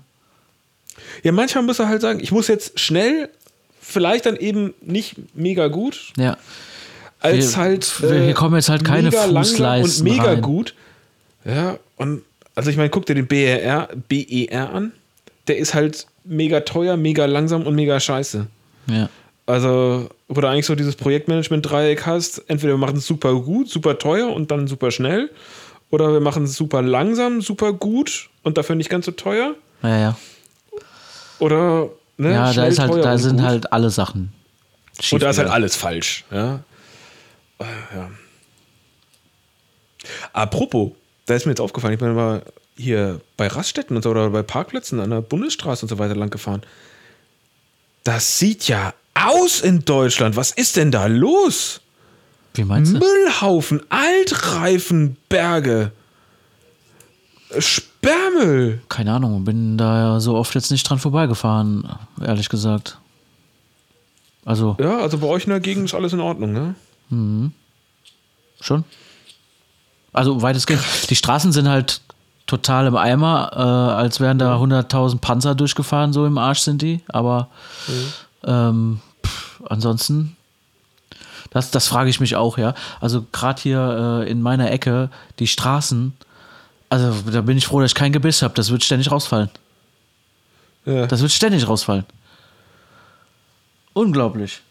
Ja, 1.24 1.32
manchmal 1.32 1.64
muss 1.64 1.80
er 1.80 1.88
halt 1.88 2.02
sagen, 2.02 2.20
ich 2.22 2.32
muss 2.32 2.48
jetzt 2.48 2.80
schnell, 2.80 3.30
vielleicht 3.82 4.26
dann 4.26 4.36
eben 4.36 4.74
nicht 4.82 5.16
mega 5.34 5.68
gut, 5.68 6.14
Ja. 6.18 6.38
als 7.20 7.54
Wir- 7.56 7.58
halt. 7.58 8.02
wir- 8.02 8.24
hier 8.26 8.34
kommen 8.34 8.56
jetzt 8.56 8.70
halt 8.70 8.84
keine 8.84 9.12
Fußleisten 9.12 10.06
Und 10.08 10.12
mega 10.12 10.24
rein. 10.32 10.42
gut. 10.42 10.76
Ja, 11.46 11.78
und 11.98 12.22
also 12.56 12.70
ich 12.70 12.78
meine, 12.78 12.90
guck 12.90 13.06
dir 13.06 13.16
den 13.16 13.28
BER, 13.28 13.90
BER 14.10 14.74
an. 14.74 14.92
Der 15.48 15.58
ist 15.58 15.74
halt 15.74 16.06
mega 16.26 16.60
teuer, 16.60 16.98
mega 16.98 17.26
langsam 17.26 17.66
und 17.66 17.74
mega 17.76 18.00
scheiße. 18.00 18.46
Ja. 18.88 19.10
Also, 19.46 20.10
wo 20.28 20.42
du 20.42 20.48
eigentlich 20.48 20.68
so 20.68 20.76
dieses 20.76 20.96
Projektmanagement-Dreieck 20.96 22.06
hast, 22.06 22.44
entweder 22.50 22.74
wir 22.74 22.78
machen 22.78 22.98
es 22.98 23.08
super 23.08 23.34
gut, 23.34 23.68
super 23.70 23.98
teuer 23.98 24.30
und 24.32 24.52
dann 24.52 24.68
super 24.68 24.92
schnell, 24.92 25.32
oder 25.92 26.12
wir 26.14 26.20
machen 26.20 26.44
es 26.44 26.56
super 26.56 26.82
langsam, 26.82 27.42
super 27.42 27.74
gut 27.74 28.30
und 28.44 28.58
dafür 28.58 28.76
nicht 28.76 28.90
ganz 28.90 29.06
so 29.06 29.12
teuer, 29.12 29.56
Ja, 29.84 29.98
ja. 29.98 30.18
oder 31.40 31.90
ne, 32.18 32.32
Ja, 32.34 32.54
da, 32.54 32.66
ist 32.66 32.80
halt, 32.80 32.94
da 33.04 33.18
sind 33.18 33.38
gut. 33.38 33.46
halt 33.46 33.74
alle 33.74 33.90
Sachen. 33.90 34.32
Schief 35.02 35.14
Und 35.14 35.24
da 35.24 35.30
ist 35.30 35.38
halt 35.38 35.50
alles 35.50 35.76
falsch. 35.76 36.26
Ja. 36.32 36.60
Ja. 37.60 38.10
Apropos, 40.34 40.92
da 41.26 41.36
ist 41.36 41.46
mir 41.46 41.52
jetzt 41.52 41.62
aufgefallen, 41.62 41.94
ich 41.94 42.00
bin 42.00 42.14
mal 42.14 42.42
hier 42.78 43.20
bei 43.38 43.48
Raststätten 43.48 43.96
und 43.96 44.04
so 44.04 44.12
oder 44.12 44.30
bei 44.30 44.44
Parkplätzen 44.44 45.00
an 45.00 45.10
der 45.10 45.22
Bundesstraße 45.22 45.84
und 45.86 45.90
so 45.90 46.00
weiter 46.00 46.16
lang 46.16 46.30
gefahren. 46.30 46.62
Das 48.04 48.40
sieht 48.40 48.68
ja 48.68 48.94
aus 49.14 49.60
in 49.62 49.84
Deutschland. 49.84 50.36
Was 50.38 50.52
ist 50.52 50.78
denn 50.78 50.92
da 50.92 51.08
los? 51.08 51.82
Wie 52.60 52.66
meinst 52.66 52.94
du? 52.94 53.00
Müllhaufen, 53.00 53.82
Altreifenberge, 53.90 55.94
Sperrmüll. 57.58 58.82
Keine 58.90 59.14
Ahnung, 59.14 59.46
bin 59.46 59.78
da 59.78 60.20
so 60.20 60.36
oft 60.36 60.54
jetzt 60.56 60.70
nicht 60.70 60.84
dran 60.84 61.00
vorbeigefahren, 61.00 61.88
ehrlich 62.22 62.50
gesagt. 62.50 62.98
Also, 64.44 64.76
Ja, 64.78 64.98
also 65.00 65.20
bei 65.20 65.28
euch 65.28 65.46
in 65.46 65.52
der 65.52 65.62
Gegend 65.62 65.86
ist 65.86 65.94
alles 65.94 66.12
in 66.12 66.20
Ordnung, 66.20 66.52
ne? 66.52 66.76
schon. 68.60 68.84
Also 70.12 70.42
weitestgehend. 70.42 70.84
Die 71.10 71.16
Straßen 71.16 71.54
sind 71.54 71.70
halt 71.70 72.02
total 72.46 72.88
im 72.88 72.98
Eimer, 72.98 73.52
äh, 73.56 73.60
als 73.96 74.20
wären 74.20 74.38
da 74.38 74.58
100.000 74.58 75.20
Panzer 75.20 75.56
durchgefahren, 75.56 76.12
so 76.12 76.26
im 76.26 76.38
Arsch 76.38 76.60
sind 76.60 76.82
die. 76.82 77.00
Aber 77.08 77.48
ähm, 78.44 79.00
pff, 79.26 79.62
ansonsten, 79.70 80.36
das, 81.52 81.72
das 81.72 81.88
frage 81.88 82.10
ich 82.10 82.20
mich 82.20 82.36
auch, 82.36 82.58
ja. 82.58 82.74
Also 83.02 83.26
gerade 83.32 83.62
hier 83.62 84.24
äh, 84.26 84.30
in 84.30 84.42
meiner 84.42 84.72
Ecke, 84.72 85.10
die 85.40 85.48
Straßen, 85.48 86.14
also 86.90 87.14
da 87.32 87.42
bin 87.42 87.58
ich 87.58 87.66
froh, 87.68 87.80
dass 87.82 87.92
ich 87.92 87.96
kein 87.96 88.12
Gebiss 88.12 88.42
habe. 88.42 88.54
Das 88.56 88.72
wird 88.72 88.84
ständig 88.84 89.12
rausfallen. 89.12 89.50
Ja. 90.86 91.08
Das 91.08 91.22
wird 91.22 91.32
ständig 91.32 91.68
rausfallen. 91.68 92.06
Unglaublich. 93.94 94.62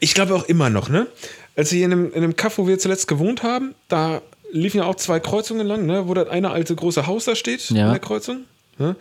Ich 0.00 0.14
glaube 0.14 0.34
auch 0.34 0.44
immer 0.44 0.70
noch, 0.70 0.88
ne? 0.88 1.06
Als 1.56 1.72
wir 1.72 1.84
in 1.84 1.92
einem, 1.92 2.06
in 2.12 2.22
einem 2.24 2.36
Kaff, 2.36 2.58
wo 2.58 2.66
wir 2.66 2.78
zuletzt 2.78 3.08
gewohnt 3.08 3.42
haben, 3.42 3.74
da 3.88 4.20
liefen 4.52 4.78
ja 4.78 4.84
auch 4.84 4.96
zwei 4.96 5.20
Kreuzungen 5.20 5.66
lang, 5.66 5.86
ne? 5.86 6.06
Wo 6.08 6.14
das 6.14 6.28
eine 6.28 6.50
alte 6.50 6.74
große 6.74 7.06
Haus 7.06 7.24
da 7.24 7.34
steht 7.34 7.70
Ja. 7.70 7.86
in 7.86 7.90
der 7.92 8.00
Kreuzung. 8.00 8.44
Ne? 8.78 8.96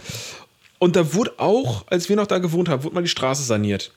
Und 0.80 0.96
da 0.96 1.14
wurde 1.14 1.34
auch, 1.38 1.86
als 1.88 2.10
wir 2.10 2.16
noch 2.16 2.28
da 2.28 2.38
gewohnt 2.40 2.70
haben, 2.70 2.84
wurde 2.84 2.96
mal 2.96 3.02
die 3.04 3.10
Straße 3.10 3.44
saniert. 3.44 3.92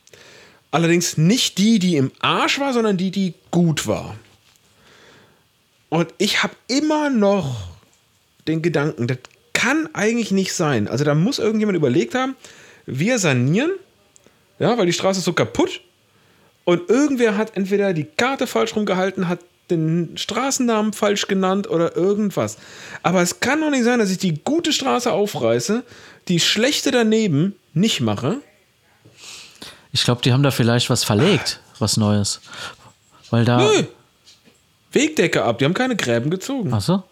Allerdings 0.71 1.17
nicht 1.17 1.59
die, 1.59 1.79
die 1.79 1.97
im 1.97 2.13
Arsch 2.21 2.59
war, 2.59 2.73
sondern 2.73 2.97
die, 2.97 3.11
die 3.11 3.35
gut 3.51 3.87
war. 3.87 4.17
Und 5.89 6.13
ich 6.19 6.43
habe 6.43 6.55
immer 6.69 7.11
noch 7.11 7.69
den 8.49 8.63
Gedanken, 8.63 9.07
das 9.07 9.19
kann 9.53 9.89
eigentlich 9.95 10.33
nicht 10.33 10.53
sein. 10.53 10.89
Also 10.89 11.05
da 11.05 11.15
muss 11.15 11.39
irgendjemand 11.39 11.77
überlegt 11.77 12.15
haben, 12.15 12.37
wir 12.85 13.19
sanieren, 13.19 13.71
ja, 14.59 14.77
weil 14.77 14.87
die 14.87 14.93
Straße 14.93 15.21
ist 15.21 15.25
so 15.25 15.33
kaputt. 15.33 15.81
Und 16.65 16.91
irgendwer 16.91 17.37
hat 17.37 17.57
entweder 17.57 17.93
die 17.93 18.05
Karte 18.05 18.47
falsch 18.47 18.75
rumgehalten, 18.75 19.29
hat 19.29 19.41
den 19.71 20.17
Straßennamen 20.17 20.93
falsch 20.93 21.27
genannt 21.27 21.69
oder 21.69 21.97
irgendwas. 21.97 22.57
Aber 23.03 23.23
es 23.23 23.41
kann 23.41 23.61
doch 23.61 23.71
nicht 23.71 23.85
sein, 23.85 23.99
dass 23.99 24.11
ich 24.11 24.19
die 24.19 24.41
gute 24.45 24.73
Straße 24.73 25.13
aufreiße, 25.13 25.85
die 26.29 26.41
schlechte 26.41 26.91
daneben 26.91 27.55
nicht 27.73 28.01
mache. 28.01 28.41
Ich 29.97 30.05
glaube, 30.05 30.21
die 30.21 30.35
haben 30.35 30.43
da 30.43 30.51
vielleicht 30.51 30.91
was 30.91 31.05
verlegt, 31.05 31.59
was 31.79 31.97
Neues. 31.97 32.43
Weil 33.31 33.47
da. 33.47 33.57
Nö. 33.57 33.85
Wegdecke 34.93 35.43
ab, 35.43 35.59
die 35.59 35.65
haben 35.65 35.73
keine 35.73 35.97
Gräben 35.97 36.29
gezogen. 36.29 36.71
Ach 36.75 36.83
so? 36.83 37.03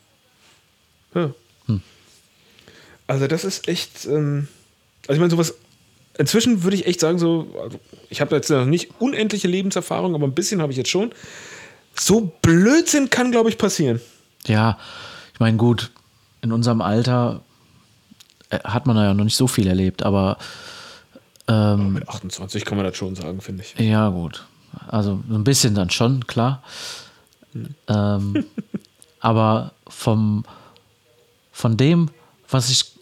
Ja. 1.14 1.31
Also 3.07 3.27
das 3.27 3.44
ist 3.44 3.68
echt, 3.68 4.05
ähm, 4.05 4.49
also 5.03 5.14
ich 5.14 5.18
meine 5.18 5.31
sowas, 5.31 5.55
inzwischen 6.18 6.62
würde 6.62 6.77
ich 6.77 6.87
echt 6.87 7.01
sagen 7.01 7.18
so, 7.18 7.55
also 7.62 7.81
ich 8.11 8.20
habe 8.20 8.37
jetzt 8.37 8.51
noch 8.51 8.66
nicht 8.66 8.90
unendliche 8.99 9.49
Lebenserfahrung, 9.49 10.14
aber 10.14 10.27
ein 10.27 10.35
bisschen 10.35 10.61
habe 10.61 10.73
ich 10.73 10.77
jetzt 10.77 10.90
schon. 10.90 11.11
So 11.99 12.33
Blödsinn 12.42 13.09
kann, 13.09 13.31
glaube 13.31 13.49
ich, 13.49 13.57
passieren. 13.57 13.99
Ja, 14.47 14.79
ich 15.33 15.40
meine, 15.40 15.57
gut, 15.57 15.90
in 16.42 16.53
unserem 16.53 16.83
Alter 16.83 17.40
äh, 18.51 18.59
hat 18.59 18.87
man 18.87 18.97
ja 18.97 19.14
noch 19.14 19.25
nicht 19.25 19.37
so 19.37 19.47
viel 19.47 19.68
erlebt, 19.68 20.03
aber 20.03 20.37
ähm, 21.48 21.94
Mit 21.94 22.09
28 22.09 22.64
kann 22.64 22.76
man 22.76 22.87
das 22.87 22.96
schon 22.96 23.14
sagen, 23.14 23.40
finde 23.40 23.62
ich. 23.62 23.78
ja, 23.78 24.09
gut. 24.09 24.46
Also 24.88 25.20
so 25.28 25.35
ein 25.35 25.44
bisschen 25.44 25.74
dann 25.74 25.90
schon, 25.90 26.26
klar. 26.26 26.62
Ähm, 27.87 28.44
aber 29.20 29.72
vom, 29.88 30.44
von 31.52 31.76
dem, 31.76 32.11
was 32.48 32.70
ich 32.70 32.94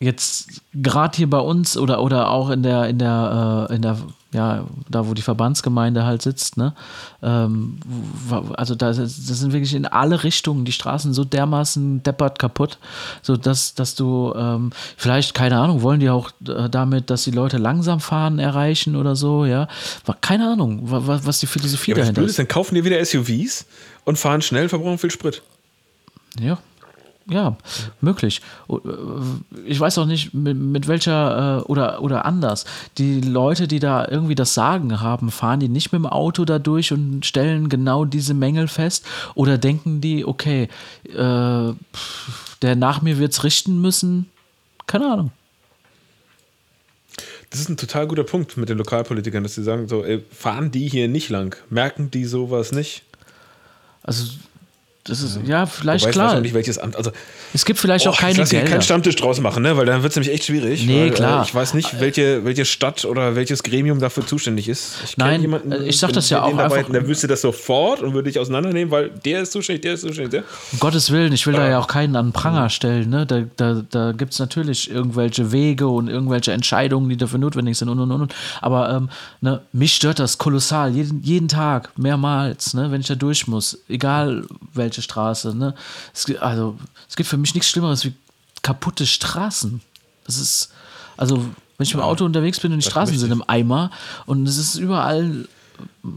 jetzt 0.00 0.62
gerade 0.72 1.16
hier 1.16 1.28
bei 1.28 1.40
uns 1.40 1.76
oder, 1.76 2.02
oder 2.02 2.30
auch 2.30 2.50
in 2.50 2.62
der, 2.62 2.88
in 2.88 2.98
der, 2.98 3.68
äh, 3.70 3.74
in 3.74 3.82
der, 3.82 3.98
ja, 4.34 4.66
da 4.90 5.06
wo 5.08 5.14
die 5.14 5.22
Verbandsgemeinde 5.22 6.04
halt 6.04 6.20
sitzt, 6.20 6.58
ne? 6.58 6.74
Ähm, 7.22 7.78
also 8.56 8.74
da 8.74 8.88
das 8.92 9.14
sind 9.16 9.52
wirklich 9.54 9.74
in 9.74 9.86
alle 9.86 10.22
Richtungen 10.22 10.66
die 10.66 10.72
Straßen 10.72 11.14
so 11.14 11.24
dermaßen 11.24 12.02
deppert 12.02 12.38
kaputt, 12.38 12.76
so 13.22 13.38
dass, 13.38 13.74
dass 13.74 13.94
du 13.94 14.34
ähm, 14.36 14.70
vielleicht, 14.98 15.32
keine 15.32 15.58
Ahnung, 15.58 15.80
wollen 15.80 16.00
die 16.00 16.10
auch 16.10 16.30
äh, 16.46 16.68
damit, 16.68 17.08
dass 17.08 17.24
die 17.24 17.30
Leute 17.30 17.56
langsam 17.56 18.00
fahren 18.00 18.38
erreichen 18.38 18.96
oder 18.96 19.16
so, 19.16 19.46
ja. 19.46 19.66
Keine 20.20 20.52
Ahnung, 20.52 20.90
wa- 20.90 21.06
wa- 21.06 21.20
was 21.22 21.40
die 21.40 21.46
Philosophie 21.46 21.92
Ja, 21.92 21.96
dahinter 21.96 22.22
ist, 22.22 22.38
dann 22.38 22.48
kaufen 22.48 22.74
die 22.74 22.84
wieder 22.84 23.02
SUVs 23.02 23.64
und 24.04 24.18
fahren 24.18 24.42
schnell, 24.42 24.68
verbrauchen 24.68 24.98
viel 24.98 25.10
Sprit. 25.10 25.42
Ja. 26.38 26.58
Ja, 27.30 27.56
möglich. 28.00 28.40
Äh, 28.70 28.76
Ich 29.66 29.78
weiß 29.78 29.98
auch 29.98 30.06
nicht, 30.06 30.32
mit, 30.32 30.56
mit 30.56 30.88
welcher, 30.88 31.58
äh, 31.58 31.62
oder, 31.64 32.02
oder 32.02 32.24
anders. 32.24 32.64
Die 32.96 33.20
Leute, 33.20 33.68
die 33.68 33.80
da 33.80 34.06
irgendwie 34.08 34.34
das 34.34 34.54
Sagen 34.54 35.00
haben, 35.00 35.30
fahren 35.30 35.60
die 35.60 35.68
nicht 35.68 35.92
mit 35.92 36.00
dem 36.00 36.06
Auto 36.06 36.44
da 36.44 36.58
durch 36.58 36.92
und 36.92 37.26
stellen 37.26 37.68
genau 37.68 38.04
diese 38.06 38.32
Mängel 38.32 38.66
fest? 38.66 39.04
Oder 39.34 39.58
denken 39.58 40.00
die, 40.00 40.24
okay, 40.24 40.68
äh, 41.04 41.72
der 42.62 42.76
nach 42.76 43.02
mir 43.02 43.18
wird 43.18 43.32
es 43.32 43.44
richten 43.44 43.80
müssen? 43.80 44.26
Keine 44.86 45.12
Ahnung. 45.12 45.30
Das 47.50 47.60
ist 47.60 47.68
ein 47.68 47.76
total 47.76 48.06
guter 48.06 48.24
Punkt 48.24 48.56
mit 48.56 48.68
den 48.68 48.78
Lokalpolitikern, 48.78 49.42
dass 49.42 49.54
sie 49.54 49.62
sagen, 49.62 49.88
so, 49.88 50.04
ey, 50.04 50.24
fahren 50.30 50.70
die 50.70 50.88
hier 50.88 51.08
nicht 51.08 51.28
lang? 51.30 51.56
Merken 51.70 52.10
die 52.10 52.24
sowas 52.24 52.72
nicht? 52.72 53.04
Also, 54.02 54.32
das 55.08 55.22
ist, 55.22 55.40
ja, 55.44 55.66
vielleicht 55.66 56.02
ich 56.04 56.08
weiß 56.08 56.12
klar. 56.14 56.40
nicht, 56.40 56.54
welches 56.54 56.78
Amt. 56.78 56.96
Also, 56.96 57.10
Es 57.54 57.64
gibt 57.64 57.78
vielleicht 57.78 58.06
Oh, 58.06 58.10
auch 58.10 58.18
keine 58.18 58.34
hier 58.34 58.44
Gelder. 58.44 58.68
keinen 58.70 58.82
Stammtisch 58.82 59.16
draus 59.16 59.40
machen, 59.40 59.62
ne? 59.62 59.76
weil 59.76 59.86
dann 59.86 60.02
wird 60.02 60.10
es 60.12 60.16
nämlich 60.16 60.32
echt 60.34 60.44
schwierig. 60.44 60.84
Nee, 60.86 61.04
weil, 61.04 61.10
klar. 61.10 61.40
Äh, 61.42 61.44
ich 61.46 61.54
weiß 61.54 61.74
nicht, 61.74 61.98
welche, 62.00 62.44
welche 62.44 62.64
Stadt 62.64 63.04
oder 63.06 63.36
welches 63.36 63.62
Gremium 63.62 64.00
dafür 64.00 64.26
zuständig 64.26 64.68
ist. 64.68 64.96
Ich 65.04 65.16
Nein, 65.16 65.40
jemanden, 65.40 65.72
äh, 65.72 65.84
ich 65.84 65.98
sag 65.98 66.12
das 66.12 66.28
ja 66.30 66.42
auch 66.42 66.56
dabei 66.56 66.78
einfach- 66.80 66.92
Der 66.92 67.06
wüsste 67.08 67.26
das 67.26 67.40
sofort 67.40 68.02
und 68.02 68.12
würde 68.14 68.28
dich 68.30 68.38
auseinandernehmen, 68.38 68.90
weil 68.90 69.10
der 69.24 69.42
ist 69.42 69.52
zuständig, 69.52 69.82
der 69.82 69.94
ist 69.94 70.02
zuständig. 70.02 70.30
Der. 70.30 70.44
Um 70.72 70.78
Gottes 70.80 71.10
Willen, 71.10 71.32
ich 71.32 71.46
will 71.46 71.54
da 71.54 71.68
ja 71.68 71.78
auch 71.78 71.86
keinen 71.88 72.16
an 72.16 72.26
den 72.28 72.32
Pranger 72.32 72.68
stellen. 72.68 73.08
Ne? 73.08 73.24
Da, 73.26 73.42
da, 73.56 73.82
da 73.90 74.12
gibt 74.12 74.34
es 74.34 74.38
natürlich 74.38 74.90
irgendwelche 74.90 75.50
Wege 75.50 75.88
und 75.88 76.08
irgendwelche 76.08 76.52
Entscheidungen, 76.52 77.08
die 77.08 77.16
dafür 77.16 77.38
notwendig 77.38 77.78
sind 77.78 77.88
und 77.88 77.98
und 77.98 78.10
und. 78.12 78.20
und. 78.22 78.34
Aber 78.60 78.90
ähm, 78.90 79.08
ne, 79.40 79.60
mich 79.72 79.94
stört 79.94 80.18
das 80.18 80.36
kolossal. 80.38 80.94
Jeden, 80.94 81.22
jeden 81.22 81.48
Tag, 81.48 81.90
mehrmals, 81.96 82.74
ne, 82.74 82.90
wenn 82.90 83.00
ich 83.00 83.06
da 83.06 83.14
durch 83.14 83.46
muss. 83.46 83.78
Egal 83.88 84.44
welche 84.74 84.97
Straße. 85.02 85.54
Ne? 85.54 85.74
Es, 86.14 86.26
gi- 86.26 86.38
also, 86.38 86.78
es 87.08 87.16
gibt 87.16 87.28
für 87.28 87.36
mich 87.36 87.54
nichts 87.54 87.68
Schlimmeres 87.70 88.04
wie 88.04 88.14
kaputte 88.62 89.06
Straßen. 89.06 89.80
Das 90.24 90.38
ist, 90.38 90.70
also, 91.16 91.36
wenn 91.36 91.84
ich 91.84 91.94
mit 91.94 92.02
dem 92.02 92.06
Auto 92.08 92.24
unterwegs 92.24 92.60
bin 92.60 92.72
und 92.72 92.78
die 92.82 92.88
Straßen 92.90 93.16
sind 93.18 93.30
im 93.32 93.44
Eimer 93.46 93.90
und 94.26 94.46
es 94.48 94.56
ist 94.58 94.74
überall. 94.76 95.48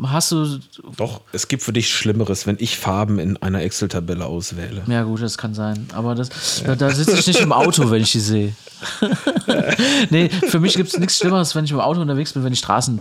Hast 0.05 0.31
du 0.31 0.59
Doch, 0.97 1.21
es 1.31 1.47
gibt 1.47 1.63
für 1.63 1.73
dich 1.73 1.93
Schlimmeres, 1.93 2.47
wenn 2.47 2.57
ich 2.59 2.77
Farben 2.77 3.19
in 3.19 3.37
einer 3.37 3.61
Excel-Tabelle 3.61 4.25
auswähle. 4.25 4.83
Ja, 4.87 5.03
gut, 5.03 5.21
das 5.21 5.37
kann 5.37 5.53
sein. 5.53 5.87
Aber 5.93 6.15
das, 6.15 6.63
da, 6.65 6.75
da 6.75 6.91
sitze 6.91 7.17
ich 7.17 7.27
nicht 7.27 7.39
im 7.39 7.51
Auto, 7.51 7.89
wenn 7.91 8.01
ich 8.01 8.11
die 8.11 8.19
sehe. 8.19 8.55
nee, 10.09 10.29
für 10.29 10.59
mich 10.59 10.75
gibt 10.75 10.89
es 10.89 10.97
nichts 10.97 11.17
Schlimmeres, 11.17 11.53
wenn 11.55 11.65
ich 11.65 11.71
im 11.71 11.79
Auto 11.79 12.01
unterwegs 12.01 12.33
bin, 12.33 12.43
wenn 12.43 12.51
die 12.51 12.57
Straßen 12.57 12.99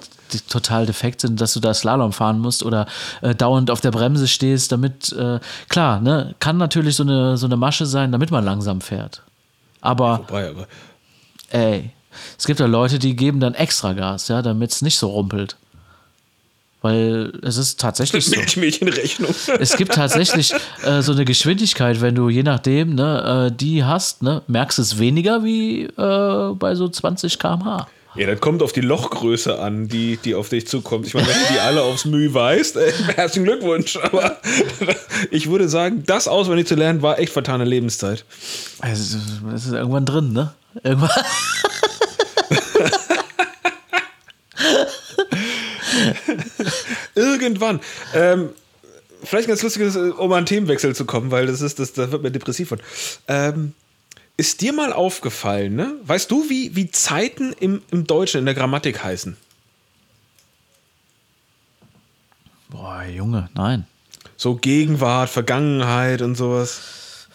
total 0.48 0.86
defekt 0.86 1.20
sind, 1.20 1.40
dass 1.40 1.54
du 1.54 1.60
da 1.60 1.72
Slalom 1.72 2.12
fahren 2.12 2.38
musst 2.38 2.62
oder 2.62 2.86
äh, 3.22 3.34
dauernd 3.34 3.70
auf 3.70 3.80
der 3.80 3.90
Bremse 3.90 4.28
stehst, 4.28 4.72
damit, 4.72 5.12
äh, 5.12 5.40
klar, 5.68 6.00
ne, 6.00 6.34
kann 6.40 6.56
natürlich 6.58 6.96
so 6.96 7.02
eine, 7.02 7.36
so 7.36 7.46
eine 7.46 7.56
Masche 7.56 7.86
sein, 7.86 8.12
damit 8.12 8.30
man 8.30 8.44
langsam 8.44 8.80
fährt. 8.80 9.22
Aber, 9.80 10.20
Wobei, 10.28 10.50
aber 10.50 10.66
ey, 11.50 11.90
es 12.38 12.46
gibt 12.46 12.60
ja 12.60 12.66
Leute, 12.66 12.98
die 12.98 13.16
geben 13.16 13.40
dann 13.40 13.54
extra 13.54 13.92
Gas, 13.92 14.28
ja, 14.28 14.42
damit 14.42 14.72
es 14.72 14.82
nicht 14.82 14.98
so 14.98 15.08
rumpelt. 15.08 15.56
Weil 16.82 17.32
es 17.42 17.58
ist 17.58 17.78
tatsächlich 17.78 18.24
so. 18.24 18.36
Milchmädchenrechnung. 18.36 19.34
Es 19.60 19.76
gibt 19.76 19.92
tatsächlich 19.92 20.54
äh, 20.82 21.02
so 21.02 21.12
eine 21.12 21.24
Geschwindigkeit, 21.24 22.00
wenn 22.00 22.14
du 22.14 22.30
je 22.30 22.42
nachdem 22.42 22.94
ne, 22.94 23.50
äh, 23.50 23.54
die 23.54 23.84
hast, 23.84 24.22
ne, 24.22 24.42
merkst 24.46 24.78
du 24.78 24.82
es 24.82 24.98
weniger 24.98 25.44
wie 25.44 25.84
äh, 25.84 26.54
bei 26.54 26.74
so 26.74 26.88
20 26.88 27.38
km/h. 27.38 27.86
Ja, 28.16 28.26
das 28.26 28.40
kommt 28.40 28.62
auf 28.62 28.72
die 28.72 28.80
Lochgröße 28.80 29.60
an, 29.60 29.86
die, 29.86 30.16
die 30.16 30.34
auf 30.34 30.48
dich 30.48 30.66
zukommt. 30.66 31.06
Ich 31.06 31.14
meine, 31.14 31.28
wenn 31.28 31.34
du 31.34 31.52
die 31.52 31.60
alle 31.60 31.82
aufs 31.82 32.04
Mühe 32.06 32.32
weißt, 32.32 32.76
äh, 32.76 32.92
herzlichen 33.16 33.44
Glückwunsch. 33.44 33.96
Aber 33.96 34.38
ich 35.30 35.48
würde 35.48 35.68
sagen, 35.68 36.02
das 36.06 36.26
auswendig 36.26 36.66
zu 36.66 36.74
lernen, 36.74 37.02
war 37.02 37.18
echt 37.18 37.32
vertane 37.32 37.64
Lebenszeit. 37.64 38.24
Also, 38.80 39.18
das 39.52 39.66
ist 39.66 39.72
irgendwann 39.72 40.06
drin, 40.06 40.32
ne? 40.32 40.52
Irgendwann. 40.82 41.10
Irgendwann. 47.14 47.80
Ähm, 48.14 48.50
vielleicht 49.22 49.48
ein 49.48 49.50
ganz 49.50 49.62
lustiges, 49.62 49.96
äh, 49.96 50.10
um 50.10 50.32
an 50.32 50.46
Themenwechsel 50.46 50.94
zu 50.94 51.04
kommen, 51.04 51.30
weil 51.30 51.46
das 51.46 51.60
ist, 51.60 51.78
das, 51.78 51.92
da 51.92 52.10
wird 52.12 52.22
mir 52.22 52.30
depressiv 52.30 52.68
von. 52.68 52.80
Ähm, 53.28 53.74
ist 54.36 54.62
dir 54.62 54.72
mal 54.72 54.92
aufgefallen, 54.92 55.74
ne? 55.74 55.94
Weißt 56.04 56.30
du, 56.30 56.48
wie, 56.48 56.74
wie 56.74 56.90
Zeiten 56.90 57.52
im, 57.60 57.82
im 57.90 58.06
Deutschen 58.06 58.38
in 58.38 58.46
der 58.46 58.54
Grammatik 58.54 59.04
heißen? 59.04 59.36
Boah, 62.70 63.02
Junge, 63.04 63.50
nein. 63.54 63.86
So 64.36 64.54
Gegenwart, 64.54 65.28
Vergangenheit 65.28 66.22
und 66.22 66.36
sowas. 66.36 67.26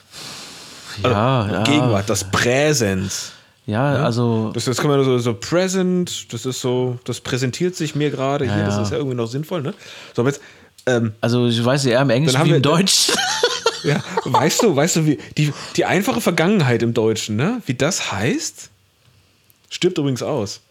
Ja, 1.04 1.47
ja. 1.47 1.63
Gegenwart, 1.63 2.10
das 2.10 2.23
Präsens. 2.32 3.34
Ja, 3.67 4.04
also. 4.04 4.51
Das, 4.54 4.65
das 4.65 4.78
kann 4.78 4.89
man 4.89 5.04
so, 5.04 5.17
so 5.17 5.34
present, 5.34 6.32
das 6.34 6.45
ist 6.45 6.62
so, 6.62 6.99
das 7.04 7.19
präsentiert 7.19 7.75
sich 7.75 7.95
mir 7.95 8.12
gerade 8.12 8.45
hier, 8.45 8.63
das 8.63 8.75
ja. 8.75 8.82
ist 8.84 8.91
ja 8.91 8.97
irgendwie 8.97 9.15
noch 9.15 9.28
sinnvoll, 9.28 9.62
ne? 9.62 9.73
So, 10.13 10.21
aber 10.21 10.30
jetzt, 10.30 10.41
ähm, 10.86 11.13
Also 11.21 11.47
ich 11.47 11.63
weiß 11.63 11.86
eher 11.86 12.01
im 12.01 12.10
Englischen 12.12 12.43
wie 12.45 12.51
im 12.51 12.62
Deutsch. 12.62 13.12
ja, 13.84 14.04
weißt 14.25 14.63
du, 14.63 14.75
weißt 14.75 14.97
du, 14.97 15.06
wie 15.06 15.19
die, 15.38 15.51
die 15.75 15.86
einfache 15.86 16.21
Vergangenheit 16.21 16.84
im 16.84 16.93
Deutschen, 16.93 17.36
ne? 17.36 17.62
Wie 17.65 17.73
das 17.73 18.12
heißt? 18.12 18.69
Stirbt 19.69 19.97
übrigens 19.97 20.21
aus. 20.21 20.62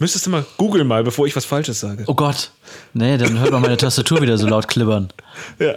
Müsstest 0.00 0.26
du 0.26 0.30
mal 0.30 0.44
googeln 0.56 0.86
mal, 0.86 1.04
bevor 1.04 1.26
ich 1.26 1.36
was 1.36 1.44
Falsches 1.44 1.78
sage. 1.78 2.04
Oh 2.06 2.14
Gott. 2.14 2.50
Nee, 2.94 3.18
dann 3.18 3.38
hört 3.38 3.52
man 3.52 3.62
meine 3.62 3.76
Tastatur 3.76 4.22
wieder 4.22 4.38
so 4.38 4.46
laut 4.46 4.66
klibbern. 4.66 5.12
Ja. 5.58 5.74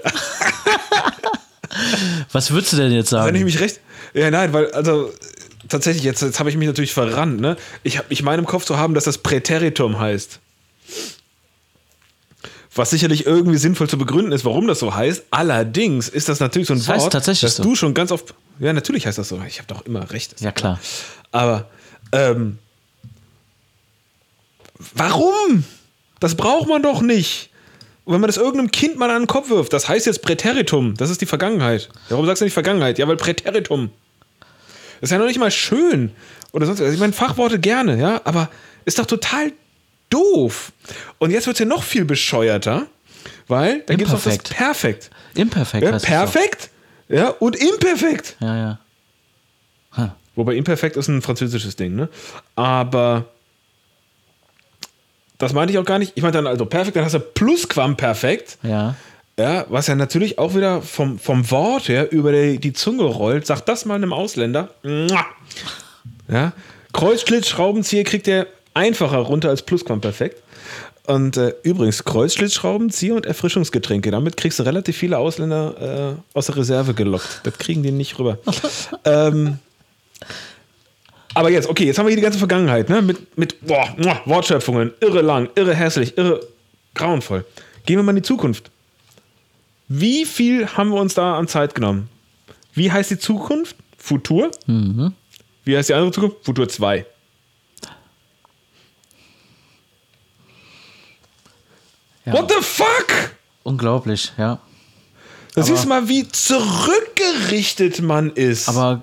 Was 2.32 2.52
würdest 2.52 2.74
du 2.74 2.78
denn 2.78 2.92
jetzt 2.92 3.12
Wenn 3.12 3.20
ich 3.20 3.34
sagen? 3.34 3.44
mich 3.44 3.60
recht. 3.60 3.82
Ja, 4.14 4.32
nein, 4.32 4.54
weil, 4.54 4.72
also, 4.72 5.12
tatsächlich, 5.70 6.04
jetzt, 6.04 6.22
jetzt 6.22 6.40
habe 6.40 6.50
ich 6.50 6.58
mich 6.58 6.68
natürlich 6.68 6.94
verrannt, 6.94 7.40
ne? 7.42 7.56
Ich, 7.84 7.98
hab- 7.98 8.06
ich 8.12 8.22
meine 8.24 8.40
im 8.42 8.46
Kopf 8.46 8.66
zu 8.66 8.78
haben, 8.78 8.94
dass 8.94 9.04
das 9.06 9.18
Präteritum 9.18 10.00
heißt. 10.00 10.40
Was 12.76 12.90
sicherlich 12.90 13.26
irgendwie 13.28 13.58
sinnvoll 13.58 13.88
zu 13.88 13.98
begründen 14.00 14.32
ist, 14.32 14.46
warum 14.46 14.66
das 14.68 14.80
so 14.80 14.96
heißt. 14.96 15.24
Allerdings 15.30 16.10
ist 16.10 16.28
das 16.28 16.40
natürlich 16.40 16.68
so 16.68 16.74
ein 16.74 16.80
Das 16.80 16.90
heißt 16.90 17.02
Wort, 17.04 17.14
tatsächlich 17.14 17.42
dass 17.42 17.58
so. 17.58 17.64
du 17.64 17.76
schon 17.76 17.94
ganz 17.94 18.12
oft. 18.12 18.34
Ja, 18.60 18.74
natürlich 18.74 19.06
heißt 19.06 19.18
das 19.20 19.30
so. 19.30 19.40
Ich 19.48 19.60
habe 19.60 19.68
doch 19.68 19.86
immer 19.86 20.10
recht. 20.12 20.42
Ja, 20.42 20.52
klar. 20.52 20.80
Aber, 21.32 21.70
ähm, 22.12 22.58
warum? 24.96 25.64
Das 26.20 26.36
braucht 26.36 26.68
man 26.68 26.82
doch 26.82 27.02
nicht. 27.02 27.50
Und 28.06 28.14
wenn 28.14 28.22
man 28.22 28.28
das 28.28 28.38
irgendeinem 28.38 28.72
Kind 28.72 28.98
mal 28.98 29.10
an 29.12 29.24
den 29.24 29.28
Kopf 29.28 29.50
wirft, 29.50 29.72
das 29.72 29.88
heißt 29.88 30.06
jetzt 30.08 30.22
Präteritum, 30.24 30.96
das 30.98 31.10
ist 31.10 31.22
die 31.22 31.26
Vergangenheit. 31.26 31.90
Warum 32.10 32.26
sagst 32.26 32.42
du 32.42 32.46
nicht 32.46 32.54
Vergangenheit? 32.54 32.98
Ja, 33.00 33.08
weil 33.08 33.16
Präteritum. 33.18 33.92
Das 35.04 35.10
ist 35.10 35.16
ja 35.16 35.18
noch 35.18 35.28
nicht 35.28 35.38
mal 35.38 35.52
schön. 35.52 36.14
Oder 36.54 36.66
sonst, 36.66 36.80
also 36.80 36.94
ich 36.94 36.98
meine, 36.98 37.12
Fachworte 37.12 37.60
gerne, 37.60 38.00
ja, 38.00 38.22
aber 38.24 38.50
ist 38.86 39.00
doch 39.00 39.06
total 39.06 39.52
doof. 40.10 40.72
Und 41.18 41.32
jetzt 41.32 41.46
wird 41.46 41.56
es 41.56 41.60
ja 41.60 41.66
noch 41.66 41.84
viel 41.84 42.06
bescheuerter, 42.06 42.88
Weil 43.50 43.82
da 43.82 43.96
gibt 43.96 44.08
es 44.08 44.14
noch 44.14 44.24
das. 44.24 44.38
Perfekt. 44.38 45.10
Imperfekt. 45.36 45.84
Ja, 45.84 46.00
perfekt 46.00 46.70
ja, 47.10 47.28
und 47.32 47.58
imperfekt. 47.58 48.38
Ja, 48.40 48.56
ja. 48.56 48.80
Ha. 49.98 50.16
Wobei 50.36 50.56
imperfekt 50.56 50.96
ist 50.96 51.10
ein 51.10 51.22
französisches 51.22 51.76
Ding, 51.76 51.96
ne? 51.96 52.08
Aber 52.56 53.26
das 55.38 55.52
meinte 55.52 55.74
ich 55.74 55.80
auch 55.80 55.86
gar 55.86 56.00
nicht. 56.00 56.14
Ich 56.16 56.24
meinte 56.24 56.38
dann 56.38 56.48
also 56.48 56.66
perfekt, 56.66 56.96
dann 56.96 57.04
hast 57.04 57.16
du 57.16 57.20
Plusquamperfekt. 57.20 58.58
Ja. 58.64 58.96
Ja, 59.38 59.66
was 59.70 59.88
ja 59.88 59.96
natürlich 59.96 60.38
auch 60.38 60.54
wieder 60.56 60.82
vom, 60.82 61.18
vom 61.18 61.50
Wort 61.50 61.88
her 61.88 62.12
über 62.12 62.32
die, 62.32 62.60
die 62.60 62.74
Zunge 62.74 63.04
rollt. 63.04 63.48
Sag 63.48 63.62
das 63.66 63.86
mal 63.86 63.96
einem 63.96 64.14
Ausländer. 64.14 64.70
Ja, 66.28 66.54
Kreuzschlitzschraubenzieher 66.94 68.04
kriegt 68.04 68.28
er 68.28 68.48
einfacher 68.76 69.18
runter 69.18 69.50
als 69.50 69.64
Plusquamperfekt. 69.64 70.42
Und 71.06 71.36
äh, 71.36 71.54
übrigens, 71.64 72.06
Kreuzschlitzschraubenzieher 72.06 73.16
und 73.16 73.26
Erfrischungsgetränke. 73.26 74.10
Damit 74.12 74.38
kriegst 74.38 74.60
du 74.60 74.64
relativ 74.64 74.96
viele 74.98 75.18
Ausländer 75.18 76.16
äh, 76.34 76.38
aus 76.38 76.46
der 76.46 76.56
Reserve 76.56 76.94
gelockt. 76.94 77.42
Das 77.44 77.58
kriegen 77.58 77.84
die 77.84 77.92
nicht 77.92 78.18
rüber. 78.20 78.38
ähm, 79.04 79.58
aber 81.34 81.50
jetzt, 81.50 81.68
okay, 81.68 81.86
jetzt 81.86 81.98
haben 81.98 82.06
wir 82.06 82.12
hier 82.12 82.18
die 82.18 82.24
ganze 82.24 82.40
Vergangenheit, 82.40 82.90
ne? 82.90 83.02
Mit, 83.02 83.38
mit 83.38 83.66
boah, 83.66 83.88
Wortschöpfungen, 84.26 84.94
irre 85.02 85.22
lang, 85.22 85.50
irre 85.56 85.74
hässlich, 85.74 86.18
irre 86.18 86.40
grauenvoll. 86.94 87.44
Gehen 87.86 87.98
wir 87.98 88.04
mal 88.04 88.12
in 88.12 88.18
die 88.18 88.22
Zukunft. 88.22 88.70
Wie 89.96 90.26
viel 90.26 90.68
haben 90.70 90.90
wir 90.90 91.00
uns 91.00 91.14
da 91.14 91.38
an 91.38 91.48
Zeit 91.48 91.76
genommen? 91.76 92.10
Wie 92.74 92.92
heißt 92.92 93.12
die 93.12 93.20
Zukunft? 93.20 93.76
Futur? 93.98 94.50
Wie 94.66 95.78
heißt 95.78 95.90
die 95.90 95.94
andere 95.94 96.12
Zukunft? 96.12 96.38
Futur 96.44 96.68
2. 96.68 97.06
ja. 102.26 102.34
What 102.34 102.50
the 102.52 102.62
fuck? 102.64 103.32
Unglaublich, 103.64 104.32
ja. 104.38 104.60
Da 105.54 105.62
Aber- 105.62 105.64
siehst 105.64 105.84
du 105.86 105.90
mal, 105.90 106.08
wie 106.10 106.28
zurückgerichtet 106.28 108.02
man 108.02 108.32
ist. 108.32 108.70
Aber 108.70 109.02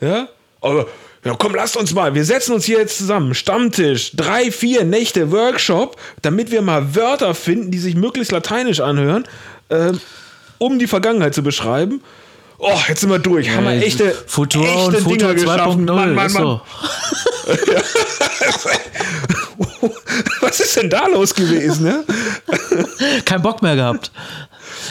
Ja? 0.00 0.28
Aber, 0.60 0.86
ja, 1.24 1.34
komm, 1.38 1.54
lasst 1.54 1.76
uns 1.76 1.92
mal. 1.92 2.14
Wir 2.14 2.24
setzen 2.24 2.52
uns 2.54 2.64
hier 2.64 2.78
jetzt 2.78 2.96
zusammen. 2.98 3.34
Stammtisch, 3.34 4.12
drei, 4.14 4.50
vier 4.52 4.84
Nächte 4.84 5.30
Workshop, 5.32 5.96
damit 6.22 6.50
wir 6.50 6.62
mal 6.62 6.94
Wörter 6.94 7.34
finden, 7.34 7.70
die 7.70 7.78
sich 7.78 7.94
möglichst 7.96 8.30
lateinisch 8.32 8.80
anhören, 8.80 9.26
ähm, 9.70 10.00
um 10.60 10.78
die 10.78 10.86
Vergangenheit 10.86 11.34
zu 11.34 11.42
beschreiben. 11.42 12.02
Oh, 12.58 12.78
jetzt 12.88 13.00
sind 13.00 13.10
wir 13.10 13.18
durch. 13.18 13.50
Haben 13.50 13.64
wir 13.64 13.82
echte, 13.82 14.14
Futur 14.26 14.64
echte 14.64 14.78
und 14.78 14.96
Futur 14.98 15.16
Dinger 15.16 15.34
geschaffen. 15.34 15.88
2.0 15.88 15.94
Mann, 15.94 16.14
Mann, 16.14 16.32
Mann. 16.32 16.60
Was 20.42 20.60
ist 20.60 20.76
denn 20.76 20.90
da 20.90 21.06
los 21.06 21.34
gewesen, 21.34 21.84
ne? 21.84 22.04
Kein 23.24 23.40
Bock 23.40 23.62
mehr 23.62 23.76
gehabt. 23.76 24.12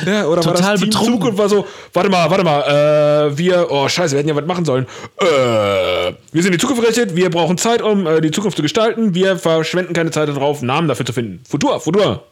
Ja, 0.05 0.25
oder 0.25 0.43
war 0.43 0.55
Total 0.55 0.71
das 0.71 0.79
Team 0.79 0.89
betrunken. 0.89 1.13
Zukunft 1.13 1.38
war 1.38 1.49
so, 1.49 1.67
warte 1.93 2.10
mal, 2.10 2.29
warte 2.29 2.43
mal, 2.43 3.27
äh, 3.27 3.38
wir, 3.38 3.67
oh 3.69 3.88
scheiße, 3.88 4.13
wir 4.13 4.19
hätten 4.19 4.29
ja 4.29 4.36
was 4.36 4.45
machen 4.45 4.65
sollen. 4.65 4.88
Äh, 5.19 5.25
wir 5.25 6.15
sind 6.41 6.47
in 6.47 6.51
die 6.53 6.58
Zukunft 6.58 6.82
gerichtet, 6.82 7.15
wir 7.15 7.29
brauchen 7.29 7.58
Zeit, 7.58 7.82
um 7.82 8.08
äh, 8.08 8.21
die 8.21 8.32
Zukunft 8.32 8.58
zu 8.58 8.63
gestalten, 8.63 9.13
wir 9.13 9.38
verschwenden 9.38 9.93
keine 9.93 10.12
Zeit 10.12 10.29
darauf, 10.29 10.62
Namen 10.62 10.88
dafür 10.88 11.05
zu 11.05 11.13
finden. 11.13 11.43
Futur, 11.47 11.79
Futur. 11.79 12.23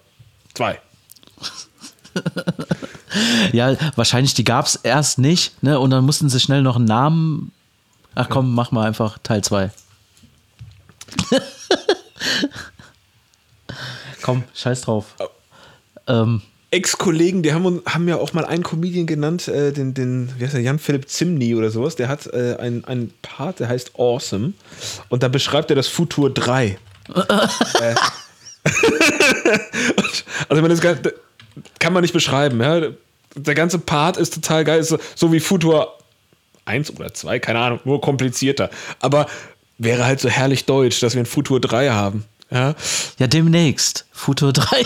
Zwei. 0.54 0.80
Ja, 3.51 3.75
wahrscheinlich, 3.95 4.34
die 4.34 4.43
gab 4.43 4.65
es 4.65 4.75
erst 4.75 5.17
nicht, 5.19 5.62
ne? 5.63 5.80
Und 5.80 5.89
dann 5.91 6.06
mussten 6.06 6.30
sie 6.30 6.39
schnell 6.39 6.62
noch 6.62 6.75
einen 6.75 6.86
Namen. 6.86 7.51
Ach 8.15 8.27
komm, 8.30 8.53
mach 8.56 8.71
mal 8.71 8.86
einfach 8.86 9.17
Teil 9.23 9.43
2. 9.43 9.71
komm, 14.21 14.43
scheiß 14.53 14.82
drauf. 14.82 15.15
Ähm, 16.08 16.41
Ex-Kollegen, 16.71 17.43
die 17.43 17.53
haben, 17.53 17.65
uns- 17.65 17.86
haben 17.86 18.08
ja 18.10 18.17
auch 18.17 18.34
mal 18.34 18.45
einen 18.45 18.63
Comedian 18.63 19.06
genannt, 19.08 19.47
äh, 19.47 19.71
den, 19.71 19.93
den, 19.93 20.34
wie 20.38 20.43
heißt 20.43 20.53
der, 20.53 20.62
Jan-Philipp 20.62 21.08
Zimny 21.10 21.56
oder 21.56 21.69
sowas, 21.69 21.95
der 21.95 22.10
hat 22.10 22.27
äh, 22.27 22.58
einen, 22.60 22.84
einen 22.86 23.13
Part, 23.21 23.62
der 23.62 23.69
heißt 23.69 23.91
Awesome 23.97 24.51
und 25.10 25.23
da 25.23 25.30
beschreibt 25.30 25.69
er 25.69 25.75
das 25.77 25.88
Futur 25.88 26.30
3. 26.34 26.77
äh. 27.82 27.95
Also 30.49 30.62
man 30.62 30.69
das 30.69 30.82
kann, 30.82 30.99
kann 31.80 31.93
man 31.93 32.02
nicht 32.02 32.13
beschreiben, 32.13 32.62
ja. 32.62 32.89
Der 33.36 33.56
ganze 33.56 33.78
Part 33.80 34.17
ist 34.17 34.34
total 34.34 34.63
geil, 34.63 34.80
ist 34.80 34.98
so, 35.15 35.32
wie 35.32 35.39
Futur 35.39 35.98
1 36.65 36.96
oder 36.96 37.13
2, 37.13 37.39
keine 37.39 37.60
Ahnung, 37.60 37.80
nur 37.86 38.02
komplizierter. 38.02 38.70
Aber 39.00 39.28
wäre 39.78 40.06
halt 40.06 40.20
so 40.20 40.30
herrlich 40.30 40.65
deutsch, 40.65 41.00
dass 41.00 41.13
wir 41.13 41.22
ein 41.22 41.28
Futur 41.28 41.62
3 41.62 41.89
haben. 41.89 42.26
Ja. 42.50 42.76
ja, 43.20 43.28
demnächst. 43.28 44.06
Futur 44.12 44.54
3. 44.54 44.86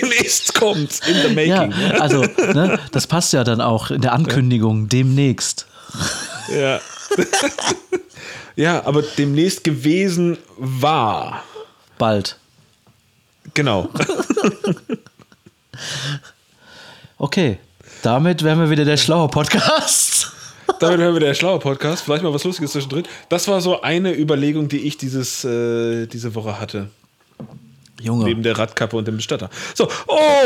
Demnächst 0.00 0.54
kommt's 0.54 1.00
in 1.00 1.14
the 1.14 1.42
ja, 1.42 1.66
making. 1.66 2.00
also, 2.00 2.22
ne, 2.22 2.78
das 2.92 3.08
passt 3.08 3.32
ja 3.32 3.42
dann 3.42 3.60
auch 3.60 3.90
in 3.90 4.02
der 4.02 4.12
Ankündigung. 4.12 4.88
Demnächst. 4.88 5.66
Ja. 6.54 6.80
ja, 8.56 8.84
aber 8.86 9.02
demnächst 9.02 9.64
gewesen 9.64 10.38
war. 10.56 11.42
Bald. 11.98 12.36
Genau. 13.54 13.88
Okay. 17.18 17.58
Damit 18.02 18.44
wären 18.44 18.60
wir 18.60 18.70
wieder 18.70 18.84
der 18.84 18.96
schlaue 18.96 19.28
Podcast. 19.28 20.32
Damit 20.80 21.00
hören 21.00 21.14
wir 21.14 21.20
der 21.20 21.34
schlaue 21.34 21.58
Podcast. 21.58 22.04
Vielleicht 22.04 22.22
mal 22.22 22.32
was 22.32 22.44
Lustiges 22.44 22.72
zwischendrin. 22.72 23.04
Das 23.28 23.48
war 23.48 23.60
so 23.60 23.80
eine 23.80 24.16
Überlegung, 24.16 24.68
die 24.68 24.78
ich 24.78 24.96
dieses, 24.96 25.44
äh, 25.44 26.06
diese 26.06 26.34
Woche 26.34 26.60
hatte. 26.60 26.90
Junge. 28.00 28.24
Neben 28.24 28.42
der 28.42 28.56
Radkappe 28.56 28.96
und 28.96 29.08
dem 29.08 29.16
Bestatter. 29.16 29.50
So, 29.74 29.88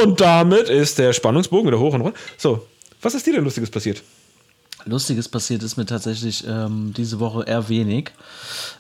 und 0.02 0.20
damit 0.20 0.70
ist 0.70 0.98
der 0.98 1.12
Spannungsbogen 1.12 1.66
wieder 1.66 1.78
hoch 1.78 1.92
und 1.92 2.00
runter. 2.00 2.18
So, 2.38 2.66
was 3.02 3.14
ist 3.14 3.26
dir 3.26 3.34
denn 3.34 3.44
Lustiges 3.44 3.70
passiert? 3.70 4.02
Lustiges 4.84 5.28
passiert 5.28 5.62
ist 5.62 5.76
mir 5.76 5.86
tatsächlich 5.86 6.44
ähm, 6.46 6.92
diese 6.96 7.20
Woche 7.20 7.44
eher 7.44 7.68
wenig. 7.68 8.10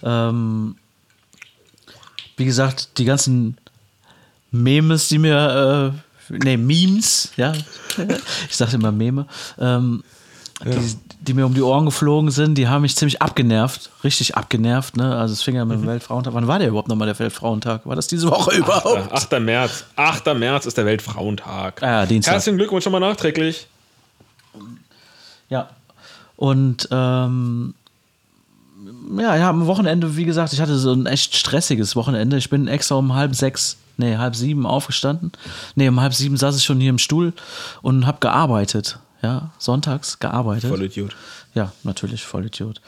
Ähm, 0.02 0.76
wie 2.36 2.44
gesagt, 2.44 2.98
die 2.98 3.04
ganzen 3.04 3.58
Memes, 4.50 5.08
die 5.08 5.18
mir, 5.18 5.92
äh, 5.94 5.98
nee, 6.42 6.56
Memes, 6.56 7.32
ja, 7.36 7.52
ich 8.48 8.56
sagte 8.56 8.76
immer 8.76 8.92
Meme, 8.92 9.26
ähm, 9.58 10.02
die, 10.64 10.96
die 11.20 11.34
mir 11.34 11.46
um 11.46 11.54
die 11.54 11.62
Ohren 11.62 11.86
geflogen 11.86 12.30
sind, 12.30 12.56
die 12.56 12.68
haben 12.68 12.82
mich 12.82 12.96
ziemlich 12.96 13.20
abgenervt, 13.20 13.90
richtig 14.04 14.36
abgenervt, 14.36 14.96
ne? 14.96 15.16
Also 15.16 15.32
es 15.32 15.42
fing 15.42 15.56
ja 15.56 15.64
mit 15.64 15.78
dem 15.78 15.86
Weltfrauentag. 15.86 16.34
Wann 16.34 16.46
war 16.46 16.58
der 16.58 16.68
überhaupt 16.68 16.88
nochmal 16.88 17.06
der 17.06 17.18
Weltfrauentag? 17.18 17.84
War 17.86 17.96
das 17.96 18.06
diese 18.06 18.30
Woche 18.30 18.56
überhaupt? 18.56 19.12
8. 19.12 19.40
März. 19.40 19.84
8. 19.96 20.26
März 20.36 20.66
ist 20.66 20.78
der 20.78 20.86
Weltfrauentag. 20.86 21.82
Ah, 21.82 22.06
Dienstag. 22.06 22.34
Herzlichen 22.34 22.58
Glückwunsch 22.58 22.84
schon 22.84 22.92
mal 22.92 23.00
nachträglich. 23.00 23.66
Ja. 25.48 25.68
Und 26.36 26.88
ähm, 26.90 27.74
ja, 29.18 29.36
ja, 29.36 29.50
am 29.50 29.66
Wochenende, 29.66 30.16
wie 30.16 30.24
gesagt, 30.24 30.52
ich 30.52 30.60
hatte 30.60 30.76
so 30.76 30.92
ein 30.92 31.06
echt 31.06 31.36
stressiges 31.36 31.96
Wochenende. 31.96 32.36
Ich 32.36 32.50
bin 32.50 32.68
extra 32.68 32.96
um 32.96 33.14
halb 33.14 33.34
sechs, 33.34 33.76
nee, 34.02 34.16
halb 34.16 34.36
sieben 34.36 34.66
aufgestanden. 34.66 35.32
Nee, 35.74 35.88
um 35.88 36.00
halb 36.00 36.14
sieben 36.14 36.36
saß 36.36 36.56
ich 36.56 36.64
schon 36.64 36.80
hier 36.80 36.90
im 36.90 36.98
Stuhl 36.98 37.32
und 37.80 38.06
habe 38.06 38.18
gearbeitet. 38.20 38.98
Ja, 39.22 39.50
sonntags 39.58 40.18
gearbeitet. 40.18 40.68
Voll 40.68 40.82
Idiot. 40.82 41.14
Ja, 41.54 41.72
natürlich, 41.84 42.24
Vollidiot. 42.24 42.80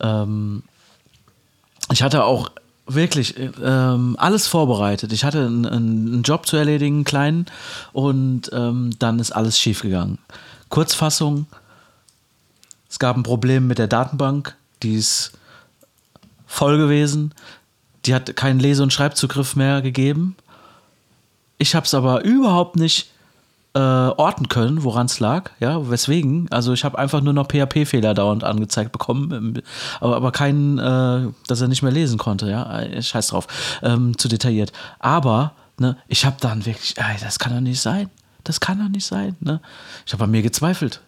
Ähm, 0.00 0.62
ich 1.90 2.02
hatte 2.02 2.24
auch 2.24 2.50
wirklich 2.86 3.34
ähm, 3.62 4.16
alles 4.18 4.46
vorbereitet. 4.46 5.12
Ich 5.12 5.24
hatte 5.24 5.46
einen, 5.46 5.66
einen 5.66 6.22
Job 6.22 6.46
zu 6.46 6.56
erledigen, 6.56 6.96
einen 6.96 7.04
kleinen, 7.04 7.46
und 7.92 8.50
ähm, 8.52 8.90
dann 8.98 9.18
ist 9.18 9.30
alles 9.32 9.58
schiefgegangen. 9.58 10.18
Kurzfassung: 10.68 11.46
Es 12.88 12.98
gab 12.98 13.16
ein 13.16 13.22
Problem 13.22 13.66
mit 13.66 13.78
der 13.78 13.88
Datenbank, 13.88 14.56
die 14.82 14.96
ist 14.96 15.32
voll 16.46 16.78
gewesen. 16.78 17.32
Die 18.06 18.14
hat 18.14 18.34
keinen 18.34 18.60
Lese- 18.60 18.82
und 18.82 18.92
Schreibzugriff 18.92 19.56
mehr 19.56 19.82
gegeben. 19.82 20.36
Ich 21.60 21.74
habe 21.74 21.84
es 21.84 21.92
aber 21.92 22.24
überhaupt 22.24 22.76
nicht 22.76 23.10
äh, 23.74 23.78
orten 23.78 24.48
können, 24.48 24.82
woran 24.82 25.04
es 25.04 25.20
lag, 25.20 25.50
ja, 25.60 25.90
weswegen. 25.90 26.50
Also 26.50 26.72
ich 26.72 26.84
habe 26.84 26.98
einfach 26.98 27.20
nur 27.20 27.34
noch 27.34 27.48
PHP-Fehler 27.48 28.14
dauernd 28.14 28.44
angezeigt 28.44 28.92
bekommen, 28.92 29.30
ähm, 29.30 29.62
aber, 30.00 30.16
aber 30.16 30.32
keinen, 30.32 30.78
äh, 30.78 31.30
dass 31.48 31.60
er 31.60 31.68
nicht 31.68 31.82
mehr 31.82 31.92
lesen 31.92 32.16
konnte, 32.18 32.50
ja, 32.50 32.80
Äh, 32.80 33.02
scheiß 33.02 33.28
drauf, 33.28 33.46
ähm, 33.82 34.16
zu 34.16 34.28
detailliert. 34.28 34.72
Aber, 35.00 35.52
ne, 35.78 35.98
ich 36.08 36.24
habe 36.24 36.36
dann 36.40 36.64
wirklich, 36.64 36.96
ey, 36.96 37.16
das 37.20 37.38
kann 37.38 37.52
doch 37.52 37.60
nicht 37.60 37.82
sein, 37.82 38.08
das 38.42 38.60
kann 38.60 38.78
doch 38.78 38.88
nicht 38.88 39.04
sein, 39.04 39.36
ne. 39.40 39.60
Ich 40.06 40.14
habe 40.14 40.24
an 40.24 40.30
mir 40.30 40.42
gezweifelt, 40.42 41.02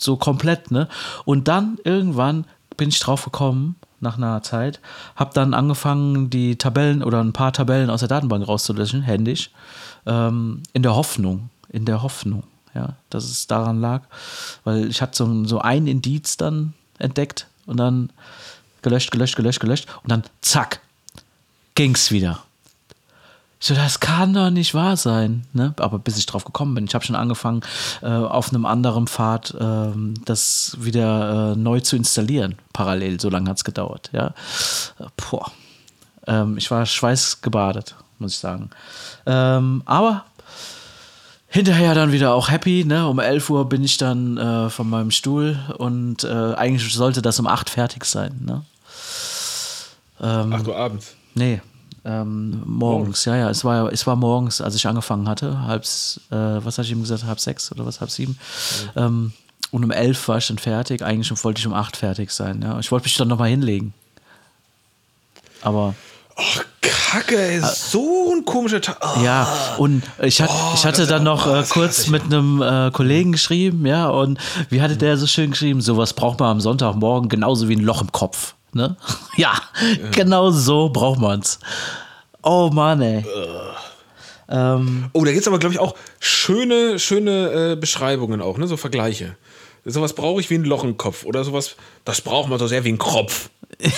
so 0.00 0.16
komplett, 0.16 0.70
ne. 0.70 0.88
Und 1.24 1.48
dann 1.48 1.78
irgendwann 1.82 2.44
bin 2.76 2.88
ich 2.88 3.00
drauf 3.00 3.24
gekommen, 3.24 3.74
nach 4.00 4.16
einer 4.16 4.42
Zeit, 4.42 4.80
habe 5.16 5.34
dann 5.34 5.54
angefangen, 5.54 6.30
die 6.30 6.56
Tabellen 6.56 7.02
oder 7.02 7.20
ein 7.20 7.32
paar 7.32 7.52
Tabellen 7.52 7.90
aus 7.90 8.00
der 8.00 8.08
Datenbank 8.08 8.46
rauszulöschen, 8.46 9.02
händisch, 9.02 9.50
ähm, 10.08 10.62
in 10.72 10.82
der 10.82 10.96
Hoffnung, 10.96 11.50
in 11.68 11.84
der 11.84 12.02
Hoffnung, 12.02 12.42
ja, 12.74 12.94
dass 13.10 13.24
es 13.24 13.46
daran 13.46 13.80
lag, 13.80 14.02
weil 14.64 14.88
ich 14.88 15.00
hatte 15.02 15.16
so, 15.16 15.44
so 15.44 15.60
ein 15.60 15.86
Indiz 15.86 16.36
dann 16.36 16.74
entdeckt 16.98 17.46
und 17.66 17.76
dann 17.76 18.10
gelöscht, 18.82 19.10
gelöscht, 19.10 19.36
gelöscht, 19.36 19.60
gelöscht 19.60 19.88
und 20.02 20.10
dann 20.10 20.24
zack, 20.40 20.80
ging's 21.74 22.10
wieder. 22.10 22.42
Ich 23.60 23.66
so, 23.66 23.74
das 23.74 23.98
kann 23.98 24.34
doch 24.34 24.50
nicht 24.50 24.72
wahr 24.72 24.96
sein. 24.96 25.44
Ne? 25.52 25.74
Aber 25.78 25.98
bis 25.98 26.16
ich 26.16 26.26
drauf 26.26 26.44
gekommen 26.44 26.74
bin, 26.74 26.84
ich 26.84 26.94
habe 26.94 27.04
schon 27.04 27.16
angefangen, 27.16 27.62
äh, 28.02 28.06
auf 28.06 28.50
einem 28.50 28.66
anderen 28.66 29.08
Pfad 29.08 29.52
äh, 29.52 29.90
das 30.24 30.76
wieder 30.78 31.52
äh, 31.52 31.56
neu 31.56 31.80
zu 31.80 31.96
installieren. 31.96 32.54
Parallel, 32.72 33.18
so 33.20 33.28
lange 33.28 33.50
hat 33.50 33.56
es 33.56 33.64
gedauert. 33.64 34.10
Ja? 34.12 34.32
Boah. 35.16 35.50
Ähm, 36.28 36.56
ich 36.56 36.70
war 36.70 36.86
schweißgebadet, 36.86 37.96
muss 38.18 38.32
ich 38.34 38.38
sagen. 38.38 38.70
Ähm, 39.26 39.82
aber 39.86 40.24
hinterher 41.48 41.94
dann 41.94 42.12
wieder 42.12 42.34
auch 42.34 42.50
happy. 42.50 42.84
Ne? 42.84 43.08
Um 43.08 43.18
11 43.18 43.50
Uhr 43.50 43.68
bin 43.68 43.84
ich 43.84 43.96
dann 43.96 44.36
äh, 44.36 44.70
von 44.70 44.88
meinem 44.88 45.10
Stuhl 45.10 45.58
und 45.78 46.24
äh, 46.24 46.54
eigentlich 46.54 46.92
sollte 46.92 47.22
das 47.22 47.38
um 47.40 47.46
8 47.46 47.70
fertig 47.70 48.04
sein. 48.04 48.40
Ne? 48.44 48.64
Ähm, 50.20 50.52
Ach 50.52 50.62
du 50.62 50.74
abends? 50.74 51.14
Nee, 51.34 51.60
ähm, 52.04 52.62
morgens. 52.64 53.24
ja, 53.24 53.36
ja. 53.36 53.50
Es 53.50 53.64
war, 53.64 53.92
es 53.92 54.06
war 54.06 54.16
morgens, 54.16 54.60
als 54.60 54.74
ich 54.74 54.86
angefangen 54.86 55.28
hatte. 55.28 55.62
Halb, 55.62 55.82
äh, 55.82 55.84
was 56.30 56.78
hatte 56.78 56.86
ich 56.86 56.92
ihm 56.92 57.00
gesagt? 57.00 57.24
Halb 57.24 57.40
sechs 57.40 57.70
oder 57.72 57.84
was? 57.84 58.00
Halb 58.00 58.10
sieben. 58.10 58.38
Ähm, 58.96 59.32
und 59.70 59.84
um 59.84 59.90
elf 59.90 60.28
war 60.28 60.38
ich 60.38 60.46
dann 60.46 60.58
fertig. 60.58 61.02
Eigentlich 61.02 61.44
wollte 61.44 61.60
ich 61.60 61.66
um 61.66 61.74
acht 61.74 61.96
fertig 61.96 62.30
sein. 62.30 62.62
Ja. 62.62 62.78
Ich 62.78 62.90
wollte 62.90 63.04
mich 63.04 63.16
dann 63.16 63.28
nochmal 63.28 63.50
hinlegen. 63.50 63.92
Aber. 65.60 65.94
Ach, 66.40 66.64
Kacke, 66.80 67.36
ey, 67.36 67.60
so 67.60 68.32
ein 68.32 68.44
komischer 68.44 68.80
Tag. 68.80 68.98
Oh. 69.02 69.24
Ja, 69.24 69.74
und 69.76 70.04
ich, 70.22 70.40
hat, 70.40 70.50
oh, 70.52 70.72
ich 70.74 70.84
hatte 70.84 71.04
dann 71.08 71.24
noch 71.24 71.52
äh, 71.52 71.64
kurz 71.68 72.06
mit 72.06 72.22
einem 72.22 72.62
äh, 72.62 72.92
Kollegen 72.92 73.32
geschrieben, 73.32 73.84
ja, 73.84 74.08
und 74.08 74.38
wie 74.70 74.80
hatte 74.80 74.96
der 74.96 75.16
so 75.16 75.26
schön 75.26 75.50
geschrieben? 75.50 75.80
Sowas 75.80 76.14
braucht 76.14 76.38
man 76.38 76.50
am 76.50 76.60
Sonntagmorgen 76.60 77.28
genauso 77.28 77.68
wie 77.68 77.74
ein 77.74 77.82
Loch 77.82 78.02
im 78.02 78.12
Kopf. 78.12 78.54
Ne? 78.72 78.96
ja, 79.36 79.52
ja, 79.82 80.10
genau 80.12 80.52
so 80.52 80.90
braucht 80.90 81.18
man 81.18 81.40
es. 81.40 81.58
Oh 82.42 82.70
Mann, 82.72 83.02
ey. 83.02 83.26
Ähm, 84.48 85.10
oh, 85.12 85.24
da 85.24 85.32
gibt 85.32 85.42
es 85.42 85.48
aber, 85.48 85.58
glaube 85.58 85.74
ich, 85.74 85.80
auch 85.80 85.96
schöne, 86.20 87.00
schöne 87.00 87.72
äh, 87.72 87.76
Beschreibungen 87.76 88.40
auch, 88.40 88.58
ne? 88.58 88.68
so 88.68 88.76
Vergleiche. 88.76 89.36
Sowas 89.84 90.12
brauche 90.12 90.40
ich 90.40 90.50
wie 90.50 90.54
ein 90.54 90.64
Loch 90.64 90.84
im 90.84 90.96
Kopf 90.96 91.24
oder 91.24 91.42
sowas, 91.42 91.74
das 92.04 92.20
braucht 92.20 92.48
man 92.48 92.60
so 92.60 92.68
sehr 92.68 92.84
wie 92.84 92.92
ein 92.92 92.98
Kropf. 92.98 93.50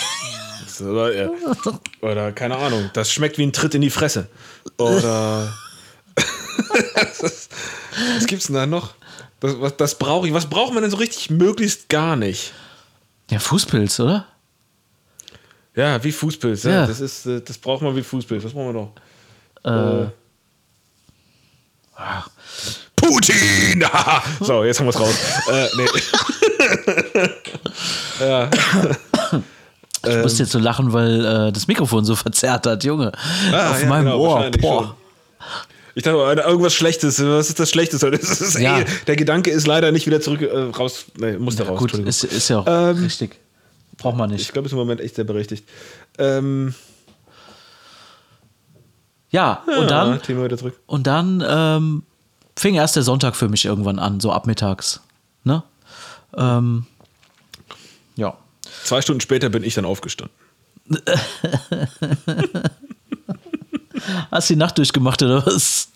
oder, 0.82 1.14
ja. 1.14 1.30
oder 2.00 2.32
keine 2.32 2.56
Ahnung, 2.56 2.90
das 2.92 3.12
schmeckt 3.12 3.38
wie 3.38 3.44
ein 3.44 3.52
Tritt 3.52 3.74
in 3.74 3.80
die 3.80 3.90
Fresse. 3.90 4.28
Oder 4.78 5.52
was 7.20 8.26
gibt's 8.26 8.46
denn 8.46 8.56
da 8.56 8.66
noch? 8.66 8.94
Das, 9.40 9.76
das 9.76 9.98
brauche 9.98 10.28
ich. 10.28 10.34
Was 10.34 10.48
braucht 10.48 10.74
man 10.74 10.82
denn 10.82 10.90
so 10.90 10.98
richtig 10.98 11.30
möglichst 11.30 11.88
gar 11.88 12.16
nicht? 12.16 12.52
Ja, 13.30 13.38
Fußpilz, 13.38 14.00
oder? 14.00 14.26
Ja, 15.74 16.02
wie 16.02 16.12
Fußpilz. 16.12 16.64
Ja. 16.64 16.70
ja. 16.70 16.86
Das, 16.86 17.00
ist, 17.00 17.26
äh, 17.26 17.40
das 17.40 17.58
braucht 17.58 17.82
man 17.82 17.96
wie 17.96 18.02
Fußpilz. 18.02 18.44
Was 18.44 18.52
brauchen 18.52 18.74
wir 18.74 18.80
noch? 18.80 18.92
Äh. 19.64 20.02
äh. 20.04 20.08
Putin! 22.96 23.84
so, 24.40 24.64
jetzt 24.64 24.80
haben 24.80 24.86
wir 24.86 24.90
es 24.90 25.00
raus. 25.00 25.14
äh, 25.50 25.68
nee. 25.76 25.86
ja. 28.20 28.50
Ich 30.02 30.10
ähm. 30.10 30.22
muss 30.22 30.38
jetzt 30.38 30.52
so 30.52 30.58
lachen, 30.58 30.92
weil 30.92 31.24
äh, 31.24 31.52
das 31.52 31.66
Mikrofon 31.66 32.04
so 32.04 32.16
verzerrt 32.16 32.66
hat, 32.66 32.84
Junge. 32.84 33.12
Ah, 33.52 33.72
Auf 33.72 33.82
ja, 33.82 33.88
meinem 33.88 34.04
genau, 34.06 34.18
Ohr. 34.18 34.50
Boah. 34.60 34.96
Ich 35.94 36.04
dachte, 36.04 36.40
irgendwas 36.40 36.72
Schlechtes. 36.72 37.22
Was 37.22 37.48
ist 37.48 37.60
das 37.60 37.70
Schlechteste? 37.70 38.10
Das 38.20 38.40
ist 38.40 38.58
ja. 38.58 38.80
eh, 38.80 38.86
der 39.06 39.16
Gedanke 39.16 39.50
ist 39.50 39.66
leider 39.66 39.92
nicht 39.92 40.06
wieder 40.06 40.20
zurück 40.20 40.42
äh, 40.42 40.56
raus. 40.56 41.06
Nee, 41.18 41.32
muss 41.32 41.56
da 41.56 41.64
raus. 41.64 41.78
Gut, 41.78 41.94
ist, 41.94 42.24
ist 42.24 42.48
ja 42.48 42.60
auch 42.60 42.66
ähm, 42.66 43.02
richtig. 43.02 43.38
Braucht 43.98 44.16
man 44.16 44.30
nicht. 44.30 44.40
Ich 44.40 44.52
glaube, 44.52 44.66
ist 44.66 44.72
im 44.72 44.78
Moment 44.78 45.00
echt 45.00 45.16
sehr 45.16 45.24
berechtigt. 45.24 45.68
Ähm, 46.18 46.74
ja, 49.30 49.62
ja, 49.66 49.78
und 49.78 49.90
dann, 49.90 50.22
Thema 50.22 50.44
wieder 50.44 50.56
zurück. 50.56 50.78
Und 50.86 51.06
dann 51.06 51.44
ähm, 51.46 52.02
fing 52.56 52.74
erst 52.74 52.96
der 52.96 53.02
Sonntag 53.02 53.36
für 53.36 53.48
mich 53.48 53.64
irgendwann 53.64 53.98
an, 53.98 54.20
so 54.20 54.32
ab 54.32 54.46
mittags. 54.46 55.00
Ne? 55.44 55.62
Ähm, 56.36 56.86
ja. 58.16 58.36
Zwei 58.84 59.02
Stunden 59.02 59.20
später 59.20 59.48
bin 59.50 59.62
ich 59.62 59.74
dann 59.74 59.84
aufgestanden. 59.84 60.34
Hast 64.30 64.50
du 64.50 64.54
die 64.54 64.58
Nacht 64.58 64.78
durchgemacht 64.78 65.22
oder 65.22 65.44
was? 65.46 65.88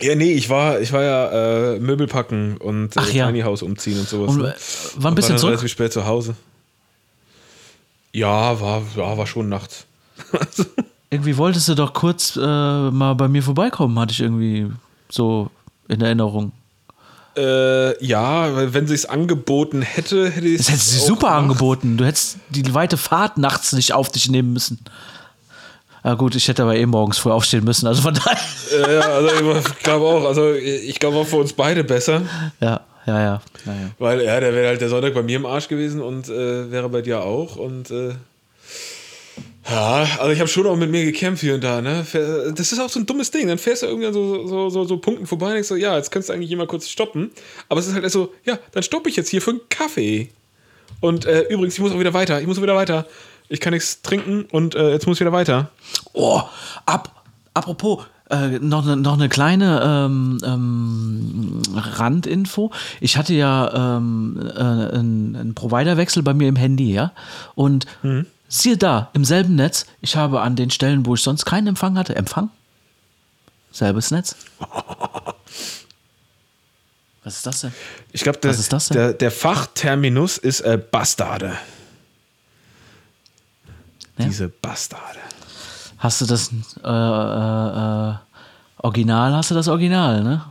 Ja, 0.00 0.14
nee, 0.14 0.32
ich 0.32 0.48
war, 0.48 0.80
ich 0.80 0.92
war 0.92 1.02
ja 1.02 1.74
äh, 1.74 1.80
Möbel 1.80 2.06
packen 2.06 2.56
und 2.56 2.96
äh, 2.96 3.12
ja. 3.12 3.26
Tiny 3.26 3.40
House 3.40 3.62
umziehen 3.62 3.98
und 3.98 4.08
sowas. 4.08 4.30
Und, 4.30 4.42
ne? 4.42 4.54
Wann 4.96 5.14
bist 5.14 5.28
du 5.28 5.36
zurück? 5.36 5.52
relativ 5.52 5.70
spät 5.70 5.92
zu 5.92 6.06
Hause. 6.06 6.34
Ja, 8.12 8.60
war, 8.60 8.82
ja, 8.96 9.18
war 9.18 9.26
schon 9.26 9.48
nachts. 9.48 9.86
irgendwie 11.10 11.36
wolltest 11.36 11.68
du 11.68 11.74
doch 11.74 11.92
kurz 11.92 12.36
äh, 12.36 12.40
mal 12.40 13.14
bei 13.14 13.28
mir 13.28 13.42
vorbeikommen, 13.42 13.98
hatte 13.98 14.12
ich 14.12 14.20
irgendwie 14.20 14.70
so 15.10 15.50
in 15.88 16.00
Erinnerung. 16.00 16.52
Äh, 17.36 18.04
ja, 18.04 18.72
wenn 18.72 18.86
sie 18.86 18.94
es 18.94 19.06
angeboten 19.06 19.82
hätte, 19.82 20.30
hätte 20.30 20.46
ich 20.48 20.60
es. 20.60 20.66
Das 20.66 20.74
hätte 20.74 20.84
sie 20.84 20.98
super 20.98 21.28
gemacht. 21.28 21.42
angeboten. 21.42 21.96
Du 21.96 22.04
hättest 22.04 22.38
die 22.48 22.74
weite 22.74 22.96
Fahrt 22.96 23.38
nachts 23.38 23.72
nicht 23.72 23.92
auf 23.92 24.10
dich 24.10 24.28
nehmen 24.30 24.52
müssen. 24.52 24.80
Ja, 26.04 26.14
gut, 26.14 26.34
ich 26.34 26.48
hätte 26.48 26.62
aber 26.62 26.76
eh 26.76 26.86
morgens 26.86 27.18
früh 27.18 27.30
aufstehen 27.30 27.64
müssen, 27.64 27.86
also 27.86 28.02
von 28.02 28.14
daher. 28.24 28.90
Ja, 28.92 29.00
also 29.00 29.56
ich 29.56 29.78
glaube 29.80 30.06
auch, 30.06 30.24
also 30.24 30.54
ich 30.54 30.98
glaube 30.98 31.18
auch 31.18 31.26
für 31.26 31.36
uns 31.36 31.52
beide 31.52 31.84
besser. 31.84 32.22
Ja, 32.60 32.80
ja, 33.06 33.20
ja. 33.20 33.42
ja, 33.66 33.72
ja. 33.72 33.90
Weil, 33.98 34.22
ja, 34.22 34.40
der 34.40 34.54
wäre 34.54 34.68
halt 34.68 34.80
der 34.80 34.88
Sonntag 34.88 35.14
bei 35.14 35.22
mir 35.22 35.36
im 35.36 35.46
Arsch 35.46 35.68
gewesen 35.68 36.00
und 36.00 36.28
äh, 36.28 36.70
wäre 36.70 36.88
bei 36.88 37.02
dir 37.02 37.22
auch 37.22 37.56
und. 37.56 37.90
Äh, 37.90 38.14
ja, 39.68 40.06
also 40.18 40.30
ich 40.30 40.40
habe 40.40 40.48
schon 40.48 40.66
auch 40.66 40.76
mit 40.76 40.90
mir 40.90 41.04
gekämpft 41.04 41.42
hier 41.42 41.54
und 41.54 41.64
da, 41.64 41.82
ne? 41.82 42.06
Das 42.54 42.72
ist 42.72 42.78
auch 42.78 42.88
so 42.88 43.00
ein 43.00 43.06
dummes 43.06 43.30
Ding. 43.30 43.48
Dann 43.48 43.58
fährst 43.58 43.82
du 43.82 43.86
irgendwie 43.86 44.06
an 44.06 44.14
so, 44.14 44.46
so, 44.46 44.70
so, 44.70 44.84
so 44.84 44.96
Punkten 44.98 45.26
vorbei 45.26 45.46
und 45.46 45.54
denkst 45.54 45.68
so, 45.68 45.76
ja, 45.76 45.96
jetzt 45.96 46.10
kannst 46.10 46.28
du 46.28 46.32
eigentlich 46.32 46.50
immer 46.50 46.66
kurz 46.66 46.88
stoppen. 46.88 47.30
Aber 47.68 47.80
es 47.80 47.86
ist 47.86 47.94
halt 47.94 48.10
so, 48.10 48.32
ja, 48.44 48.58
dann 48.72 48.82
stoppe 48.82 49.10
ich 49.10 49.16
jetzt 49.16 49.28
hier 49.28 49.42
für 49.42 49.50
einen 49.50 49.60
Kaffee. 49.68 50.30
Und 51.00 51.26
äh, 51.26 51.42
übrigens, 51.50 51.74
ich 51.74 51.80
muss 51.80 51.92
auch 51.92 52.00
wieder 52.00 52.14
weiter. 52.14 52.40
Ich 52.40 52.46
muss 52.46 52.60
wieder 52.60 52.74
weiter 52.74 53.06
ich 53.50 53.60
kann 53.60 53.74
nichts 53.74 54.00
trinken 54.00 54.46
und 54.50 54.74
äh, 54.74 54.92
jetzt 54.92 55.06
muss 55.06 55.18
ich 55.18 55.20
wieder 55.20 55.32
weiter. 55.32 55.70
Oh, 56.12 56.40
ab, 56.86 57.24
apropos, 57.52 58.06
äh, 58.30 58.60
noch, 58.60 58.86
ne, 58.86 58.96
noch 58.96 59.14
eine 59.14 59.28
kleine 59.28 59.82
ähm, 59.84 60.38
ähm, 60.44 61.62
Randinfo. 61.74 62.70
Ich 63.00 63.16
hatte 63.16 63.34
ja 63.34 63.96
ähm, 63.96 64.40
äh, 64.40 64.60
einen, 64.60 65.36
einen 65.36 65.54
Providerwechsel 65.54 66.22
bei 66.22 66.32
mir 66.32 66.48
im 66.48 66.56
Handy, 66.56 66.92
ja. 66.92 67.12
Und 67.56 67.86
mhm. 68.04 68.26
Siehe 68.50 68.76
da, 68.76 69.08
im 69.14 69.24
selben 69.24 69.54
Netz, 69.54 69.86
ich 70.02 70.16
habe 70.16 70.42
an 70.42 70.56
den 70.56 70.70
Stellen, 70.70 71.06
wo 71.06 71.14
ich 71.14 71.22
sonst 71.22 71.46
keinen 71.46 71.68
Empfang 71.68 71.96
hatte, 71.96 72.14
Empfang. 72.16 72.50
Selbes 73.72 74.10
Netz. 74.10 74.36
Was 77.22 77.36
ist 77.36 77.46
das 77.46 77.60
denn? 77.60 77.72
Ich 78.12 78.22
glaube, 78.22 78.38
der, 78.40 79.12
der, 79.12 79.30
Fachterminus 79.30 80.38
ist 80.38 80.62
äh, 80.62 80.78
Bastarde. 80.78 81.58
Ja? 84.18 84.24
Diese 84.24 84.48
Bastarde. 84.48 85.20
Hast 85.98 86.22
du 86.22 86.26
das 86.26 86.50
äh, 86.82 86.88
äh, 86.88 88.10
äh, 88.10 88.14
Original? 88.78 89.34
Hast 89.34 89.50
du 89.50 89.54
das 89.54 89.68
Original, 89.68 90.24
ne? 90.24 90.44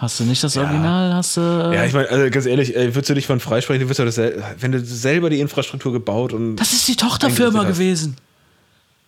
Hast 0.00 0.18
du 0.18 0.24
nicht 0.24 0.42
das 0.42 0.54
ja. 0.54 0.62
Original? 0.62 1.12
Hast 1.12 1.36
du. 1.36 1.40
Äh 1.42 1.74
ja, 1.74 1.84
ich 1.84 1.92
meine, 1.92 2.08
also 2.08 2.30
ganz 2.30 2.46
ehrlich, 2.46 2.74
würdest 2.74 3.10
du 3.10 3.14
dich 3.14 3.26
von 3.26 3.38
freisprechen, 3.38 3.86
würdest 3.86 3.98
du 4.00 4.04
das, 4.06 4.42
wenn 4.58 4.72
du 4.72 4.82
selber 4.82 5.28
die 5.28 5.40
Infrastruktur 5.40 5.92
gebaut 5.92 6.32
und. 6.32 6.56
Das 6.56 6.72
ist 6.72 6.88
die 6.88 6.96
Tochterfirma 6.96 7.64
gewesen. 7.64 8.16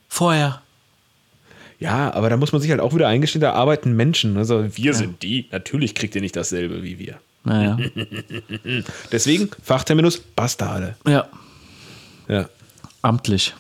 Vorher. 0.07 0.61
Ja, 1.79 2.13
aber 2.13 2.29
da 2.29 2.37
muss 2.37 2.53
man 2.53 2.61
sich 2.61 2.71
halt 2.71 2.81
auch 2.81 2.95
wieder 2.95 3.09
eingestehen, 3.09 3.41
da 3.41 3.55
arbeiten 3.55 3.97
Menschen. 3.97 4.37
Also 4.37 4.77
wir 4.77 4.85
ja. 4.85 4.93
sind 4.93 5.23
die. 5.23 5.49
Natürlich 5.51 5.95
kriegt 5.95 6.15
ihr 6.15 6.21
nicht 6.21 6.37
dasselbe 6.37 6.83
wie 6.83 6.99
wir. 6.99 7.15
Naja. 7.45 7.79
Deswegen 9.13 9.49
Fachterminus 9.63 10.19
Bastarde. 10.19 10.95
Ja. 11.09 11.27
Ja. 12.29 12.51
Amtlich. 13.01 13.55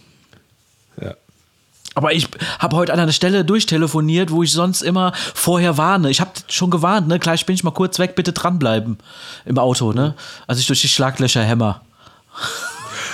Aber 1.94 2.12
ich 2.12 2.26
habe 2.58 2.76
heute 2.76 2.92
an 2.92 3.00
einer 3.00 3.12
Stelle 3.12 3.44
durchtelefoniert, 3.44 4.30
wo 4.30 4.42
ich 4.42 4.52
sonst 4.52 4.82
immer 4.82 5.12
vorher 5.34 5.76
warne. 5.76 6.10
Ich 6.10 6.20
habe 6.20 6.30
schon 6.48 6.70
gewarnt, 6.70 7.08
ne? 7.08 7.18
Gleich 7.18 7.44
bin 7.46 7.54
ich 7.54 7.64
mal 7.64 7.70
kurz 7.72 7.98
weg, 7.98 8.14
bitte 8.14 8.32
dranbleiben 8.32 8.98
im 9.44 9.58
Auto, 9.58 9.92
ne? 9.92 10.14
Als 10.46 10.58
ich 10.58 10.66
durch 10.66 10.80
die 10.80 10.88
Schlaglöcher 10.88 11.42
hämmer. 11.42 11.82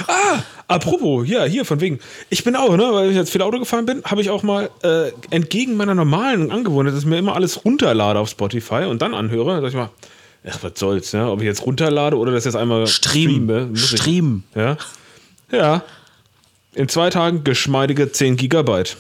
Ah, 0.07 0.39
apropos, 0.69 1.29
ja, 1.29 1.43
hier 1.45 1.65
von 1.65 1.81
wegen. 1.81 1.99
Ich 2.31 2.45
bin 2.45 2.55
auch, 2.55 2.77
ne, 2.77 2.89
weil 2.93 3.11
ich 3.11 3.17
jetzt 3.17 3.31
viel 3.31 3.43
Auto 3.43 3.59
gefahren 3.59 3.85
bin, 3.85 4.03
habe 4.05 4.21
ich 4.21 4.31
auch 4.31 4.45
mal 4.45 4.71
äh, 4.85 5.11
entgegen 5.31 5.77
meiner 5.77 5.97
normalen 5.97 6.53
Angewohnheit, 6.53 6.95
dass 6.95 7.01
ich 7.01 7.07
mir 7.07 7.19
immer 7.19 7.35
alles 7.35 7.65
runterlade 7.65 8.21
auf 8.21 8.29
Spotify 8.29 8.85
und 8.85 9.03
dann 9.03 9.13
anhöre, 9.13 9.61
sag 9.61 9.69
ich 9.71 9.75
mal, 9.75 9.91
ach, 10.49 10.59
was 10.63 10.73
soll's, 10.77 11.13
ne? 11.13 11.29
Ob 11.29 11.41
ich 11.41 11.47
jetzt 11.47 11.67
runterlade 11.67 12.17
oder 12.17 12.31
das 12.31 12.45
jetzt 12.45 12.55
einmal 12.55 12.87
streame. 12.87 13.71
Stream. 13.75 14.45
Ja. 14.55 14.77
Ja. 15.51 15.83
In 16.79 16.89
zwei 16.89 17.11
Tagen 17.11 17.43
geschmeidige 17.43 18.13
10 18.13 18.37
Gigabyte. 18.37 18.97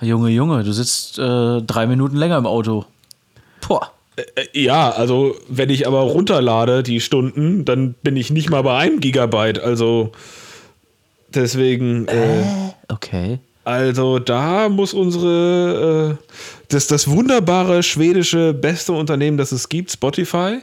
Junge, 0.00 0.30
Junge, 0.30 0.64
du 0.64 0.72
sitzt 0.72 1.18
äh, 1.18 1.60
drei 1.60 1.86
Minuten 1.86 2.16
länger 2.16 2.38
im 2.38 2.46
Auto. 2.46 2.86
Boah. 3.66 3.92
Äh, 4.16 4.22
äh, 4.34 4.62
ja, 4.62 4.90
also 4.90 5.36
wenn 5.46 5.68
ich 5.68 5.86
aber 5.86 6.00
runterlade 6.00 6.82
die 6.82 7.00
Stunden, 7.00 7.66
dann 7.66 7.94
bin 8.02 8.16
ich 8.16 8.30
nicht 8.30 8.48
mal 8.48 8.62
bei 8.62 8.78
einem 8.78 9.00
Gigabyte. 9.00 9.58
Also 9.58 10.12
Deswegen, 11.28 12.08
äh, 12.08 12.44
Okay. 12.88 13.40
Also 13.66 14.18
da 14.20 14.68
muss 14.68 14.94
unsere, 14.94 16.18
äh, 16.20 16.24
das, 16.68 16.86
das 16.86 17.08
wunderbare 17.08 17.82
schwedische 17.82 18.54
beste 18.54 18.92
Unternehmen, 18.92 19.36
das 19.38 19.50
es 19.50 19.68
gibt, 19.68 19.90
Spotify, 19.90 20.60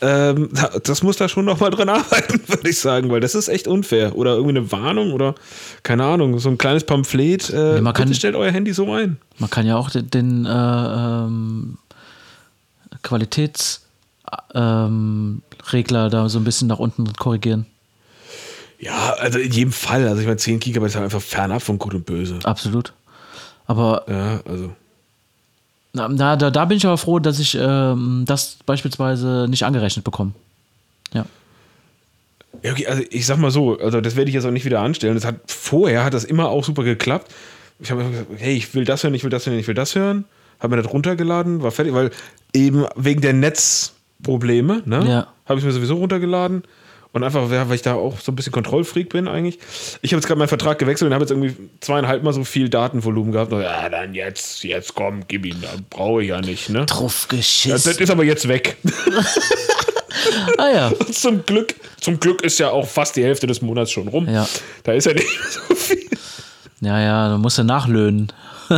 ähm, 0.00 0.48
da- 0.52 0.78
das 0.82 1.02
muss 1.04 1.16
da 1.16 1.28
schon 1.28 1.44
noch 1.44 1.60
mal 1.60 1.70
dran 1.70 1.88
arbeiten, 1.88 2.40
würde 2.48 2.68
ich 2.68 2.78
sagen, 2.80 3.08
weil 3.10 3.20
das 3.20 3.34
ist 3.36 3.48
echt 3.48 3.68
unfair. 3.68 4.16
Oder 4.16 4.32
irgendwie 4.32 4.58
eine 4.58 4.72
Warnung 4.72 5.12
oder 5.12 5.34
keine 5.84 6.04
Ahnung, 6.04 6.38
so 6.40 6.48
ein 6.48 6.58
kleines 6.58 6.84
Pamphlet. 6.84 7.50
Äh, 7.50 7.74
Nee, 7.76 7.80
man 7.82 7.94
kann- 7.94 8.12
stellt 8.14 8.34
euer 8.34 8.50
Handy 8.50 8.72
so 8.72 8.92
ein. 8.92 9.18
Man 9.38 9.48
kann 9.50 9.64
ja 9.66 9.76
auch 9.76 9.90
den, 9.90 10.10
den 10.10 10.44
äh, 10.46 10.50
ähm, 10.50 11.78
Qualitätsregler 13.02 13.86
ähm, 14.54 15.42
Regler 15.72 16.08
da 16.10 16.28
so 16.28 16.38
ein 16.38 16.44
bisschen 16.44 16.68
nach 16.68 16.78
unten 16.78 17.12
korrigieren. 17.14 17.66
Ja, 18.80 19.12
also 19.18 19.38
in 19.38 19.52
jedem 19.52 19.72
Fall. 19.72 20.08
Also 20.08 20.20
ich 20.20 20.26
meine, 20.26 20.38
10 20.38 20.58
Gigabyte 20.58 20.88
ist 20.90 20.94
halt 20.96 21.04
einfach 21.04 21.20
fernab 21.20 21.62
von 21.62 21.78
Gut 21.78 21.94
und 21.94 22.06
Böse. 22.06 22.38
Absolut. 22.44 22.92
Aber 23.66 24.04
Ja, 24.08 24.40
also. 24.50 24.72
na, 25.92 26.08
da, 26.08 26.36
da, 26.36 26.50
da 26.50 26.64
bin 26.64 26.78
ich 26.78 26.86
aber 26.86 26.96
froh, 26.98 27.18
dass 27.18 27.38
ich 27.38 27.56
ähm, 27.60 28.24
das 28.26 28.56
beispielsweise 28.64 29.46
nicht 29.50 29.64
angerechnet 29.64 30.04
bekomme. 30.04 30.32
Ja. 31.12 31.26
Ja, 32.62 32.72
okay, 32.72 32.86
also 32.86 33.02
ich 33.10 33.26
sag 33.26 33.36
mal 33.38 33.50
so, 33.50 33.78
also 33.78 34.00
das 34.00 34.16
werde 34.16 34.28
ich 34.30 34.34
jetzt 34.34 34.44
auch 34.44 34.50
nicht 34.50 34.64
wieder 34.64 34.80
anstellen. 34.80 35.14
Das 35.14 35.24
hat 35.24 35.36
vorher 35.46 36.02
hat 36.04 36.14
das 36.14 36.24
immer 36.24 36.48
auch 36.48 36.64
super 36.64 36.82
geklappt. 36.82 37.30
Ich 37.80 37.90
habe 37.90 38.02
gesagt, 38.04 38.26
hey, 38.38 38.54
ich 38.56 38.74
will 38.74 38.84
das 38.84 39.02
hören, 39.02 39.14
ich 39.14 39.22
will 39.24 39.30
das 39.30 39.46
hören, 39.46 39.58
ich 39.58 39.68
will 39.68 39.74
das 39.74 39.94
hören. 39.94 40.24
Habe 40.58 40.76
mir 40.76 40.82
das 40.82 40.92
runtergeladen, 40.92 41.62
war 41.62 41.70
fertig, 41.70 41.94
weil 41.94 42.10
eben 42.52 42.84
wegen 42.96 43.20
der 43.22 43.32
Netzprobleme, 43.34 44.82
ne, 44.84 45.04
Ja. 45.08 45.26
habe 45.46 45.58
ich 45.58 45.64
mir 45.64 45.72
sowieso 45.72 45.94
runtergeladen. 45.96 46.64
Und 47.12 47.24
einfach, 47.24 47.50
ja, 47.50 47.68
weil 47.68 47.74
ich 47.74 47.82
da 47.82 47.94
auch 47.94 48.20
so 48.20 48.30
ein 48.30 48.36
bisschen 48.36 48.52
Kontrollfreak 48.52 49.08
bin 49.08 49.26
eigentlich. 49.26 49.58
Ich 50.00 50.12
habe 50.12 50.20
jetzt 50.20 50.26
gerade 50.28 50.38
meinen 50.38 50.48
Vertrag 50.48 50.78
gewechselt 50.78 51.08
und 51.08 51.14
habe 51.14 51.24
jetzt 51.24 51.30
irgendwie 51.32 51.56
zweieinhalb 51.80 52.22
Mal 52.22 52.32
so 52.32 52.44
viel 52.44 52.68
Datenvolumen 52.68 53.32
gehabt. 53.32 53.52
Und, 53.52 53.62
ja, 53.62 53.88
dann 53.88 54.14
jetzt, 54.14 54.62
jetzt 54.62 54.94
komm, 54.94 55.24
gib 55.26 55.44
ihn, 55.44 55.60
da 55.60 55.70
brauche 55.90 56.22
ich 56.22 56.28
ja 56.28 56.40
nicht, 56.40 56.68
ne? 56.70 56.86
Drauf 56.86 57.26
Ja, 57.32 57.38
das 57.38 57.38
geschissen. 57.38 58.02
ist 58.02 58.10
aber 58.10 58.22
jetzt 58.24 58.46
weg. 58.46 58.76
ah 60.58 60.68
ja. 60.72 60.92
zum 61.12 61.44
Glück, 61.44 61.74
zum 62.00 62.20
Glück 62.20 62.42
ist 62.42 62.58
ja 62.58 62.70
auch 62.70 62.86
fast 62.86 63.16
die 63.16 63.24
Hälfte 63.24 63.46
des 63.46 63.60
Monats 63.60 63.90
schon 63.90 64.08
rum. 64.08 64.28
Ja. 64.28 64.46
Da 64.84 64.92
ist 64.92 65.06
ja 65.06 65.12
nicht 65.12 65.26
mehr 65.26 65.50
so 65.68 65.74
viel. 65.74 66.08
Ja, 66.80 67.00
ja, 67.00 67.28
da 67.28 67.38
musst 67.38 67.58
du 67.58 67.64
nachlöhnen. 67.64 68.32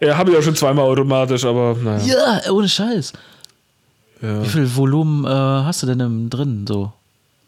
Ja, 0.00 0.16
habe 0.18 0.30
ich 0.30 0.36
auch 0.36 0.42
schon 0.42 0.54
zweimal 0.54 0.84
automatisch, 0.84 1.44
aber 1.44 1.74
naja. 1.82 2.04
Ja, 2.44 2.52
ohne 2.52 2.68
Scheiß. 2.68 3.14
Ja. 4.26 4.42
Wie 4.42 4.48
viel 4.48 4.74
Volumen 4.74 5.24
äh, 5.24 5.28
hast 5.28 5.82
du 5.82 5.86
denn 5.86 6.00
im, 6.00 6.30
drin? 6.30 6.66
So? 6.66 6.92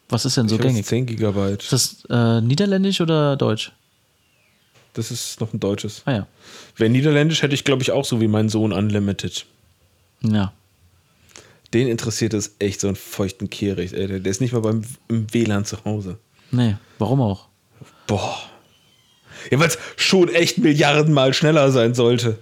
Was 0.09 0.25
ist 0.25 0.37
denn 0.37 0.49
so 0.49 0.55
Ich 0.55 0.63
jetzt 0.63 0.71
gängig? 0.71 0.87
10 0.87 1.07
Gigabyte. 1.07 1.63
Ist 1.63 1.73
das 1.73 2.05
äh, 2.09 2.41
niederländisch 2.41 3.01
oder 3.01 3.37
deutsch? 3.37 3.73
Das 4.95 5.11
ist 5.11 5.41
noch 5.41 5.53
ein 5.53 5.61
deutsches. 5.61 6.03
Ah 6.07 6.13
ja. 6.13 6.27
Wäre 6.77 6.91
niederländisch, 6.91 7.43
hätte 7.43 7.55
ich, 7.55 7.65
glaube 7.65 7.83
ich, 7.83 7.91
auch 7.91 8.05
so 8.05 8.21
wie 8.21 8.29
mein 8.29 8.49
Sohn 8.49 8.73
Unlimited. 8.73 9.45
Ja. 10.23 10.53
Den 11.75 11.89
interessiert 11.89 12.33
es 12.33 12.55
echt 12.59 12.81
so 12.81 12.87
einen 12.87 12.97
feuchten 12.97 13.51
Kehricht. 13.51 13.93
Ey. 13.93 14.07
Der 14.07 14.21
der 14.21 14.31
ist 14.31 14.41
nicht 14.41 14.53
mal 14.53 14.61
beim 14.61 14.83
im 15.09 15.33
WLAN 15.33 15.65
zu 15.65 15.85
Hause. 15.85 16.19
Nee, 16.51 16.77
warum 16.99 17.21
auch? 17.21 17.49
Boah. 18.07 18.39
Ja, 19.51 19.59
weil 19.59 19.69
es 19.69 19.79
schon 19.97 20.29
echt 20.31 20.59
Milliardenmal 20.59 21.35
schneller 21.35 21.71
sein 21.71 21.95
sollte. 21.95 22.39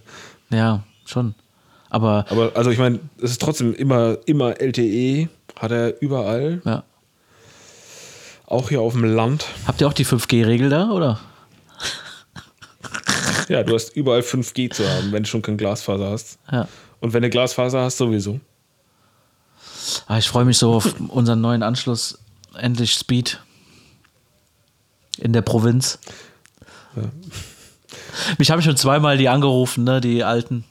Ja, 0.51 0.85
schon. 1.05 1.35
Aber 1.91 2.27
Aber 2.29 2.53
also 2.55 2.71
ich 2.71 2.79
meine, 2.79 3.01
es 3.19 3.33
ist 3.33 3.43
trotzdem 3.43 3.75
immer, 3.75 4.19
immer 4.27 4.61
LTE, 4.61 5.29
hat 5.59 5.71
er 5.71 6.01
überall, 6.03 6.61
ja. 6.65 6.83
auch 8.47 8.69
hier 8.69 8.81
auf 8.81 8.93
dem 8.93 9.05
Land. 9.05 9.47
Habt 9.67 9.81
ihr 9.81 9.89
auch 9.89 9.93
die 9.93 10.07
5G-Regel 10.07 10.71
da, 10.71 10.91
oder? 10.91 11.21
Ja, 13.49 13.63
du 13.63 13.75
hast 13.75 13.95
überall 13.95 14.23
5G 14.23 14.73
zu 14.73 14.89
haben, 14.89 15.13
wenn 15.13 15.23
du 15.23 15.29
schon 15.29 15.41
kein 15.41 15.57
Glasfaser 15.57 16.11
hast. 16.11 16.39
Ja. 16.51 16.67
Und 16.99 17.13
wenn 17.13 17.23
du 17.23 17.31
Glasfaser 17.31 17.83
hast, 17.83 17.97
sowieso. 17.97 18.41
Ah, 20.09 20.19
ich 20.19 20.27
freue 20.27 20.45
mich 20.45 20.59
so 20.59 20.75
auf 20.75 20.97
unseren 21.09 21.41
neuen 21.41 21.63
Anschluss. 21.63 22.19
Endlich 22.55 22.95
Speed. 22.95 23.41
In 25.19 25.33
der 25.33 25.43
Provinz. 25.43 26.01
Mich 28.39 28.51
haben 28.51 28.63
schon 28.63 28.77
zweimal 28.77 29.17
die 29.17 29.29
angerufen, 29.29 29.85
ne, 29.85 30.01
die 30.01 30.25
alten. 30.25 30.65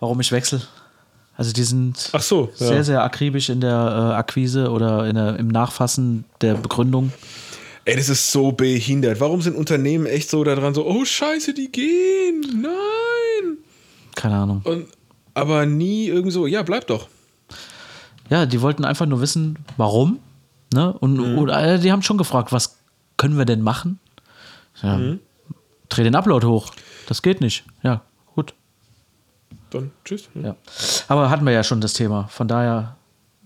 Warum 0.00 0.20
ich 0.20 0.32
wechsle. 0.32 0.62
Also 1.36 1.52
die 1.52 1.62
sind 1.62 2.10
Ach 2.12 2.20
so, 2.20 2.50
ja. 2.58 2.66
sehr, 2.66 2.84
sehr 2.84 3.02
akribisch 3.04 3.48
in 3.48 3.60
der 3.60 3.70
äh, 3.70 4.14
Akquise 4.16 4.70
oder 4.70 5.12
der, 5.12 5.36
im 5.36 5.48
Nachfassen 5.48 6.24
der 6.40 6.54
Begründung. 6.54 7.12
Ey, 7.84 7.96
das 7.96 8.08
ist 8.08 8.32
so 8.32 8.50
behindert. 8.52 9.20
Warum 9.20 9.40
sind 9.40 9.56
Unternehmen 9.56 10.06
echt 10.06 10.28
so 10.28 10.42
daran 10.42 10.74
so, 10.74 10.84
oh 10.84 11.04
scheiße, 11.04 11.54
die 11.54 11.70
gehen, 11.70 12.60
nein. 12.60 13.58
Keine 14.16 14.34
Ahnung. 14.34 14.62
Und, 14.64 14.88
aber 15.32 15.64
nie 15.64 16.08
irgend 16.08 16.32
so, 16.32 16.46
ja, 16.46 16.62
bleib 16.62 16.88
doch. 16.88 17.08
Ja, 18.30 18.44
die 18.44 18.60
wollten 18.60 18.84
einfach 18.84 19.06
nur 19.06 19.20
wissen, 19.20 19.58
warum. 19.76 20.18
Ne? 20.74 20.92
Und 20.92 21.20
oder, 21.38 21.74
äh, 21.74 21.78
die 21.78 21.92
haben 21.92 22.02
schon 22.02 22.18
gefragt, 22.18 22.52
was 22.52 22.78
können 23.16 23.38
wir 23.38 23.44
denn 23.44 23.62
machen? 23.62 24.00
Ja, 24.82 25.00
Dreh 25.88 26.02
den 26.02 26.14
Upload 26.14 26.46
hoch. 26.46 26.72
Das 27.06 27.22
geht 27.22 27.40
nicht. 27.40 27.64
Ja. 27.82 28.02
Dann 29.70 29.90
tschüss. 30.04 30.28
Ja. 30.34 30.56
Aber 31.08 31.30
hatten 31.30 31.44
wir 31.44 31.52
ja 31.52 31.62
schon 31.62 31.80
das 31.80 31.92
Thema. 31.92 32.28
Von 32.28 32.48
daher, 32.48 32.96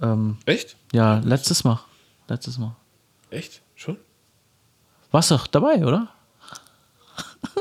ähm, 0.01 0.39
Echt? 0.47 0.77
ja, 0.93 1.19
letztes 1.25 1.65
Mal. 1.65 1.81
Letztes 2.29 2.59
Mal. 2.59 2.77
Echt? 3.31 3.63
Schon? 3.75 3.97
Warst 5.11 5.31
doch 5.31 5.47
dabei, 5.47 5.85
oder? 5.85 6.09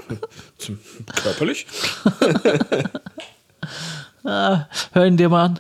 Körperlich? 1.23 1.65
Ah, 4.23 4.67
hör 4.91 5.05
ihn 5.07 5.17
dir 5.17 5.29
mal 5.29 5.45
an. 5.45 5.59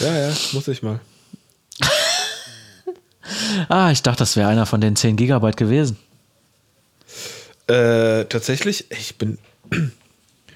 Ja, 0.00 0.12
ja, 0.12 0.34
muss 0.52 0.66
ich 0.68 0.82
mal. 0.82 1.00
Ah, 3.68 3.92
ich 3.92 4.02
dachte, 4.02 4.18
das 4.18 4.34
wäre 4.34 4.48
einer 4.48 4.66
von 4.66 4.80
den 4.80 4.96
10 4.96 5.14
Gigabyte 5.16 5.56
gewesen. 5.56 5.96
Äh, 7.68 8.24
tatsächlich, 8.24 8.90
ich 8.90 9.18
bin, 9.18 9.38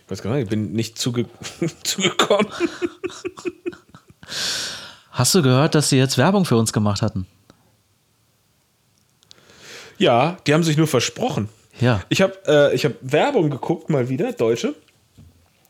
ich 0.05 0.11
weiß 0.11 0.23
gar 0.23 0.35
nicht, 0.35 0.45
ich 0.45 0.51
bin 0.51 0.73
nicht 0.73 0.99
zuge 0.99 1.27
zugekommen. 1.83 2.47
Hast 5.11 5.35
du 5.35 5.43
gehört, 5.43 5.75
dass 5.75 5.89
sie 5.89 5.97
jetzt 5.97 6.19
Werbung 6.19 6.45
für 6.45 6.57
uns 6.57 6.73
gemacht 6.73 7.03
hatten? 7.03 7.27
Ja, 9.97 10.37
die 10.47 10.55
haben 10.55 10.65
sich 10.65 10.77
nur 10.77 10.89
versprochen. 10.89 11.49
Ja. 11.81 12.03
Ich 12.09 12.21
habe 12.21 12.35
äh, 12.47 12.75
ich 12.75 12.85
hab 12.85 12.93
Werbung 13.01 13.51
geguckt, 13.51 13.91
mal 13.91 14.09
wieder, 14.09 14.33
deutsche. 14.33 14.75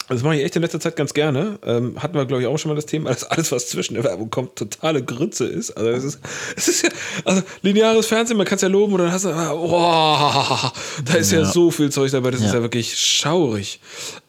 Das 0.09 0.23
mache 0.23 0.37
ich 0.37 0.45
echt 0.45 0.55
in 0.55 0.63
letzter 0.63 0.81
Zeit 0.81 0.97
ganz 0.97 1.15
gerne. 1.15 1.59
Ähm, 1.65 2.03
hatten 2.03 2.15
wir, 2.15 2.27
glaube 2.27 2.43
ich, 2.43 2.47
auch 2.49 2.59
schon 2.59 2.69
mal 2.71 2.75
das 2.75 2.85
Thema, 2.85 3.09
dass 3.09 3.25
alles, 3.25 3.51
was 3.53 3.69
zwischen 3.71 3.95
der 3.95 4.05
Werbung 4.05 4.29
kommt, 4.29 4.57
totale 4.57 5.03
Grütze 5.03 5.47
ist. 5.47 5.71
Also, 5.71 5.91
es 5.91 6.05
ist, 6.05 6.21
es 6.57 6.69
ist 6.69 6.83
ja, 6.83 6.91
also 7.25 7.43
lineares 7.63 8.07
Fernsehen, 8.07 8.37
man 8.37 8.47
kann 8.47 8.57
es 8.57 8.63
ja 8.63 8.69
loben 8.69 8.93
oder 8.93 9.05
dann 9.05 9.13
hast 9.13 9.25
du, 9.25 9.31
oh, 9.31 10.71
da 11.05 11.15
ist 11.19 11.33
ja. 11.33 11.41
Ja. 11.41 11.45
so 11.47 11.71
viel 11.71 11.91
Zeug 11.91 12.11
dabei, 12.11 12.31
das 12.33 12.41
ist 12.41 12.49
Ja. 12.49 12.57
ja 12.57 12.63
wirklich 12.63 12.99
schaurig. 12.99 13.81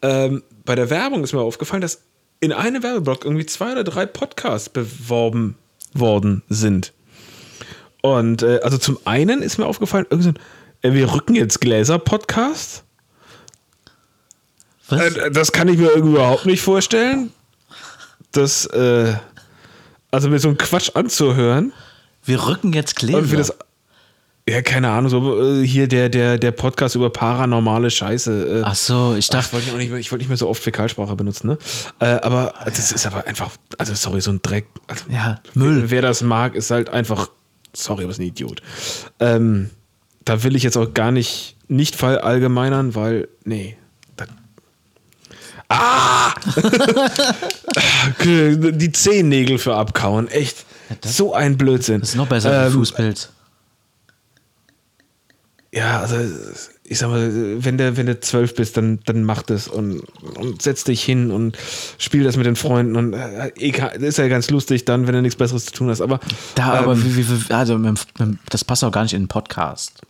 Ähm, 0.01 0.43
bei 0.63 0.76
der 0.76 0.89
Werbung 0.89 1.23
ist 1.26 1.34
mir 1.34 1.41
aufgefallen, 1.41 1.82
dass 1.82 2.01
in 2.39 2.53
einem 2.53 2.82
Werbeblock 2.82 3.26
irgendwie 3.26 3.45
zwei 3.45 3.73
oder 3.73 3.84
drei 3.84 4.05
Podcasts 4.05 4.69
beworben 4.69 5.57
worden 5.93 6.41
sind. 6.47 6.93
Und 8.01 8.43
äh, 8.43 8.59
also 8.63 8.78
zum 8.78 8.97
einen 9.03 9.41
ist 9.41 9.57
mir 9.57 9.65
aufgefallen, 9.65 10.05
irgendwie 10.09 10.30
so 10.32 10.34
ein, 10.84 10.91
äh, 10.93 10.95
wir 10.95 11.13
rücken 11.13 11.36
jetzt 11.36 11.59
Gläser-Podcast. 11.59 12.84
Was? 14.89 15.01
Äh, 15.15 15.31
Das 15.31 15.51
kann 15.51 15.67
ich 15.67 15.77
mir 15.77 15.91
überhaupt 15.91 16.45
nicht 16.45 16.61
vorstellen. 16.61 17.31
Das, 18.31 18.65
äh, 18.67 19.13
also 20.11 20.29
mir 20.29 20.39
so 20.39 20.49
einen 20.49 20.57
Quatsch 20.57 20.91
anzuhören. 20.93 21.73
Wir 22.23 22.45
rücken 22.47 22.73
jetzt 22.73 23.01
wie 23.07 23.36
das, 23.38 23.53
ja, 24.47 24.61
keine 24.61 24.89
Ahnung, 24.89 25.09
so 25.09 25.41
äh, 25.61 25.65
hier 25.65 25.88
der, 25.88 26.09
der, 26.09 26.38
der 26.38 26.51
Podcast 26.51 26.95
über 26.95 27.09
paranormale 27.09 27.89
Scheiße. 27.89 28.59
Äh, 28.59 28.63
Ach 28.63 28.75
so, 28.75 29.15
ich 29.17 29.27
Ach, 29.29 29.41
dachte, 29.41 29.57
ich 29.57 29.65
wollte 29.67 29.77
nicht, 29.77 29.89
mehr- 29.89 29.99
ich 29.99 30.11
wollte 30.11 30.21
nicht 30.21 30.29
mehr 30.29 30.38
so 30.38 30.47
oft 30.49 30.61
Fäkalsprache 30.61 31.15
benutzen, 31.15 31.47
ne? 31.47 31.57
Äh, 31.99 32.05
aber 32.21 32.53
das 32.65 32.91
ist 32.91 33.05
aber 33.07 33.25
einfach, 33.25 33.51
also 33.77 33.93
sorry, 33.95 34.21
so 34.21 34.31
ein 34.31 34.41
Dreck. 34.41 34.67
Also, 34.88 35.05
Ja, 35.09 35.39
Müll. 35.53 35.89
Wer 35.89 36.01
das 36.01 36.21
mag, 36.21 36.55
ist 36.55 36.71
halt 36.71 36.89
einfach, 36.89 37.29
sorry, 37.73 38.03
aber 38.03 38.11
ist 38.11 38.19
ein 38.19 38.23
Idiot. 38.27 38.61
Ähm, 39.19 39.69
da 40.25 40.43
will 40.43 40.55
ich 40.55 40.63
jetzt 40.63 40.77
auch 40.77 40.93
gar 40.93 41.11
nicht, 41.11 41.55
nicht 41.67 41.95
verallgemeinern, 41.95 42.93
weil, 42.95 43.27
nee. 43.45 43.77
Ah! 45.70 46.34
Die 48.24 48.91
Zehennägel 48.91 49.57
für 49.57 49.76
abkauen, 49.76 50.28
echt. 50.28 50.66
das- 51.01 51.18
so 51.18 51.34
ein 51.34 51.57
Blödsinn. 51.57 52.01
das 52.01 52.09
ist 52.09 52.16
noch 52.16 52.28
besser 52.28 52.66
Ähm, 52.68 52.72
wie 52.72 52.78
Fußpilz. 52.78 53.30
ja, 55.72 55.99
also 56.01 56.16
ich 56.88 56.99
sag 56.99 57.09
mal, 57.09 57.63
wenn 57.63 57.78
du, 57.80 57.97
wenn 57.97 58.05
du 58.05 58.20
zwölf 58.20 58.53
bist, 58.53 58.78
dann, 58.78 58.99
dann 59.05 59.24
mach 59.24 59.41
das 59.41 59.68
und, 59.68 60.01
und 60.38 60.61
setz 60.61 60.84
dich 60.84 61.03
hin 61.03 61.32
und 61.32 61.57
spiel 61.97 62.24
das 62.24 62.38
mit 62.38 62.45
den 62.45 62.55
Freunden 62.55 62.95
und 62.95 63.13
äh, 63.13 63.51
ist 63.97 64.20
ja 64.20 64.28
ganz 64.28 64.51
lustig 64.51 64.86
dann, 64.86 65.07
wenn 65.07 65.16
du 65.16 65.22
nichts 65.24 65.36
Besseres 65.38 65.66
zu 65.66 65.72
tun 65.74 65.89
hast. 65.89 66.01
Aber 66.01 66.20
Da, 66.53 66.66
aber 66.74 66.93
ähm, 66.93 67.03
wie, 67.18 67.28
wie, 67.28 67.53
also 67.53 67.80
das 68.51 68.63
passt 68.63 68.84
auch 68.84 68.91
gar 68.91 69.01
nicht 69.03 69.13
in 69.16 69.24
den 69.24 69.28
Podcast. 69.28 70.01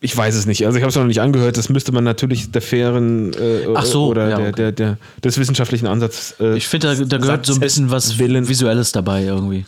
Ich 0.00 0.16
weiß 0.16 0.34
es 0.34 0.46
nicht. 0.46 0.64
Also 0.64 0.78
ich 0.78 0.82
habe 0.82 0.90
es 0.90 0.96
noch 0.96 1.04
nicht 1.04 1.20
angehört. 1.20 1.58
Das 1.58 1.68
müsste 1.68 1.92
man 1.92 2.04
natürlich 2.04 2.50
der 2.50 2.62
fairen 2.62 3.34
äh, 3.34 3.66
so, 3.84 4.06
oder 4.06 4.30
ja, 4.30 4.36
der, 4.36 4.48
okay. 4.48 4.56
der, 4.56 4.72
der, 4.72 4.98
des 5.22 5.38
wissenschaftlichen 5.38 5.86
Ansatz. 5.86 6.34
Äh, 6.40 6.56
Ich 6.56 6.68
finde, 6.68 6.96
da, 6.96 7.04
da 7.04 7.18
gehört 7.18 7.44
so 7.44 7.52
ein 7.52 7.60
bisschen 7.60 7.90
was 7.90 8.18
Willen. 8.18 8.48
Visuelles 8.48 8.92
dabei 8.92 9.24
irgendwie. 9.24 9.66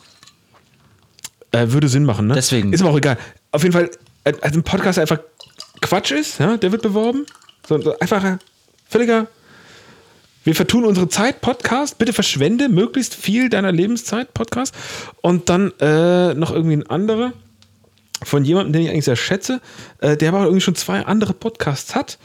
Äh, 1.50 1.68
würde 1.68 1.88
Sinn 1.88 2.04
machen, 2.04 2.28
ne? 2.28 2.34
Deswegen. 2.34 2.72
Ist 2.72 2.80
aber 2.80 2.90
auch 2.90 2.96
egal. 2.96 3.18
Auf 3.50 3.62
jeden 3.62 3.74
Fall, 3.74 3.90
äh, 4.24 4.32
also 4.40 4.58
ein 4.58 4.62
Podcast 4.62 4.96
der 4.96 5.02
einfach 5.02 5.20
Quatsch 5.82 6.12
ist, 6.12 6.40
ja? 6.40 6.56
der 6.56 6.72
wird 6.72 6.80
beworben. 6.80 7.26
So, 7.68 7.78
so 7.80 7.98
einfacher, 7.98 8.38
völliger. 8.88 9.26
Wir 10.44 10.54
vertun 10.54 10.84
unsere 10.86 11.08
Zeit, 11.08 11.42
Podcast. 11.42 11.98
Bitte 11.98 12.14
verschwende 12.14 12.70
möglichst 12.70 13.14
viel 13.14 13.50
deiner 13.50 13.70
Lebenszeit, 13.70 14.32
Podcast. 14.32 14.74
Und 15.20 15.50
dann 15.50 15.72
äh, 15.78 16.34
noch 16.34 16.52
irgendwie 16.52 16.76
ein 16.76 16.86
anderer 16.88 17.32
von 18.24 18.44
jemandem, 18.44 18.72
den 18.72 18.82
ich 18.82 18.90
eigentlich 18.90 19.04
sehr 19.04 19.16
schätze, 19.16 19.60
äh, 19.98 20.16
der 20.16 20.30
aber 20.30 20.44
irgendwie 20.44 20.60
schon 20.60 20.74
zwei 20.74 21.04
andere 21.04 21.32
Podcasts 21.32 21.94
hat. 21.94 22.18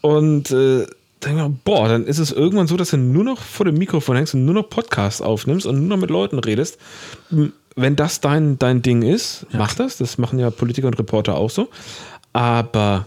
Und 0.00 0.50
äh, 0.50 0.86
dann 1.20 1.36
denk 1.36 1.38
ich 1.38 1.42
mir, 1.42 1.58
boah, 1.64 1.88
dann 1.88 2.06
ist 2.06 2.18
es 2.18 2.32
irgendwann 2.32 2.66
so, 2.66 2.76
dass 2.76 2.90
du 2.90 2.96
nur 2.96 3.24
noch 3.24 3.40
vor 3.40 3.64
dem 3.66 3.76
Mikrofon 3.76 4.16
hängst 4.16 4.34
und 4.34 4.44
nur 4.44 4.54
noch 4.54 4.68
Podcasts 4.68 5.22
aufnimmst 5.22 5.66
und 5.66 5.80
nur 5.80 5.88
noch 5.96 6.00
mit 6.00 6.10
Leuten 6.10 6.38
redest. 6.38 6.78
Wenn 7.76 7.96
das 7.96 8.20
dein, 8.20 8.58
dein 8.58 8.82
Ding 8.82 9.02
ist, 9.02 9.46
mach 9.52 9.74
das. 9.74 9.96
Das 9.96 10.18
machen 10.18 10.38
ja 10.38 10.50
Politiker 10.50 10.86
und 10.86 10.98
Reporter 10.98 11.36
auch 11.36 11.50
so. 11.50 11.68
Aber 12.32 13.06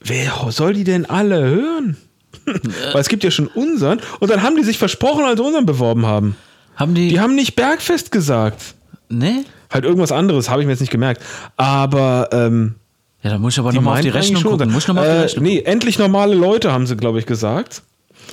wer 0.00 0.32
soll 0.50 0.74
die 0.74 0.84
denn 0.84 1.06
alle 1.06 1.44
hören? 1.44 1.96
Weil 2.92 3.00
es 3.00 3.08
gibt 3.08 3.24
ja 3.24 3.30
schon 3.30 3.48
unseren. 3.48 4.00
Und 4.20 4.30
dann 4.30 4.42
haben 4.42 4.56
die 4.56 4.62
sich 4.62 4.78
versprochen, 4.78 5.24
als 5.24 5.38
sie 5.38 5.44
unseren 5.44 5.66
beworben 5.66 6.06
haben. 6.06 6.36
Haben 6.76 6.94
die. 6.94 7.08
Die 7.08 7.20
haben 7.20 7.34
nicht 7.34 7.56
Bergfest 7.56 8.12
gesagt. 8.12 8.74
ne? 9.08 9.44
Halt 9.70 9.84
irgendwas 9.84 10.12
anderes, 10.12 10.48
habe 10.48 10.60
ich 10.60 10.66
mir 10.66 10.72
jetzt 10.72 10.80
nicht 10.80 10.90
gemerkt. 10.92 11.22
Aber 11.56 12.28
ähm, 12.32 12.76
Ja, 13.22 13.30
da 13.30 13.38
muss 13.38 13.54
ich 13.54 13.58
aber 13.58 13.72
nochmal 13.72 13.94
auf 13.94 14.00
die 14.00 14.08
Rechnung 14.08 14.42
gucken. 14.42 14.70
Muss 14.72 14.84
ich 14.84 14.88
noch 14.88 14.96
auf 14.96 15.02
die 15.02 15.08
äh, 15.08 15.20
Rechnung 15.20 15.44
nee, 15.44 15.60
endlich 15.60 15.98
normale 15.98 16.34
Leute, 16.34 16.72
haben 16.72 16.86
sie, 16.86 16.96
glaube 16.96 17.18
ich, 17.18 17.26
gesagt. 17.26 17.82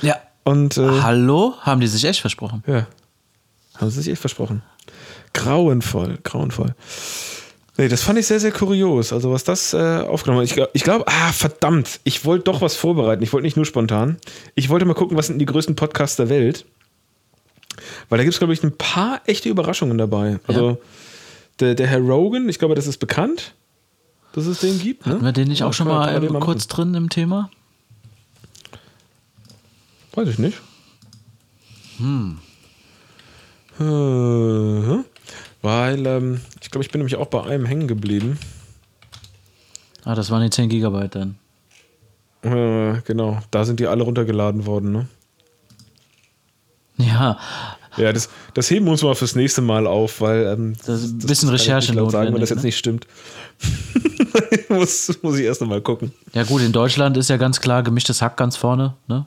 Ja. 0.02 0.16
Und 0.44 0.76
äh, 0.76 1.00
Hallo? 1.02 1.54
Haben 1.60 1.80
die 1.80 1.86
sich 1.86 2.04
echt 2.04 2.20
versprochen? 2.20 2.62
ja, 2.66 2.86
haben 3.76 3.90
sie 3.90 4.02
sich 4.02 4.12
echt 4.12 4.20
versprochen. 4.20 4.62
Grauenvoll, 5.32 6.18
grauenvoll. 6.22 6.74
Nee, 7.76 7.88
das 7.88 8.02
fand 8.02 8.20
ich 8.20 8.26
sehr, 8.28 8.38
sehr 8.38 8.52
kurios. 8.52 9.12
Also, 9.12 9.32
was 9.32 9.42
das 9.42 9.74
äh, 9.74 9.76
aufgenommen 9.76 10.42
hat. 10.46 10.56
Ich, 10.56 10.64
ich 10.74 10.84
glaube, 10.84 11.04
ah, 11.08 11.32
verdammt, 11.32 11.98
ich 12.04 12.24
wollte 12.24 12.44
doch 12.44 12.60
was 12.60 12.76
vorbereiten. 12.76 13.22
Ich 13.22 13.32
wollte 13.32 13.44
nicht 13.44 13.56
nur 13.56 13.66
spontan. 13.66 14.18
Ich 14.54 14.68
wollte 14.68 14.84
mal 14.84 14.94
gucken, 14.94 15.16
was 15.16 15.26
sind 15.26 15.40
die 15.40 15.46
größten 15.46 15.74
Podcasts 15.74 16.16
der 16.16 16.28
Welt. 16.28 16.66
Weil 18.08 18.18
da 18.18 18.22
gibt 18.24 18.34
es, 18.34 18.38
glaube 18.38 18.52
ich, 18.52 18.62
ein 18.62 18.76
paar 18.76 19.22
echte 19.26 19.48
Überraschungen 19.48 19.98
dabei. 19.98 20.38
Also, 20.46 20.78
der, 21.60 21.74
der 21.74 21.86
Herr 21.86 22.00
Rogan, 22.00 22.48
ich 22.48 22.58
glaube, 22.58 22.74
das 22.74 22.86
ist 22.86 22.98
bekannt, 22.98 23.54
dass 24.32 24.46
es 24.46 24.60
den 24.60 24.78
gibt. 24.78 25.06
Ne? 25.06 25.14
Hatten 25.14 25.24
wir 25.24 25.32
den 25.32 25.48
nicht 25.48 25.60
Ja, 25.60 25.66
auch 25.66 25.72
schon 25.72 25.88
mal 25.88 26.22
ähm, 26.22 26.40
kurz 26.40 26.66
drin 26.66 26.94
im 26.94 27.08
Thema? 27.08 27.50
Weiß 30.14 30.28
ich 30.28 30.38
nicht. 30.38 30.60
Hm. 31.98 32.38
Weil, 35.62 36.06
ähm, 36.06 36.40
ich 36.60 36.70
glaube, 36.70 36.84
ich 36.84 36.90
bin 36.90 37.00
nämlich 37.00 37.16
auch 37.16 37.26
bei 37.26 37.42
einem 37.42 37.66
hängen 37.66 37.88
geblieben. 37.88 38.38
Ah, 40.04 40.14
das 40.14 40.30
waren 40.30 40.42
die 40.42 40.50
10 40.50 40.68
Gigabyte 40.68 41.14
dann. 41.14 41.38
Äh, 42.42 43.00
genau, 43.04 43.40
da 43.50 43.64
sind 43.64 43.80
die 43.80 43.86
alle 43.86 44.04
runtergeladen 44.04 44.66
worden. 44.66 44.92
Ne? 44.92 45.08
Ja, 46.98 47.38
Ja, 47.96 48.12
das, 48.12 48.28
das 48.54 48.70
heben 48.70 48.86
wir 48.86 48.92
uns 48.92 49.02
mal 49.02 49.14
fürs 49.14 49.34
nächste 49.34 49.60
Mal 49.62 49.86
auf, 49.86 50.20
weil 50.20 50.46
ähm, 50.46 50.74
Das 50.84 51.02
ist 51.02 51.12
ein 51.12 51.18
bisschen 51.26 51.48
ich 51.48 51.54
Recherche 51.54 51.92
nicht 51.92 52.00
laut 52.00 52.10
sagen, 52.12 52.32
wenn 52.34 52.40
das 52.40 52.50
jetzt 52.50 52.60
ne? 52.60 52.66
nicht 52.66 52.78
stimmt. 52.78 53.06
muss, 54.68 55.12
muss 55.22 55.38
ich 55.38 55.44
erst 55.44 55.62
einmal 55.62 55.80
gucken. 55.80 56.12
ja 56.32 56.42
gut, 56.44 56.62
in 56.62 56.72
Deutschland 56.72 57.16
ist 57.16 57.30
ja 57.30 57.36
ganz 57.36 57.60
klar 57.60 57.82
gemischtes 57.82 58.20
Hack 58.22 58.36
ganz 58.36 58.56
vorne. 58.56 58.94
Ne? 59.06 59.26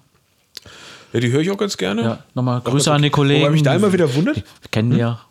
Ja, 1.13 1.19
die 1.21 1.31
höre 1.31 1.41
ich 1.41 1.51
auch 1.51 1.57
ganz 1.57 1.77
gerne. 1.77 2.01
Ja, 2.01 2.19
nochmal 2.33 2.61
Grüße 2.61 2.91
an 2.91 3.01
die 3.01 3.09
Kollegen. 3.09 3.41
Wobei 3.43 3.51
mich 3.51 3.63
da 3.63 3.73
immer 3.75 3.93
wieder 3.93 4.13
wundert. 4.13 4.35
Wir 4.37 4.43
kennen 4.71 4.91
die 4.91 4.97
ja. 4.97 5.21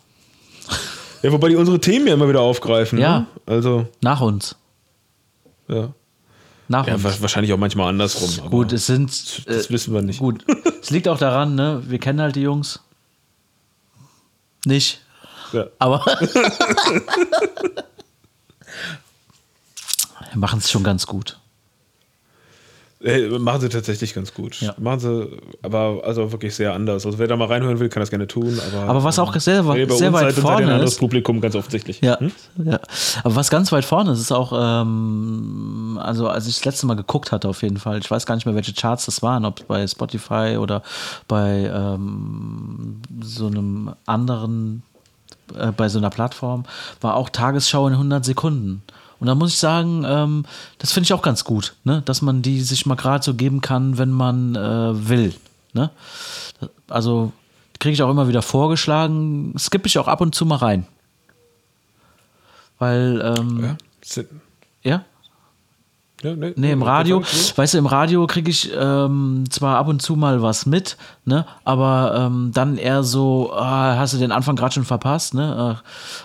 Ja, 1.23 1.31
wobei 1.31 1.49
die 1.49 1.55
unsere 1.55 1.79
Themen 1.79 2.07
ja 2.07 2.13
immer 2.13 2.29
wieder 2.29 2.41
aufgreifen. 2.41 2.99
Ja. 2.99 3.19
Ne? 3.19 3.25
Also, 3.45 3.87
Nach 4.01 4.21
uns. 4.21 4.55
ja. 5.67 5.89
Nach 6.69 6.85
ja. 6.85 6.95
uns. 6.95 7.03
wa- 7.03 7.13
Wahrscheinlich 7.21 7.53
auch 7.53 7.57
manchmal 7.57 7.89
andersrum. 7.89 8.49
Gut, 8.49 8.73
es 8.73 8.87
sind. 8.87 9.09
das 9.47 9.67
äh, 9.67 9.69
wissen 9.71 9.93
wir 9.93 10.01
nicht. 10.01 10.19
Gut, 10.19 10.43
es 10.81 10.89
liegt 10.89 11.07
auch 11.07 11.17
daran, 11.17 11.55
ne? 11.55 11.81
Wir 11.87 11.97
kennen 11.99 12.19
halt 12.19 12.35
die 12.35 12.41
Jungs. 12.41 12.81
Nicht. 14.65 15.01
Ja. 15.53 15.67
Aber. 15.79 16.05
Wir 20.31 20.39
machen 20.39 20.59
es 20.59 20.69
schon 20.69 20.83
ganz 20.83 21.07
gut. 21.07 21.39
Hey, 23.03 23.29
machen 23.37 23.61
sie 23.61 23.69
tatsächlich 23.69 24.15
ganz 24.15 24.33
gut. 24.33 24.59
Ja. 24.59 24.73
Machen 24.79 24.99
sie, 24.99 25.27
aber 25.61 26.01
also 26.03 26.31
wirklich 26.31 26.55
sehr 26.55 26.73
anders. 26.73 27.05
Also 27.05 27.19
wer 27.19 27.27
da 27.27 27.35
mal 27.35 27.47
reinhören 27.47 27.79
will, 27.79 27.89
kann 27.89 28.01
das 28.01 28.09
gerne 28.09 28.27
tun. 28.27 28.59
Aber, 28.73 28.89
Aber 28.89 29.03
was 29.03 29.19
auch 29.19 29.35
sehr, 29.35 29.67
Wenn 29.67 29.77
ihr 29.77 29.87
bei 29.87 29.95
sehr 29.95 30.07
uns 30.07 30.17
weit 30.21 30.35
ihr 30.35 30.41
vorne 30.41 30.65
ein 30.65 30.69
anderes 30.73 30.93
ist. 30.93 30.99
Publikum, 30.99 31.39
ganz 31.39 31.53
offensichtlich. 31.55 32.01
Ja, 32.01 32.19
Hm? 32.19 32.31
ja. 32.65 32.79
Aber 33.23 33.35
was 33.35 33.51
ganz 33.51 33.71
weit 33.71 33.85
vorne 33.85 34.11
ist, 34.13 34.19
ist 34.19 34.31
auch, 34.31 34.51
ähm, 34.55 35.99
also 36.01 36.27
als 36.27 36.47
ich 36.47 36.55
das 36.55 36.65
letzte 36.65 36.87
Mal 36.87 36.95
geguckt 36.95 37.31
hatte, 37.31 37.47
auf 37.47 37.61
jeden 37.61 37.77
Fall, 37.77 37.99
ich 37.99 38.09
weiß 38.09 38.25
gar 38.25 38.33
nicht 38.33 38.45
mehr, 38.47 38.55
welche 38.55 38.73
Charts 38.73 39.05
das 39.05 39.21
waren, 39.21 39.45
ob 39.45 39.67
bei 39.67 39.85
Spotify 39.85 40.57
oder 40.59 40.81
bei 41.27 41.71
ähm, 41.71 43.01
so 43.21 43.45
einem 43.45 43.91
anderen, 44.07 44.81
äh, 45.55 45.71
bei 45.71 45.87
so 45.89 45.99
einer 45.99 46.09
Plattform, 46.09 46.63
war 47.01 47.15
auch 47.15 47.29
Tagesschau 47.29 47.87
in 47.87 47.93
100 47.93 48.25
Sekunden. 48.25 48.81
Und 49.19 49.27
da 49.27 49.35
muss 49.35 49.51
ich 49.53 49.57
sagen, 49.59 50.03
ähm, 50.05 50.45
das 50.77 50.91
finde 50.91 51.05
ich 51.05 51.13
auch 51.13 51.21
ganz 51.21 51.43
gut, 51.43 51.75
ne? 51.83 52.01
dass 52.05 52.21
man 52.21 52.41
die 52.41 52.61
sich 52.61 52.85
mal 52.85 52.95
gerade 52.95 53.23
so 53.23 53.33
geben 53.33 53.61
kann, 53.61 53.97
wenn 53.97 54.11
man 54.11 54.55
äh, 54.55 55.09
will. 55.09 55.33
Ne? 55.73 55.89
Also 56.87 57.31
kriege 57.79 57.93
ich 57.93 58.03
auch 58.03 58.09
immer 58.11 58.27
wieder 58.27 58.41
vorgeschlagen, 58.41 59.53
skippe 59.57 59.87
ich 59.87 59.97
auch 59.99 60.07
ab 60.07 60.21
und 60.21 60.33
zu 60.35 60.45
mal 60.45 60.55
rein. 60.57 60.85
Weil, 62.79 63.35
ähm, 63.37 63.63
Ja. 63.63 63.77
Ja? 64.83 65.03
ja 66.21 66.35
ne, 66.35 66.53
Nee, 66.55 66.71
im 66.71 66.83
Radio, 66.83 67.23
weißt 67.55 67.73
du, 67.73 67.77
im 67.79 67.85
Radio 67.87 68.27
kriege 68.27 68.49
ich 68.51 68.71
ähm, 68.75 69.45
zwar 69.49 69.77
ab 69.77 69.87
und 69.87 70.01
zu 70.01 70.15
mal 70.15 70.41
was 70.41 70.65
mit, 70.65 70.95
ne, 71.25 71.45
aber 71.63 72.13
ähm, 72.27 72.51
dann 72.53 72.77
eher 72.77 73.03
so, 73.03 73.51
ah, 73.53 73.95
hast 73.97 74.13
du 74.13 74.17
den 74.17 74.31
Anfang 74.31 74.55
gerade 74.55 74.73
schon 74.75 74.85
verpasst, 74.85 75.33
ne? 75.33 75.79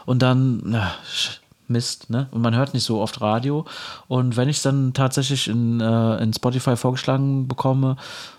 Und 0.05 0.21
dann, 0.21 0.61
na, 0.65 0.93
sch- 1.15 1.39
Mist, 1.73 2.11
ne? 2.11 2.29
Und 2.31 2.43
man 2.43 2.55
hört 2.55 2.75
nicht 2.75 2.85
so 2.85 3.01
oft 3.01 3.21
Radio. 3.21 3.65
Und 4.09 4.37
wenn 4.37 4.49
ich 4.49 4.59
es 4.59 4.63
dann 4.63 4.93
tatsächlich 4.93 5.49
in, 5.49 5.81
äh, 5.81 6.23
in 6.23 6.33
Spotify 6.33 6.77
vorgeschlagen 6.77 7.49
bekomme, 7.49 7.97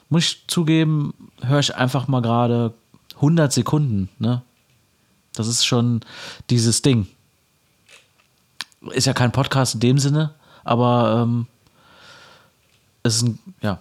muss 0.09 0.23
ich 0.23 0.43
zugeben, 0.47 1.13
höre 1.41 1.59
ich 1.59 1.75
einfach 1.75 2.07
mal 2.07 2.21
gerade 2.21 2.73
100 3.15 3.51
Sekunden, 3.51 4.09
ne? 4.19 4.41
Das 5.34 5.47
ist 5.47 5.65
schon 5.65 6.01
dieses 6.49 6.84
Ding. 6.84 7.07
Ist 8.91 9.07
ja 9.07 9.13
kein 9.13 9.31
Podcast 9.31 9.73
in 9.73 9.79
dem 9.79 9.97
Sinne, 9.97 10.36
aber 10.63 11.23
ähm, 11.23 11.47
es 13.01 13.15
ist 13.15 13.23
ein, 13.23 13.39
ja, 13.61 13.79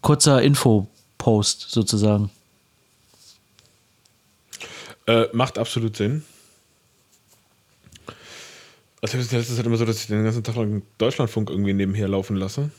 kurzer 0.00 0.42
Info-Post 0.42 1.66
sozusagen. 1.70 2.30
Äh, 5.06 5.26
macht 5.32 5.58
absolut 5.58 5.96
Sinn. 5.96 6.24
Also 9.02 9.16
das 9.16 9.32
ist 9.32 9.56
halt 9.56 9.66
immer 9.66 9.76
so, 9.76 9.86
dass 9.86 10.00
ich 10.00 10.06
den 10.08 10.24
ganzen 10.24 10.44
Tag 10.44 10.56
lang 10.56 10.82
Deutschlandfunk 10.98 11.50
irgendwie 11.50 11.72
nebenher 11.72 12.08
laufen 12.08 12.36
lasse. 12.36 12.70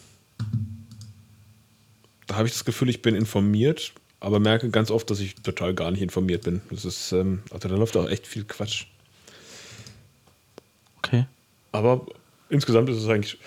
Da 2.27 2.35
habe 2.35 2.47
ich 2.47 2.53
das 2.53 2.63
Gefühl, 2.63 2.89
ich 2.89 3.01
bin 3.01 3.15
informiert, 3.15 3.93
aber 4.19 4.39
merke 4.39 4.69
ganz 4.69 4.91
oft, 4.91 5.09
dass 5.09 5.19
ich 5.19 5.35
total 5.35 5.73
gar 5.73 5.89
nicht 5.91 6.01
informiert 6.01 6.43
bin. 6.43 6.61
Das 6.69 6.85
ist, 6.85 7.11
ähm, 7.11 7.41
also 7.49 7.67
da 7.67 7.75
läuft 7.75 7.97
auch 7.97 8.07
echt 8.07 8.27
viel 8.27 8.43
Quatsch. 8.43 8.85
Okay. 10.97 11.25
Aber 11.71 12.05
insgesamt 12.49 12.89
ist 12.89 12.97
es 12.97 13.07
eigentlich, 13.07 13.39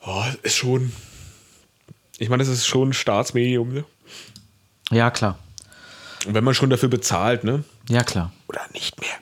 oh, 0.00 0.24
ist 0.42 0.56
schon, 0.56 0.92
ich 2.18 2.30
meine, 2.30 2.42
es 2.42 2.48
ist 2.48 2.66
schon 2.66 2.88
ein 2.90 2.92
Staatsmedium, 2.94 3.74
ne? 3.74 3.84
Ja, 4.90 5.10
klar. 5.10 5.38
Und 6.26 6.34
wenn 6.34 6.44
man 6.44 6.54
schon 6.54 6.70
dafür 6.70 6.88
bezahlt, 6.88 7.44
ne? 7.44 7.64
Ja, 7.88 8.02
klar. 8.02 8.32
Oder 8.48 8.62
nicht 8.72 9.00
mehr. 9.00 9.21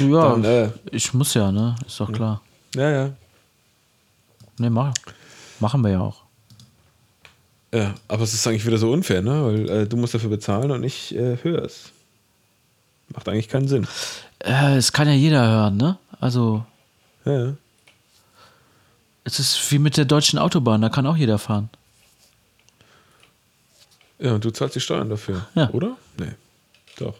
Ja, 0.00 0.30
Dann, 0.30 0.44
äh, 0.44 0.70
ich 0.90 1.12
muss 1.14 1.34
ja, 1.34 1.52
ne? 1.52 1.76
Ist 1.86 2.00
doch 2.00 2.10
klar. 2.12 2.40
Ja, 2.74 2.90
ja. 2.90 3.10
Ne, 4.58 4.70
mach, 4.70 4.92
machen 5.60 5.82
wir 5.82 5.90
ja 5.90 6.00
auch. 6.00 6.22
Ja, 7.72 7.94
aber 8.08 8.24
es 8.24 8.34
ist 8.34 8.46
eigentlich 8.46 8.66
wieder 8.66 8.78
so 8.78 8.90
unfair, 8.90 9.22
ne? 9.22 9.44
Weil 9.44 9.68
äh, 9.70 9.86
du 9.86 9.96
musst 9.96 10.14
dafür 10.14 10.30
bezahlen 10.30 10.70
und 10.70 10.82
ich 10.84 11.14
äh, 11.14 11.36
höre 11.42 11.62
es. 11.64 11.92
Macht 13.14 13.28
eigentlich 13.28 13.48
keinen 13.48 13.68
Sinn. 13.68 13.86
Äh, 14.40 14.76
es 14.76 14.92
kann 14.92 15.06
ja 15.08 15.14
jeder 15.14 15.46
hören, 15.46 15.76
ne? 15.76 15.98
Also, 16.20 16.64
Ja, 17.24 17.46
ja. 17.46 17.52
es 19.24 19.38
ist 19.38 19.70
wie 19.72 19.78
mit 19.78 19.96
der 19.96 20.04
deutschen 20.04 20.38
Autobahn, 20.38 20.80
da 20.82 20.88
kann 20.88 21.06
auch 21.06 21.16
jeder 21.16 21.38
fahren. 21.38 21.70
Ja, 24.18 24.34
und 24.34 24.44
du 24.44 24.50
zahlst 24.50 24.76
die 24.76 24.80
Steuern 24.80 25.08
dafür, 25.08 25.46
Ja. 25.54 25.70
oder? 25.70 25.96
Nee. 26.18 26.32
Doch. 26.98 27.14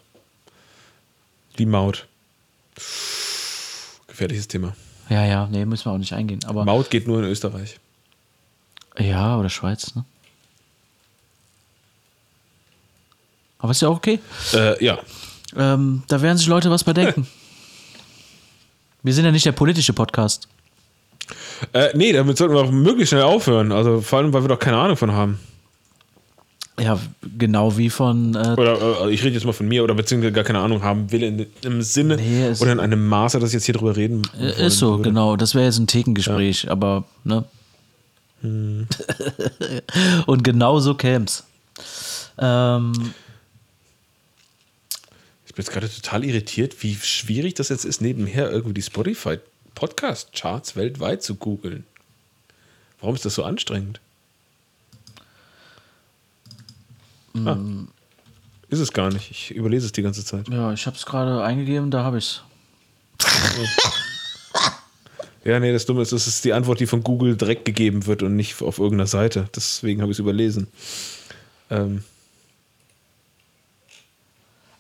Die 1.59 1.67
Maut. 1.67 2.07
Gefährliches 4.07 4.49
Thema. 4.49 4.75
Ja, 5.09 5.25
ja, 5.25 5.47
nee, 5.47 5.65
müssen 5.65 5.87
wir 5.87 5.93
auch 5.93 5.99
nicht 5.99 6.13
eingehen. 6.13 6.41
Aber 6.47 6.65
Maut 6.65 6.91
geht 6.91 7.07
nur 7.07 7.19
in 7.19 7.25
Österreich. 7.25 7.79
ja, 8.99 9.37
oder 9.39 9.49
Schweiz, 9.49 9.95
ne? 9.95 10.05
Aber 13.59 13.73
ist 13.73 13.83
ja 13.83 13.89
auch 13.89 13.97
okay. 13.97 14.19
Äh, 14.55 14.83
ja. 14.85 14.99
Ähm, 15.57 16.03
da 16.09 16.23
werden 16.23 16.39
sich 16.39 16.47
Leute 16.47 16.71
was 16.71 16.85
bedenken. 16.85 17.27
Wir 19.03 19.15
sind 19.15 19.25
ja 19.25 19.33
nicht 19.33 19.47
der 19.47 19.53
politische 19.53 19.93
Podcast. 19.93 20.49
Äh, 21.73 21.89
nee, 21.95 22.13
damit 22.13 22.37
sollten 22.37 22.55
wir 22.55 22.61
auch 22.61 22.71
möglichst 22.71 23.11
schnell 23.11 23.23
aufhören. 23.23 23.73
Also 23.73 24.01
vor 24.01 24.19
allem, 24.19 24.33
weil 24.33 24.43
wir 24.43 24.49
doch 24.49 24.59
keine 24.59 24.77
Ahnung 24.79 24.97
von 24.97 25.13
haben. 25.13 25.39
Ja, 26.83 26.99
genau 27.39 27.77
wie 27.77 27.91
von. 27.91 28.35
Äh, 28.35 28.55
Oder 28.57 29.07
äh, 29.07 29.13
ich 29.13 29.23
rede 29.23 29.35
jetzt 29.35 29.45
mal 29.45 29.53
von 29.53 29.69
mir 29.69 29.85
oder 29.85 29.95
beziehungsweise 29.95 30.33
gar 30.33 30.45
keine 30.45 30.61
Ahnung 30.61 30.83
haben 30.83 31.11
will 31.13 31.23
in, 31.23 31.47
im 31.63 31.83
Sinne 31.83 32.17
Nee, 32.17 32.51
oder 32.61 32.73
in 32.73 32.81
einem 32.81 33.07
Maße, 33.07 33.39
dass 33.39 33.51
ich 33.51 33.55
jetzt 33.55 33.67
hier 33.67 33.75
drüber 33.75 33.97
reden 33.97 34.23
wollen 34.35 34.49
ist 34.55 34.79
so, 34.79 34.93
würde. 34.93 35.03
genau. 35.11 35.37
Das 35.37 35.55
wäre 35.55 35.65
jetzt 35.67 35.79
ein 35.79 35.87
Thekengespräch, 35.87 36.71
aber, 36.71 37.05
ne? 37.25 37.45
Hm. 38.43 38.87
Und 40.27 40.43
genau 40.45 40.81
so 40.81 40.95
käm's. 40.95 41.45
Ähm, 42.39 42.93
Ich 45.47 45.55
bin 45.55 45.65
jetzt 45.65 45.73
gerade 45.73 45.91
total 45.91 46.25
irritiert, 46.25 46.83
wie 46.83 46.95
schwierig 46.95 47.55
das 47.55 47.69
jetzt 47.69 47.85
ist, 47.85 48.01
nebenher 48.01 48.51
irgendwie 48.51 48.75
die 48.75 48.83
Spotify 48.83 49.39
Podcast 49.75 50.33
Charts 50.33 50.77
weltweit 50.77 51.23
zu 51.23 51.35
googeln. 51.35 51.85
Warum 53.01 53.15
ist 53.15 53.25
das 53.25 53.35
so 53.35 53.45
anstrengend? 53.45 54.01
Ah, 57.35 57.57
ist 58.69 58.81
es 58.81 58.93
gar 58.93 59.11
nicht. 59.13 59.31
Ich 59.31 59.51
überlese 59.53 59.87
es 59.87 59.93
die 59.93 60.03
ganze 60.03 60.25
Zeit. 60.25 60.49
ja, 60.49 60.73
ich 60.73 60.87
habe 60.87 60.97
es 60.97 61.07
gerade 61.07 61.43
eingegeben, 61.43 61.91
da 61.91 62.03
habe 62.05 62.19
ich's. 62.19 62.43
Ja, 65.43 65.59
nee, 65.59 65.73
das 65.73 65.87
Dumme 65.87 66.03
ist, 66.03 66.13
das 66.13 66.27
ist 66.27 66.45
die 66.45 66.53
Antwort, 66.53 66.81
die 66.81 66.87
von 66.87 67.03
Google 67.03 67.35
direkt 67.35 67.65
gegeben 67.65 68.05
wird 68.05 68.23
und 68.23 68.37
nicht 68.37 68.61
auf 68.61 68.79
irgendeiner 68.79 69.07
Seite. 69.07 69.49
Deswegen 69.57 70.03
habe 70.03 70.13
ich 70.13 70.17
es 70.17 70.21
überlesen. 70.21 70.67
Ähm, 71.71 72.05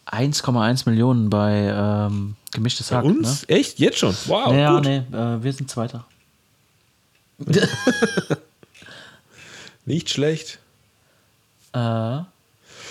1,1 0.06 0.86
Millionen 0.88 1.30
bei 1.30 1.72
ähm, 1.74 2.36
gemischtes 2.52 2.88
bei 2.90 2.96
Hack. 2.96 3.04
uns? 3.06 3.44
Echt? 3.48 3.78
Jetzt 3.78 4.00
schon? 4.00 4.14
Wow, 4.26 4.52
Ne? 4.52 4.60
Ja, 4.60 4.74
gut. 4.74 4.84
nee, 4.84 4.96
äh, 5.16 5.42
wir 5.42 5.52
sind 5.54 5.70
Zweiter. 5.70 6.04
Nicht 9.86 10.10
schlecht. 10.10 10.58
Äh, 11.72 12.18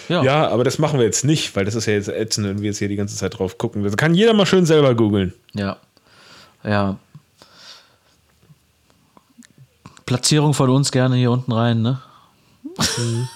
ja. 0.09 0.23
Ja, 0.23 0.47
aber 0.49 0.63
das 0.63 0.79
machen 0.79 0.99
wir 0.99 1.05
jetzt 1.05 1.23
nicht, 1.23 1.55
weil 1.55 1.65
das 1.65 1.75
ist 1.75 1.85
ja 1.85 1.93
jetzt 1.93 2.09
ätzend, 2.09 2.47
wenn 2.47 2.59
wir 2.59 2.67
jetzt 2.67 2.79
hier 2.79 2.89
die 2.89 2.95
ganze 2.95 3.15
Zeit 3.15 3.37
drauf 3.37 3.57
gucken. 3.57 3.83
Das 3.83 3.95
kann 3.95 4.13
jeder 4.13 4.33
mal 4.33 4.45
schön 4.45 4.65
selber 4.65 4.93
googeln. 4.95 5.33
Ja. 5.53 5.77
Ja. 6.63 6.97
Platzierung 10.05 10.53
von 10.53 10.69
uns 10.69 10.91
gerne 10.91 11.15
hier 11.15 11.31
unten 11.31 11.51
rein, 11.51 11.81
ne? 11.81 11.99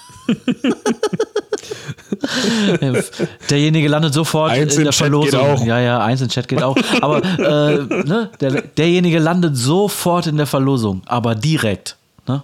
Derjenige 3.50 3.88
landet 3.88 4.14
sofort 4.14 4.52
Eins 4.52 4.78
in 4.78 4.84
der 4.84 4.94
Verlosung. 4.94 5.32
geht 5.32 5.40
auch. 5.40 5.66
Ja, 5.66 5.80
ja, 5.80 6.04
eins 6.04 6.22
in 6.22 6.30
Chat 6.30 6.48
geht 6.48 6.64
auch. 6.64 6.78
Aber 7.02 7.24
äh, 7.24 7.78
ne, 8.06 8.30
der, 8.40 8.62
derjenige 8.62 9.20
landet 9.20 9.58
sofort 9.58 10.28
in 10.28 10.38
der 10.38 10.48
Verlosung, 10.48 11.02
aber 11.06 11.36
direkt. 11.36 11.98
Ne? 12.28 12.44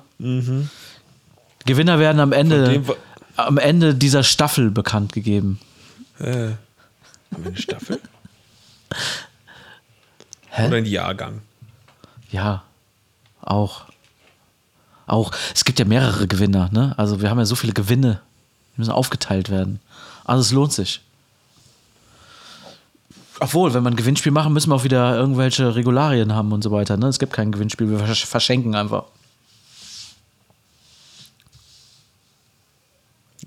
Gewinner 1.65 1.99
werden 1.99 2.19
am 2.19 2.31
Ende, 2.31 2.65
Von 2.65 2.73
dem 2.73 2.85
am 3.47 3.57
Ende 3.57 3.95
dieser 3.95 4.23
Staffel 4.23 4.71
bekannt 4.71 5.13
gegeben. 5.13 5.59
Äh, 6.19 6.25
haben 7.31 7.43
wir 7.43 7.47
eine 7.47 7.57
Staffel? 7.57 7.99
Hä? 10.49 10.67
Oder 10.67 10.77
ein 10.77 10.85
Jahrgang? 10.85 11.41
Ja, 12.31 12.63
auch. 13.41 13.85
Auch. 15.07 15.31
Es 15.53 15.65
gibt 15.65 15.79
ja 15.79 15.85
mehrere 15.85 16.27
Gewinner, 16.27 16.69
ne? 16.71 16.93
Also 16.97 17.21
wir 17.21 17.29
haben 17.29 17.39
ja 17.39 17.45
so 17.45 17.55
viele 17.55 17.73
Gewinne. 17.73 18.21
Die 18.75 18.81
müssen 18.81 18.91
aufgeteilt 18.91 19.49
werden. 19.49 19.79
Also 20.25 20.41
es 20.41 20.51
lohnt 20.51 20.73
sich. 20.73 21.01
Obwohl, 23.39 23.73
wenn 23.73 23.83
wir 23.83 23.89
ein 23.89 23.95
Gewinnspiel 23.95 24.31
machen, 24.31 24.51
müssen 24.53 24.69
wir 24.69 24.75
auch 24.75 24.83
wieder 24.83 25.15
irgendwelche 25.15 25.73
Regularien 25.73 26.33
haben 26.35 26.51
und 26.51 26.61
so 26.63 26.71
weiter. 26.71 26.97
Ne? 26.97 27.07
Es 27.07 27.19
gibt 27.19 27.31
kein 27.33 27.51
Gewinnspiel, 27.51 27.89
wir 27.89 27.99
versch- 27.99 28.25
verschenken 28.25 28.75
einfach. 28.75 29.05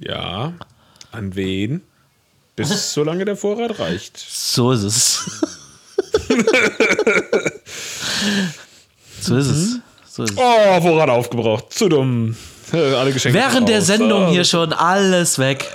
Ja. 0.04 0.52
An 1.10 1.34
wen? 1.36 1.82
Bis 2.56 2.92
solange 2.92 3.24
der 3.24 3.36
Vorrat 3.36 3.78
reicht. 3.78 4.18
So 4.18 4.72
ist 4.72 4.82
es. 4.82 5.40
so 9.20 9.36
ist 9.36 9.46
es. 9.46 9.78
So 10.08 10.24
ist. 10.24 10.34
Oh, 10.36 10.80
Vorrat 10.80 11.08
aufgebraucht. 11.08 11.72
Zu 11.72 11.88
dumm. 11.88 12.36
Alle 12.72 13.12
Geschenke. 13.12 13.38
Während 13.38 13.68
der 13.68 13.78
raus. 13.78 13.86
Sendung 13.86 14.26
Oh. 14.26 14.30
hier 14.30 14.44
schon 14.44 14.72
alles 14.72 15.38
weg. 15.38 15.66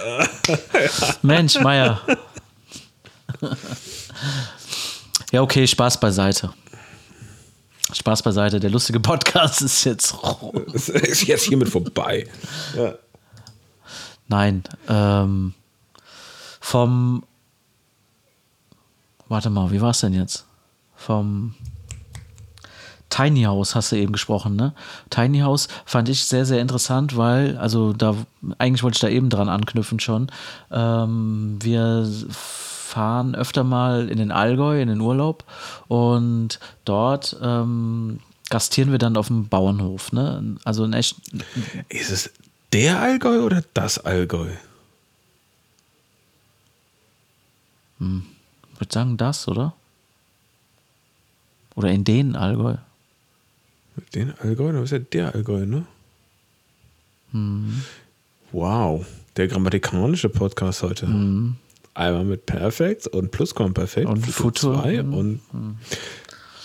Mensch, 1.22 1.60
Meier. 1.60 2.02
Ja, 5.32 5.42
okay, 5.42 5.68
Spaß 5.68 6.00
beiseite. 6.00 6.54
Spaß 7.94 8.22
beiseite. 8.24 8.60
Der 8.60 8.70
lustige 8.70 9.00
Podcast 9.00 9.62
ist 9.62 9.84
jetzt. 9.86 10.16
Das 10.74 10.90
ist 10.90 11.24
jetzt 11.28 11.44
hiermit 11.46 11.70
vorbei. 11.70 12.28
Ja. 12.76 12.96
Nein. 14.28 14.64
Ähm, 14.88 15.54
vom. 16.60 17.24
Warte 19.28 19.50
mal, 19.50 19.72
wie 19.72 19.82
war 19.82 19.92
es 19.92 20.00
denn 20.00 20.14
jetzt? 20.14 20.46
Vom 20.96 21.54
Tiny 23.10 23.44
House 23.44 23.76
hast 23.76 23.92
du 23.92 23.96
eben 23.96 24.14
gesprochen, 24.14 24.56
ne? 24.56 24.74
Tiny 25.10 25.40
House 25.40 25.68
fand 25.86 26.10
ich 26.10 26.26
sehr, 26.26 26.46
sehr 26.46 26.62
interessant, 26.62 27.16
weil, 27.16 27.58
also 27.58 27.94
da, 27.94 28.16
eigentlich 28.58 28.84
wollte 28.84 28.96
ich 28.96 29.02
da 29.02 29.10
eben 29.10 29.30
dran 29.30 29.50
anknüpfen 29.50 30.00
schon. 30.00 30.28
Ähm, 30.72 31.58
wir 31.62 32.10
fahren 32.30 33.36
öfter 33.36 33.64
mal 33.64 34.10
in 34.10 34.18
den 34.18 34.32
Allgäu, 34.32 34.82
in 34.82 34.88
den 34.88 35.02
Urlaub 35.02 35.46
und 35.88 36.60
dort 36.86 37.38
ähm, 37.42 38.20
gastieren 38.50 38.92
wir 38.92 39.00
dann 39.00 39.18
auf 39.18 39.28
dem 39.28 39.48
Bauernhof, 39.48 40.12
ne? 40.12 40.58
Also 40.64 40.84
ein 40.84 40.94
echt 40.94 41.16
Ist 41.90 42.12
es 42.12 42.32
der 42.74 43.00
Allgäu 43.00 43.40
oder 43.44 43.64
das 43.74 43.98
Allgäu? 44.00 44.50
Ich 48.00 48.80
würde 48.80 48.94
sagen 48.94 49.18
das, 49.18 49.48
oder? 49.48 49.74
Oder 51.76 51.90
in 51.90 52.04
den 52.04 52.36
Allgäu. 52.36 52.76
Den 54.14 54.34
Allgäu? 54.40 54.72
Das 54.72 54.84
ist 54.84 54.92
ja 54.92 55.00
der 55.00 55.34
Allgäu, 55.34 55.66
ne? 55.66 55.86
Mhm. 57.32 57.82
Wow. 58.52 59.06
Der 59.36 59.48
grammatikalische 59.48 60.30
Podcast 60.30 60.84
heute. 60.84 61.06
Einmal 61.94 62.24
mit 62.26 62.46
Perfekt 62.46 63.08
und 63.08 63.32
Plusquamperfekt. 63.32 64.08
Und 64.08 64.26
Futur. 64.26 64.82
2 64.84 65.04
Mhm. 65.04 65.14
und. 65.14 65.42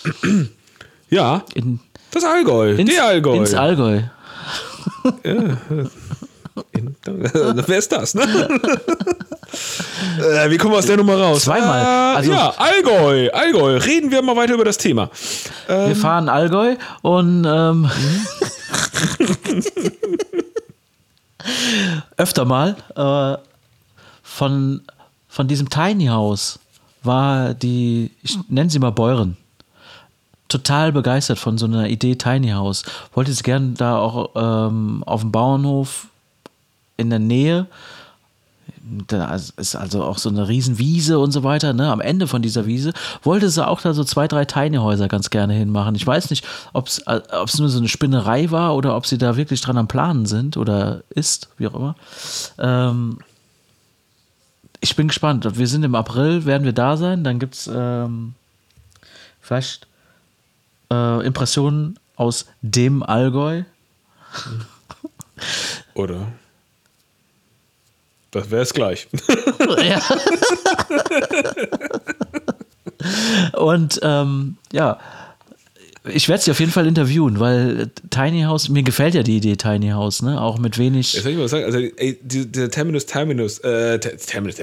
ja, 1.09 1.43
In, 1.55 1.79
das 2.11 2.23
Allgäu. 2.23 2.75
ins, 2.75 2.91
der 2.91 3.05
Allgäu. 3.05 3.37
ins 3.37 3.53
Allgäu. 3.53 4.01
In, 6.71 6.95
wer 7.05 7.77
ist 7.79 7.91
das, 7.91 8.13
ne? 8.13 8.21
äh, 8.23 8.27
wie 10.51 10.57
kommen 10.57 10.73
wir 10.73 10.77
aus 10.79 10.85
der 10.85 10.97
Nummer 10.97 11.17
raus? 11.19 11.43
Zweimal. 11.45 11.81
Äh, 11.81 12.17
Also- 12.17 12.31
ja, 12.31 12.53
Allgäu. 12.57 13.29
Allgäu. 13.31 13.77
Reden 13.77 14.11
wir 14.11 14.21
mal 14.21 14.35
weiter 14.35 14.53
über 14.53 14.65
das 14.65 14.77
Thema. 14.77 15.09
Wir 15.67 15.95
fahren 15.95 16.29
Allgäu 16.29 16.75
und 17.01 17.43
ähm, 17.45 17.89
öfter 22.17 22.45
mal 22.45 22.75
äh, 22.95 23.37
von, 24.21 24.81
von 25.27 25.47
diesem 25.47 25.69
Tiny 25.69 26.07
House 26.07 26.59
war 27.03 27.53
die, 27.53 28.11
ich 28.21 28.37
nenne 28.47 28.69
sie 28.69 28.79
mal 28.79 28.91
Bäuerin, 28.91 29.35
total 30.47 30.91
begeistert 30.91 31.39
von 31.39 31.57
so 31.57 31.65
einer 31.65 31.87
Idee 31.89 32.15
Tiny 32.15 32.49
House. 32.49 32.83
Wollte 33.13 33.33
sie 33.33 33.43
gern 33.43 33.73
da 33.75 33.97
auch 33.97 34.31
ähm, 34.35 35.03
auf 35.05 35.21
dem 35.21 35.31
Bauernhof 35.31 36.07
in 36.97 37.09
der 37.09 37.19
Nähe 37.19 37.67
da 39.07 39.33
ist 39.35 39.75
also 39.75 40.03
auch 40.03 40.17
so 40.17 40.29
eine 40.29 40.47
Riesenwiese 40.47 41.17
und 41.17 41.31
so 41.31 41.43
weiter, 41.43 41.73
ne? 41.73 41.89
Am 41.89 42.01
Ende 42.01 42.27
von 42.27 42.41
dieser 42.41 42.65
Wiese 42.65 42.93
wollte 43.21 43.49
sie 43.49 43.65
auch 43.65 43.81
da 43.81 43.93
so 43.93 44.03
zwei, 44.03 44.27
drei 44.27 44.43
Tiny 44.43 44.77
Häuser 44.77 45.07
ganz 45.07 45.29
gerne 45.29 45.53
hinmachen. 45.53 45.95
Ich 45.95 46.05
weiß 46.05 46.29
nicht, 46.29 46.45
ob 46.73 46.87
es 46.87 46.99
nur 47.59 47.69
so 47.69 47.77
eine 47.77 47.87
Spinnerei 47.87 48.51
war 48.51 48.75
oder 48.75 48.95
ob 48.95 49.05
sie 49.05 49.17
da 49.17 49.37
wirklich 49.37 49.61
dran 49.61 49.77
am 49.77 49.87
Planen 49.87 50.25
sind 50.25 50.57
oder 50.57 51.03
ist, 51.09 51.49
wie 51.57 51.67
auch 51.67 51.75
immer. 51.75 51.95
Ähm, 52.59 53.19
ich 54.81 54.97
bin 54.97 55.07
gespannt. 55.07 55.47
Wir 55.57 55.67
sind 55.67 55.83
im 55.83 55.95
April, 55.95 56.45
werden 56.45 56.65
wir 56.65 56.73
da 56.73 56.97
sein. 56.97 57.23
Dann 57.23 57.39
gibt 57.39 57.55
es 57.55 57.69
ähm, 57.73 58.33
vielleicht 59.39 59.87
äh, 60.91 61.25
Impressionen 61.25 61.99
aus 62.15 62.45
dem 62.61 63.03
Allgäu. 63.03 63.63
Oder? 65.93 66.27
Das 68.31 68.49
wäre 68.49 68.63
es 68.63 68.73
gleich. 68.73 69.07
ja. 69.83 70.01
Und 73.59 73.99
ähm, 74.01 74.57
ja, 74.71 74.99
ich 76.05 76.27
werde 76.27 76.43
sie 76.43 76.51
auf 76.51 76.59
jeden 76.59 76.71
Fall 76.71 76.87
interviewen, 76.87 77.39
weil 77.39 77.91
Tiny 78.09 78.41
House, 78.41 78.69
mir 78.69 78.83
gefällt 78.83 79.13
ja 79.13 79.23
die 79.23 79.37
Idee 79.37 79.55
Tiny 79.55 79.89
House, 79.89 80.21
ne? 80.21 80.41
Auch 80.41 80.57
mit 80.57 80.77
wenig. 80.77 81.13
Jetzt 81.13 81.23
soll 81.23 81.31
ich 81.31 81.37
mal 81.37 81.47
sagen, 81.47 81.65
also 81.65 81.77
ey, 81.77 82.19
der 82.23 82.69
Terminus 82.71 83.05
Terminus, 83.05 83.59
äh, 83.59 83.99
Terminus, 83.99 84.55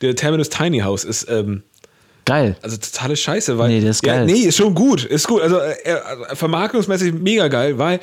der 0.00 0.16
Terminus 0.16 0.50
Tiny 0.50 0.80
House 0.80 1.04
ist 1.04 1.28
ähm, 1.30 1.62
geil. 2.24 2.56
Also 2.62 2.76
totale 2.76 3.16
Scheiße, 3.16 3.58
weil. 3.58 3.68
Nee, 3.68 3.80
das 3.80 3.96
ist 3.96 4.02
geil. 4.02 4.28
Ja, 4.28 4.34
nee, 4.34 4.40
ist 4.42 4.56
schon 4.56 4.74
gut, 4.74 5.04
ist 5.04 5.26
gut. 5.26 5.42
Also 5.42 5.58
äh, 5.58 6.34
vermarktungsmäßig 6.34 7.14
mega 7.14 7.48
geil, 7.48 7.78
weil. 7.78 8.00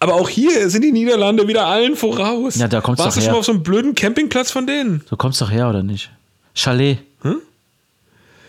Aber 0.00 0.14
auch 0.14 0.28
hier 0.28 0.68
sind 0.68 0.82
die 0.82 0.92
Niederlande 0.92 1.48
wieder 1.48 1.66
allen 1.66 1.96
voraus. 1.96 2.56
Ja, 2.56 2.68
da 2.68 2.80
kommt's 2.80 3.00
Warst 3.00 3.16
du 3.16 3.20
her. 3.20 3.26
schon 3.26 3.32
mal 3.32 3.38
auf 3.38 3.46
so 3.46 3.52
einem 3.52 3.62
blöden 3.62 3.94
Campingplatz 3.94 4.50
von 4.50 4.66
denen? 4.66 5.02
Du 5.08 5.16
kommst 5.16 5.40
doch 5.40 5.50
her, 5.50 5.68
oder 5.68 5.82
nicht? 5.82 6.10
Chalet. 6.54 6.98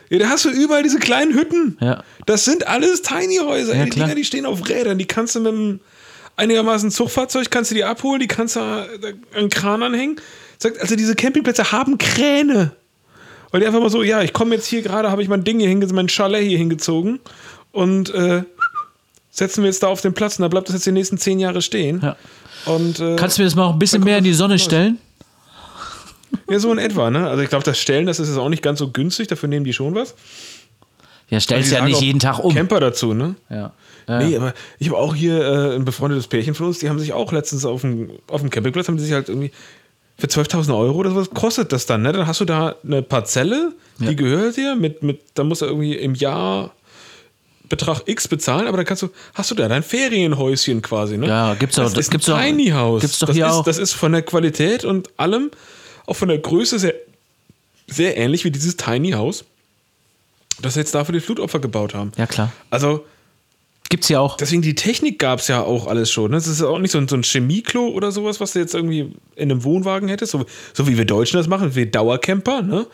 Ja, 0.10 0.20
da 0.20 0.30
hast 0.30 0.46
du 0.46 0.50
überall 0.50 0.84
diese 0.84 1.00
kleinen 1.00 1.34
Hütten. 1.34 1.78
Ja. 1.82 2.04
Das 2.26 2.46
sind 2.46 2.68
alles 2.68 3.02
Tiny-Häuser. 3.02 3.76
Ja, 3.76 3.86
die 3.86 3.90
klar. 3.90 4.06
Dinger, 4.08 4.16
die 4.16 4.26
stehen 4.26 4.46
auf 4.46 4.68
Rädern. 4.68 4.98
Die 4.98 5.06
kannst 5.06 5.36
du 5.36 5.40
mit 5.40 5.54
einem 5.54 5.80
einigermaßen 6.38 6.92
Zugfahrzeug 6.92 7.50
kannst 7.50 7.72
du 7.72 7.76
die 7.76 7.84
abholen, 7.84 8.20
die 8.20 8.28
kannst 8.28 8.56
du 8.56 8.60
da 8.60 8.88
einen 9.36 9.50
Kran 9.50 9.84
anhängen. 9.84 10.18
Sagt, 10.58 10.80
also 10.80 10.96
diese 10.96 11.16
Campingplätze 11.16 11.72
haben 11.72 11.98
Kräne. 11.98 12.72
Weil 13.52 13.62
die 13.62 13.68
einfach 13.68 13.80
mal 13.80 13.90
so, 13.90 14.04
ja, 14.04 14.22
ich 14.22 14.34
komme 14.34 14.56
jetzt 14.56 14.68
hier 14.68 14.82
gerade, 14.82 15.12
habe 15.12 15.22
ich 15.22 15.30
mein 15.30 15.44
Ding 15.44 15.60
hier 15.60 15.70
hingezogen, 15.70 15.96
mein 15.96 16.10
Chalet 16.10 16.44
hier 16.44 16.58
hingezogen 16.58 17.20
und 17.72 18.14
äh, 18.14 18.44
setzen 19.32 19.64
wir 19.64 19.70
jetzt 19.70 19.84
da 19.84 19.88
auf 19.88 20.02
den 20.02 20.14
Platz 20.14 20.40
und 20.40 20.44
da 20.44 20.48
bleibt 20.48 20.68
das 20.68 20.76
jetzt 20.76 20.86
die 20.86 20.92
nächsten 20.92 21.18
zehn 21.18 21.40
Jahre 21.40 21.62
stehen. 21.62 22.02
Ja. 22.02 22.16
Und, 22.66 23.00
äh, 23.00 23.16
Kannst 23.16 23.38
du 23.38 23.42
mir 23.42 23.48
das 23.48 23.56
mal 23.56 23.66
auch 23.66 23.74
ein 23.74 23.80
bisschen 23.80 24.04
mehr 24.04 24.18
in 24.18 24.24
die 24.24 24.34
Sonne 24.34 24.60
stellen? 24.60 24.98
ja, 26.50 26.60
so 26.60 26.72
in 26.72 26.78
etwa, 26.78 27.10
ne? 27.10 27.28
Also 27.28 27.44
ich 27.44 27.50
glaube, 27.50 27.64
das 27.64 27.78
Stellen, 27.80 28.06
das 28.06 28.20
ist 28.20 28.30
jetzt 28.30 28.38
auch 28.38 28.50
nicht 28.50 28.64
ganz 28.64 28.80
so 28.80 28.90
günstig, 28.90 29.28
dafür 29.28 29.50
nehmen 29.50 29.66
die 29.66 29.74
schon 29.74 29.96
was. 29.96 30.16
Ja, 31.30 31.40
stellst 31.40 31.72
Die 31.72 31.76
ja 31.76 31.84
nicht 31.84 32.02
jeden 32.02 32.20
Tag 32.20 32.40
um. 32.40 32.54
Camper 32.54 32.80
dazu, 32.80 33.14
ne? 33.14 33.36
Ja. 33.50 33.74
Ja. 34.08 34.20
Nee, 34.20 34.38
aber 34.38 34.54
ich 34.78 34.90
habe 34.90 35.00
auch 35.00 35.16
hier 35.16 35.42
äh, 35.42 35.76
ein 35.76 35.86
befreundetes 35.86 36.28
Pärchen 36.28 36.54
von 36.54 36.68
uns, 36.68 36.78
die 36.78 36.90
haben 36.90 37.00
sich 37.00 37.14
auch 37.14 37.32
letztens 37.32 37.66
auf 37.66 37.82
dem, 37.82 38.12
auf 38.28 38.42
dem 38.42 38.52
Campingplatz, 38.52 38.88
haben 38.88 38.98
die 38.98 39.04
sich 39.04 39.14
halt 39.14 39.30
irgendwie 39.30 39.52
für 40.18 40.28
12.000 40.28 40.78
Euro 40.78 40.98
oder 41.00 41.10
sowas 41.12 41.30
kostet 41.32 41.72
das 41.72 41.86
dann, 41.86 42.02
ne? 42.02 42.14
Dann 42.14 42.26
hast 42.28 42.40
du 42.42 42.46
da 42.46 42.76
eine 42.84 43.02
Parzelle, 43.02 43.74
die 44.00 44.06
Ja. 44.06 44.14
gehört 44.14 44.58
dir, 44.58 44.76
mit, 44.76 45.04
mit, 45.04 45.22
da 45.36 45.44
musst 45.44 45.62
du 45.62 45.66
irgendwie 45.66 45.96
im 45.96 46.16
Jahr 46.16 46.72
Betrag 47.68 48.04
X 48.06 48.28
bezahlen, 48.28 48.68
aber 48.68 48.78
dann 48.78 48.86
kannst 48.86 49.02
du, 49.02 49.10
hast 49.34 49.50
du 49.52 49.56
da 49.56 49.68
dein 49.68 49.82
Ferienhäuschen 49.84 50.82
quasi, 50.82 51.18
ne? 51.18 51.28
Ja, 51.28 51.54
gibt's 51.56 51.76
das 51.78 51.88
doch- 51.90 51.94
das 51.96 52.06
ist 52.06 52.12
gibt's 52.12 52.30
ein 52.30 52.56
Tiny 52.58 52.70
House. 52.70 53.02
gibt's 53.02 53.20
doch 53.20 53.28
das 53.28 53.36
hier 53.36 53.48
ist, 53.48 53.52
auch. 53.54 53.64
Das 53.66 53.78
ist 53.80 53.94
von 53.94 54.12
der 54.12 54.22
Qualität 54.22 54.86
und 54.86 55.10
allem, 55.18 55.50
auch 56.06 56.16
von 56.16 56.28
der 56.28 56.38
Größe 56.38 56.78
sehr, 56.80 56.94
sehr 57.88 58.18
ähnlich 58.18 58.46
wie 58.46 58.52
dieses 58.52 58.78
Tiny 58.78 59.12
House, 59.12 59.46
das 60.62 60.76
jetzt 60.76 60.94
da 60.96 61.04
für 61.04 61.12
die 61.12 61.20
Flutopfer 61.20 61.60
gebaut 61.60 61.94
haben. 61.96 62.12
Ja, 62.18 62.28
klar. 62.28 62.52
Also, 62.70 63.04
Gibt's 63.90 64.10
ja 64.10 64.20
auch. 64.20 64.38
Deswegen 64.38 64.62
die 64.62 64.76
Technik 64.76 65.20
gab 65.20 65.40
es 65.40 65.48
ja 65.48 65.62
auch 65.62 65.88
alles 65.88 66.12
schon. 66.12 66.32
ne? 66.32 66.38
Das 66.38 66.48
ist 66.48 66.62
ja 66.62 66.68
auch 66.68 66.80
nicht 66.80 66.92
so 66.92 66.98
ein, 66.98 67.08
so 67.08 67.16
ein 67.16 67.24
Chemieklo 67.24 67.88
oder 67.90 68.12
sowas, 68.12 68.40
was 68.40 68.54
du 68.54 68.60
jetzt 68.60 68.74
irgendwie 68.74 69.14
in 69.36 69.52
einem 69.52 69.64
Wohnwagen 69.64 70.10
hättest, 70.10 70.32
so, 70.32 70.46
so 70.74 70.88
wie 70.88 70.98
wir 70.98 71.06
Deutschen 71.06 71.38
das 71.38 71.48
machen, 71.48 71.76
wir 71.76 71.90
Dauercamper. 71.90 72.62
Ne? 72.62 72.88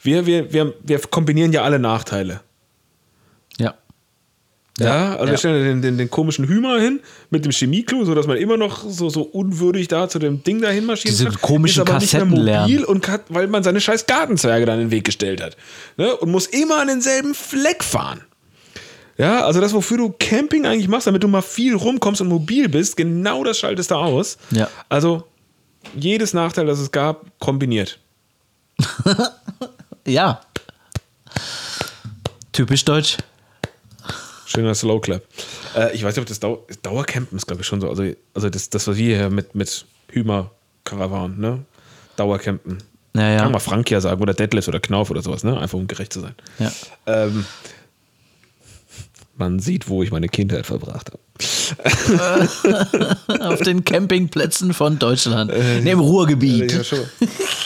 Wir, 0.00 0.26
wir, 0.26 0.52
wir, 0.52 0.74
wir 0.82 0.98
kombinieren 0.98 1.52
ja 1.52 1.62
alle 1.62 1.78
Nachteile. 1.78 2.40
Ja. 3.58 3.74
Ja, 4.78 5.12
also 5.12 5.26
ja. 5.26 5.30
wir 5.30 5.38
stellen 5.38 5.64
den, 5.64 5.82
den, 5.82 5.98
den 5.98 6.10
komischen 6.10 6.48
Hümer 6.48 6.80
hin 6.80 7.00
mit 7.30 7.44
dem 7.44 7.52
Chemieklo, 7.52 8.04
sodass 8.04 8.26
man 8.26 8.38
immer 8.38 8.56
noch 8.56 8.84
so, 8.88 9.10
so 9.10 9.22
unwürdig 9.22 9.86
da 9.88 10.08
zu 10.08 10.18
dem 10.18 10.42
Ding 10.42 10.60
dahin 10.60 10.86
marschieren 10.86 11.16
Diese 11.16 11.28
kann. 11.28 11.40
komischen 11.40 11.82
ist 11.82 11.88
aber 11.88 12.00
nicht 12.00 12.12
mehr 12.12 12.22
Kassetten 12.22 12.44
lernen. 12.44 12.70
mobil 12.72 12.84
und 12.84 13.06
hat, 13.06 13.22
weil 13.28 13.46
man 13.48 13.62
seine 13.62 13.80
scheiß 13.80 14.06
Gartenzwerge 14.06 14.64
dann 14.66 14.80
in 14.80 14.86
den 14.86 14.90
Weg 14.90 15.04
gestellt 15.04 15.42
hat. 15.42 15.56
Ne? 15.98 16.16
Und 16.16 16.30
muss 16.30 16.46
immer 16.46 16.80
an 16.80 16.88
denselben 16.88 17.34
Fleck 17.34 17.84
fahren. 17.84 18.22
Ja, 19.18 19.44
also 19.44 19.60
das, 19.60 19.72
wofür 19.72 19.98
du 19.98 20.14
Camping 20.18 20.66
eigentlich 20.66 20.88
machst, 20.88 21.06
damit 21.06 21.22
du 21.22 21.28
mal 21.28 21.42
viel 21.42 21.74
rumkommst 21.74 22.20
und 22.20 22.28
mobil 22.28 22.68
bist, 22.68 22.96
genau 22.96 23.44
das 23.44 23.58
schaltest 23.58 23.90
du 23.90 23.94
aus. 23.96 24.38
Ja. 24.50 24.68
Also 24.88 25.24
jedes 25.94 26.32
Nachteil, 26.32 26.66
das 26.66 26.78
es 26.78 26.90
gab, 26.90 27.26
kombiniert. 27.38 27.98
Ja. 30.06 30.40
Typisch 32.52 32.84
deutsch. 32.84 33.18
Schöner 34.46 34.74
Slow 34.74 35.00
Clap. 35.00 35.22
Äh, 35.74 35.94
ich 35.94 36.04
weiß 36.04 36.14
nicht, 36.14 36.22
ob 36.22 36.28
das 36.28 36.40
Dau 36.40 36.66
Dauercampen 36.82 37.36
ist, 37.38 37.46
glaube 37.46 37.62
ich, 37.62 37.66
schon 37.66 37.80
so. 37.80 37.88
Also, 37.88 38.04
also 38.34 38.50
das, 38.50 38.68
das, 38.68 38.86
was 38.86 38.96
wir 38.96 39.16
hier 39.16 39.30
mit, 39.30 39.54
mit 39.54 39.86
Hümer 40.10 40.50
Karawan, 40.84 41.38
ne? 41.38 41.64
Dauercampen. 42.16 42.78
Ja, 43.14 43.30
ja. 43.30 43.38
Kann 43.38 43.52
mal 43.52 43.60
Frank 43.60 43.90
ja 43.90 44.00
sagen 44.00 44.20
oder 44.20 44.34
Detlef 44.34 44.68
oder 44.68 44.80
Knauf 44.80 45.10
oder 45.10 45.22
sowas, 45.22 45.44
ne? 45.44 45.58
Einfach 45.58 45.78
um 45.78 45.86
gerecht 45.86 46.12
zu 46.12 46.20
sein. 46.20 46.34
Ja. 46.58 46.72
Ähm, 47.06 47.46
man 49.42 49.58
sieht, 49.58 49.88
wo 49.88 50.02
ich 50.04 50.12
meine 50.12 50.28
Kindheit 50.28 50.66
verbracht 50.66 51.10
habe. 51.10 51.18
Auf 53.40 53.60
den 53.60 53.84
Campingplätzen 53.84 54.72
von 54.72 54.98
Deutschland. 55.00 55.50
Äh, 55.50 55.80
nee, 55.80 55.90
im 55.90 55.98
Ich 55.98 56.04
Ruhrgebiet. 56.06 56.72
habe 56.72 56.84
schon, 56.84 57.00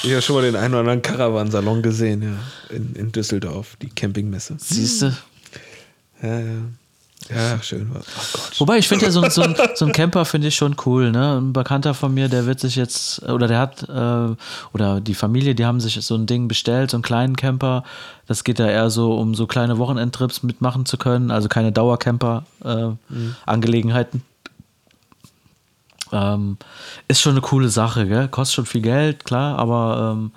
ich 0.02 0.14
hab 0.14 0.22
schon 0.22 0.36
mal 0.36 0.42
den 0.42 0.56
einen 0.56 0.72
oder 0.72 0.80
anderen 0.80 1.02
Caravan-Salon 1.02 1.82
gesehen, 1.82 2.22
ja. 2.22 2.74
In, 2.74 2.94
in 2.94 3.12
Düsseldorf, 3.12 3.76
die 3.82 3.90
Campingmesse. 3.90 4.56
Siehst 4.58 5.02
du? 5.02 5.12
Ja, 6.22 6.40
ja. 6.40 6.62
Ja, 7.28 7.60
schön. 7.62 7.90
Oh. 7.94 7.98
Wobei, 8.58 8.78
ich 8.78 8.88
finde 8.88 9.04
ja 9.06 9.10
so, 9.10 9.20
ein- 9.20 9.30
so, 9.30 9.42
ein, 9.42 9.54
so 9.74 9.84
ein 9.86 9.92
Camper 9.92 10.24
finde 10.24 10.48
ich 10.48 10.54
schon 10.56 10.76
cool. 10.86 11.10
Ne? 11.10 11.38
Ein 11.38 11.52
Bekannter 11.52 11.92
von 11.94 12.14
mir, 12.14 12.28
der 12.28 12.46
wird 12.46 12.60
sich 12.60 12.76
jetzt, 12.76 13.22
oder 13.24 13.48
der 13.48 13.58
hat, 13.58 13.82
äh, 13.88 14.34
oder 14.72 15.00
die 15.00 15.14
Familie, 15.14 15.54
die 15.54 15.66
haben 15.66 15.80
sich 15.80 15.94
so 16.04 16.14
ein 16.14 16.26
Ding 16.26 16.46
bestellt, 16.48 16.90
so 16.92 16.96
einen 16.98 17.02
kleinen 17.02 17.36
Camper. 17.36 17.82
Das 18.26 18.44
geht 18.44 18.58
ja 18.58 18.66
eher 18.68 18.90
so, 18.90 19.14
um 19.18 19.34
so 19.34 19.46
kleine 19.46 19.78
Wochenendtrips 19.78 20.42
mitmachen 20.42 20.84
zu 20.86 20.96
können, 20.98 21.30
also 21.30 21.48
keine 21.48 21.72
Dauercamper-Angelegenheiten. 21.72 24.22
Ähm, 26.12 26.56
ist 27.08 27.20
schon 27.20 27.32
eine 27.32 27.40
coole 27.40 27.68
Sache, 27.68 28.06
gell? 28.06 28.28
Kostet 28.28 28.54
schon 28.54 28.66
viel 28.66 28.80
Geld, 28.82 29.24
klar, 29.24 29.58
aber 29.58 30.12
ähm, 30.14 30.30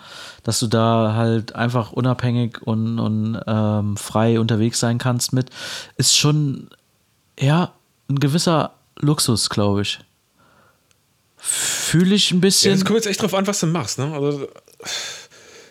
dass 0.44 0.60
du 0.60 0.66
da 0.66 1.14
halt 1.16 1.54
einfach 1.54 1.92
unabhängig 1.92 2.64
und, 2.64 2.98
und 2.98 3.40
ähm, 3.46 3.96
frei 3.96 4.40
unterwegs 4.40 4.80
sein 4.80 4.98
kannst 4.98 5.32
mit, 5.32 5.52
ist 5.96 6.18
schon 6.18 6.70
ja 7.40 7.74
ein 8.10 8.20
gewisser 8.20 8.74
Luxus, 9.00 9.50
glaube 9.50 9.82
ich. 9.84 10.00
Fühle 11.38 12.16
ich 12.16 12.32
ein 12.32 12.38
Ja, 12.38 12.42
bisschen. 12.42 12.74
es 12.74 12.86
kommt 12.86 12.98
jetzt 12.98 13.08
echt 13.08 13.22
drauf 13.22 13.34
an, 13.34 13.48
was 13.48 13.60
du 13.62 13.68
machst, 13.68 13.98
ne? 13.98 14.12
Also, 14.14 14.48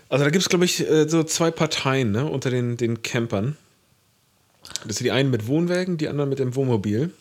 also 0.08 0.24
da 0.24 0.30
gibt 0.30 0.42
es, 0.42 0.48
glaube 0.48 0.64
ich, 0.64 0.80
äh, 0.88 1.08
so 1.08 1.22
zwei 1.24 1.50
Parteien, 1.50 2.10
ne, 2.12 2.24
unter 2.24 2.50
den, 2.50 2.76
den 2.76 3.02
Campern. 3.02 3.56
Das 4.86 4.96
sind 4.96 5.04
die 5.04 5.10
einen 5.12 5.30
mit 5.30 5.46
Wohnwagen, 5.46 5.98
die 5.98 6.08
anderen 6.08 6.30
mit 6.30 6.38
dem 6.38 6.54
Wohnmobil. 6.54 7.12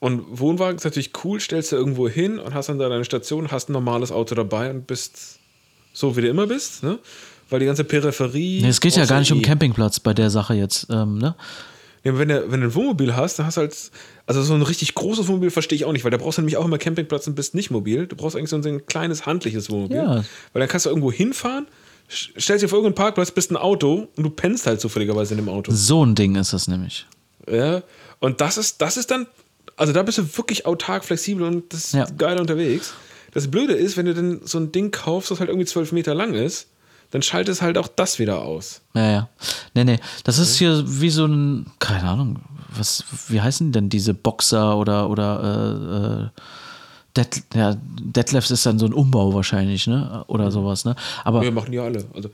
Und 0.00 0.22
Wohnwagen 0.38 0.76
ist 0.76 0.84
natürlich 0.84 1.12
cool, 1.24 1.40
stellst 1.40 1.72
du 1.72 1.76
irgendwo 1.76 2.08
hin 2.08 2.38
und 2.38 2.54
hast 2.54 2.68
dann 2.68 2.78
da 2.78 2.88
deine 2.88 3.04
Station, 3.04 3.50
hast 3.50 3.68
ein 3.68 3.72
normales 3.72 4.12
Auto 4.12 4.34
dabei 4.34 4.70
und 4.70 4.86
bist 4.86 5.38
so, 5.92 6.16
wie 6.16 6.22
du 6.22 6.28
immer 6.28 6.46
bist, 6.46 6.82
ne? 6.82 6.98
Weil 7.50 7.60
die 7.60 7.66
ganze 7.66 7.84
Peripherie. 7.84 8.62
nee, 8.62 8.68
es 8.68 8.80
geht 8.80 8.96
ja 8.96 9.04
gar 9.04 9.20
nicht 9.20 9.30
um. 9.32 9.40
Campingplatz 9.42 10.00
bei 10.00 10.14
der 10.14 10.30
Sache 10.30 10.54
jetzt. 10.54 10.86
Ähm, 10.90 11.18
ne? 11.18 11.34
Ja, 12.04 12.18
wenn, 12.18 12.28
du, 12.28 12.50
wenn 12.50 12.60
du 12.60 12.66
ein 12.68 12.74
Wohnmobil 12.74 13.16
hast, 13.16 13.38
dann 13.38 13.46
hast 13.46 13.56
du 13.56 13.62
halt, 13.62 13.74
also 14.26 14.42
so 14.42 14.54
ein 14.54 14.60
richtig 14.62 14.94
großes 14.94 15.26
Wohnmobil 15.26 15.50
verstehe 15.50 15.76
ich 15.76 15.84
auch 15.86 15.92
nicht, 15.92 16.04
weil 16.04 16.10
da 16.10 16.18
brauchst 16.18 16.36
du 16.38 16.42
nämlich 16.42 16.58
auch 16.58 16.64
immer 16.66 16.76
Campingplatz 16.78 17.26
und 17.26 17.34
bist 17.34 17.54
nicht 17.54 17.70
mobil. 17.70 18.06
Du 18.06 18.14
brauchst 18.14 18.36
eigentlich 18.36 18.50
so 18.50 18.56
ein 18.56 18.84
kleines, 18.86 19.24
handliches 19.26 19.70
Wohnmobil. 19.70 19.96
Ja. 19.96 20.16
Weil 20.52 20.60
dann 20.60 20.68
kannst 20.68 20.84
du 20.86 20.90
irgendwo 20.90 21.10
hinfahren, 21.10 21.66
stellst 22.10 22.62
dich 22.62 22.64
auf 22.66 22.72
irgendeinen 22.72 22.94
Parkplatz, 22.94 23.30
bist 23.30 23.50
ein 23.50 23.56
Auto 23.56 24.08
und 24.16 24.22
du 24.22 24.28
pennst 24.30 24.66
halt 24.66 24.80
zufälligerweise 24.80 25.32
in 25.34 25.38
dem 25.38 25.48
Auto. 25.48 25.72
So 25.74 26.04
ein 26.04 26.14
Ding 26.14 26.36
ist 26.36 26.52
das 26.52 26.68
nämlich. 26.68 27.06
Ja. 27.50 27.82
Und 28.20 28.40
das 28.42 28.58
ist, 28.58 28.82
das 28.82 28.98
ist 28.98 29.10
dann, 29.10 29.26
also 29.76 29.92
da 29.94 30.02
bist 30.02 30.18
du 30.18 30.36
wirklich 30.36 30.66
autark, 30.66 31.04
flexibel 31.06 31.46
und 31.46 31.72
das 31.72 31.86
ist 31.86 31.94
Ja. 31.94 32.06
geil 32.18 32.38
unterwegs. 32.38 32.92
Das 33.32 33.50
Blöde 33.50 33.72
ist, 33.72 33.96
wenn 33.96 34.06
du 34.06 34.14
dann 34.14 34.40
so 34.44 34.58
ein 34.58 34.70
Ding 34.72 34.90
kaufst, 34.90 35.30
das 35.30 35.40
halt 35.40 35.48
irgendwie 35.48 35.66
zwölf 35.66 35.90
Meter 35.90 36.14
lang 36.14 36.34
ist, 36.34 36.68
dann 37.14 37.22
schaltest 37.22 37.62
halt 37.62 37.78
auch 37.78 37.88
das 37.88 38.18
wieder 38.18 38.42
aus. 38.42 38.80
Ja, 38.94 39.10
ja. 39.10 39.28
Nee, 39.74 39.84
nee. 39.84 39.98
Das 40.24 40.38
ist 40.38 40.56
hier 40.56 40.82
wie 40.84 41.10
so 41.10 41.24
ein, 41.26 41.66
keine 41.78 42.08
Ahnung, 42.08 42.40
was, 42.76 43.04
wie 43.28 43.40
heißen 43.40 43.70
denn 43.72 43.88
diese 43.88 44.14
Boxer 44.14 44.76
oder, 44.76 45.08
oder, 45.08 45.40
äh, 45.44 46.24
äh, 46.24 46.28
Det, 47.16 47.44
ja, 47.54 47.76
Detlefs 48.00 48.50
ist 48.50 48.66
dann 48.66 48.80
so 48.80 48.86
ein 48.86 48.92
Umbau 48.92 49.32
wahrscheinlich, 49.32 49.86
ne? 49.86 50.24
Oder 50.26 50.50
sowas, 50.50 50.84
ne? 50.84 50.96
Aber 51.22 51.42
Wir 51.42 51.52
machen 51.52 51.72
ja 51.72 51.84
alle. 51.84 52.04
Also 52.12 52.30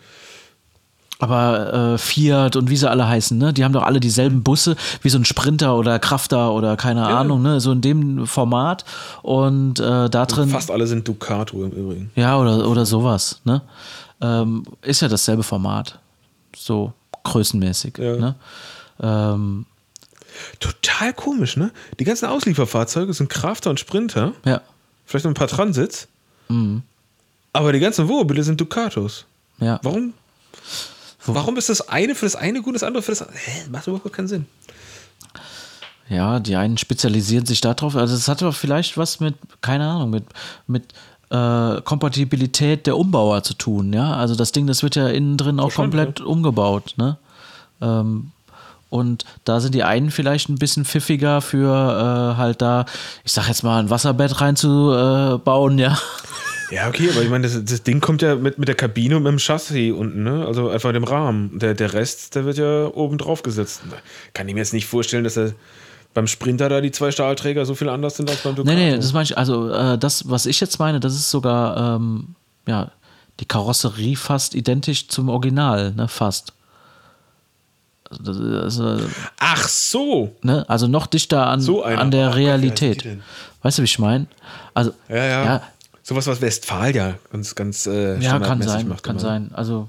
Aber 1.18 1.92
äh, 1.94 1.98
Fiat 1.98 2.56
und 2.56 2.70
wie 2.70 2.76
sie 2.78 2.88
alle 2.88 3.06
heißen, 3.06 3.36
ne? 3.36 3.52
Die 3.52 3.62
haben 3.62 3.74
doch 3.74 3.82
alle 3.82 4.00
dieselben 4.00 4.42
Busse 4.42 4.76
wie 5.02 5.10
so 5.10 5.18
ein 5.18 5.26
Sprinter 5.26 5.76
oder 5.76 5.98
Crafter 5.98 6.54
oder 6.54 6.78
keine 6.78 7.00
Ja. 7.00 7.20
Ahnung, 7.20 7.42
ne? 7.42 7.60
So 7.60 7.72
in 7.72 7.82
dem 7.82 8.26
Format. 8.26 8.86
Und 9.20 9.78
äh, 9.80 10.08
da 10.08 10.24
drin. 10.24 10.48
Fast 10.48 10.70
alle 10.70 10.86
sind 10.86 11.06
Ducato 11.06 11.62
im 11.62 11.72
Übrigen. 11.72 12.10
Ja, 12.16 12.38
oder, 12.38 12.66
oder 12.66 12.86
sowas, 12.86 13.42
ne? 13.44 13.60
Ähm, 14.20 14.64
ist 14.82 15.00
ja 15.02 15.08
dasselbe 15.08 15.42
Format. 15.42 15.98
So 16.56 16.92
größenmäßig. 17.24 17.98
Ja. 17.98 18.16
Ne? 18.16 18.34
Ähm, 19.02 19.66
Total 20.60 21.12
komisch, 21.12 21.56
ne? 21.56 21.72
Die 21.98 22.04
ganzen 22.04 22.26
Auslieferfahrzeuge 22.26 23.12
sind 23.12 23.28
Crafter 23.28 23.70
und 23.70 23.80
Sprinter. 23.80 24.32
ja. 24.44 24.60
Vielleicht 25.04 25.24
noch 25.24 25.32
ein 25.32 25.34
paar 25.34 25.48
Transits. 25.48 26.06
Mhm. 26.48 26.82
Aber 27.52 27.72
die 27.72 27.80
ganzen 27.80 28.06
Wohnmobile 28.06 28.44
sind 28.44 28.60
Ducatos. 28.60 29.24
Ja. 29.58 29.80
Warum? 29.82 30.14
Warum 31.26 31.56
ist 31.56 31.68
das 31.68 31.88
eine 31.88 32.14
für 32.14 32.26
das 32.26 32.36
eine 32.36 32.62
gut, 32.62 32.76
das 32.76 32.84
andere 32.84 33.02
für 33.02 33.10
das 33.10 33.22
andere? 33.22 33.38
Hä? 33.38 33.68
Macht 33.70 33.88
überhaupt 33.88 34.12
keinen 34.12 34.28
Sinn. 34.28 34.46
Ja, 36.08 36.38
die 36.38 36.54
einen 36.54 36.78
spezialisieren 36.78 37.44
sich 37.44 37.60
darauf. 37.60 37.96
Also 37.96 38.14
es 38.14 38.28
hat 38.28 38.40
aber 38.42 38.52
vielleicht 38.52 38.96
was 38.96 39.18
mit, 39.18 39.34
keine 39.60 39.88
Ahnung, 39.88 40.10
mit, 40.10 40.24
mit 40.68 40.92
äh, 41.30 41.80
Kompatibilität 41.82 42.86
der 42.86 42.96
Umbauer 42.96 43.42
zu 43.42 43.54
tun, 43.54 43.92
ja. 43.92 44.14
Also 44.14 44.34
das 44.34 44.52
Ding, 44.52 44.66
das 44.66 44.82
wird 44.82 44.96
ja 44.96 45.08
innen 45.08 45.36
drin 45.36 45.60
auch 45.60 45.64
Wahrscheinlich, 45.64 46.04
komplett 46.04 46.20
umgebaut, 46.20 46.94
ne? 46.96 47.16
Ähm, 47.80 48.32
und 48.88 49.24
da 49.44 49.60
sind 49.60 49.74
die 49.76 49.84
einen 49.84 50.10
vielleicht 50.10 50.48
ein 50.48 50.56
bisschen 50.56 50.84
pfiffiger 50.84 51.40
für 51.40 52.34
äh, 52.34 52.36
halt 52.36 52.60
da, 52.60 52.86
ich 53.24 53.32
sag 53.32 53.46
jetzt 53.46 53.62
mal, 53.62 53.78
ein 53.78 53.88
Wasserbett 53.88 54.40
reinzubauen, 54.40 55.78
ja. 55.78 55.98
Ja, 56.70 56.86
okay, 56.86 57.08
aber 57.10 57.22
ich 57.22 57.28
meine, 57.28 57.48
das, 57.48 57.64
das 57.64 57.82
Ding 57.82 58.00
kommt 58.00 58.22
ja 58.22 58.36
mit, 58.36 58.58
mit 58.58 58.68
der 58.68 58.76
Kabine 58.76 59.16
und 59.16 59.24
mit 59.24 59.32
dem 59.32 59.38
Chassis 59.40 59.92
unten, 59.92 60.22
ne? 60.22 60.46
Also 60.46 60.68
einfach 60.68 60.92
dem 60.92 61.02
Rahmen. 61.02 61.58
Der, 61.58 61.74
der 61.74 61.94
Rest, 61.94 62.36
der 62.36 62.44
wird 62.44 62.58
ja 62.58 62.86
oben 62.86 63.18
drauf 63.18 63.42
gesetzt. 63.42 63.80
Kann 64.34 64.46
ich 64.46 64.54
mir 64.54 64.60
jetzt 64.60 64.72
nicht 64.72 64.86
vorstellen, 64.86 65.24
dass 65.24 65.36
er 65.36 65.52
beim 66.14 66.26
Sprinter 66.26 66.68
da 66.68 66.80
die 66.80 66.90
zwei 66.90 67.10
Stahlträger 67.10 67.64
so 67.66 67.74
viel 67.74 67.88
anders 67.88 68.16
sind 68.16 68.28
als 68.30 68.42
beim 68.42 68.54
Ducato. 68.54 68.74
Nee, 68.76 68.90
nee, 68.90 68.96
das 68.96 69.12
meine 69.12 69.24
ich, 69.24 69.38
also 69.38 69.70
äh, 69.70 69.96
das, 69.98 70.28
was 70.28 70.46
ich 70.46 70.60
jetzt 70.60 70.78
meine, 70.78 71.00
das 71.00 71.14
ist 71.14 71.30
sogar, 71.30 71.96
ähm, 71.96 72.34
ja, 72.66 72.90
die 73.38 73.44
Karosserie 73.46 74.16
fast 74.16 74.54
identisch 74.54 75.08
zum 75.08 75.28
Original, 75.28 75.92
ne, 75.92 76.08
fast. 76.08 76.52
Also, 78.10 78.32
also, 78.42 78.98
Ach 79.38 79.68
so! 79.68 80.34
ne, 80.42 80.64
also 80.68 80.88
noch 80.88 81.06
dichter 81.06 81.46
an, 81.46 81.60
So 81.60 81.84
an 81.84 82.08
Oh 82.08 82.10
der 82.10 82.26
heißt 82.28 82.36
Realität. 82.36 83.06
Weißt 83.62 83.78
du, 83.78 83.82
wie 83.82 83.84
ich 83.84 83.98
meine? 84.00 84.26
Also, 84.74 84.92
Ja, 85.08 85.16
ja. 85.16 85.44
ja, 85.44 85.62
Sowas, 86.02 86.26
was 86.26 86.40
Westfalia 86.40 87.14
ganz, 87.30 87.54
ganz 87.54 87.86
äh, 87.86 88.18
ja 88.18 88.40
kann 88.40 88.60
sein, 88.62 88.88
macht 88.88 89.04
kann 89.04 89.14
immer. 89.16 89.20
sein. 89.20 89.50
Also 89.54 89.88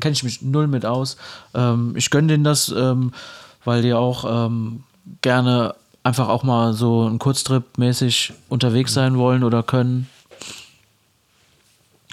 kenne 0.00 0.14
ich 0.14 0.22
mich 0.22 0.40
null 0.40 0.66
mit 0.66 0.86
aus. 0.86 1.18
Ähm, 1.54 1.92
ich 1.94 2.08
gönne 2.10 2.28
denen 2.28 2.44
das, 2.44 2.72
ähm, 2.74 3.12
weil 3.66 3.82
die 3.82 3.92
auch 3.92 4.46
ähm, 4.46 4.84
gerne 5.22 5.74
einfach 6.02 6.28
auch 6.28 6.42
mal 6.42 6.72
so 6.72 7.04
einen 7.04 7.18
Kurztrip 7.18 7.78
mäßig 7.78 8.32
unterwegs 8.48 8.94
sein 8.94 9.18
wollen 9.18 9.42
oder 9.42 9.62
können. 9.62 10.08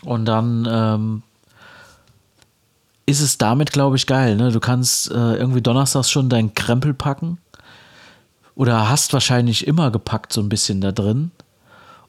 Und 0.03 0.25
dann 0.25 0.67
ähm, 0.69 1.23
ist 3.05 3.21
es 3.21 3.37
damit, 3.37 3.71
glaube 3.71 3.95
ich, 3.95 4.07
geil. 4.07 4.35
Ne? 4.35 4.51
Du 4.51 4.59
kannst 4.59 5.11
äh, 5.11 5.35
irgendwie 5.35 5.61
donnerstags 5.61 6.09
schon 6.09 6.29
deinen 6.29 6.53
Krempel 6.53 6.93
packen. 6.93 7.37
Oder 8.55 8.89
hast 8.89 9.13
wahrscheinlich 9.13 9.65
immer 9.65 9.91
gepackt, 9.91 10.31
so 10.31 10.41
ein 10.41 10.49
bisschen 10.49 10.81
da 10.81 10.91
drin. 10.91 11.31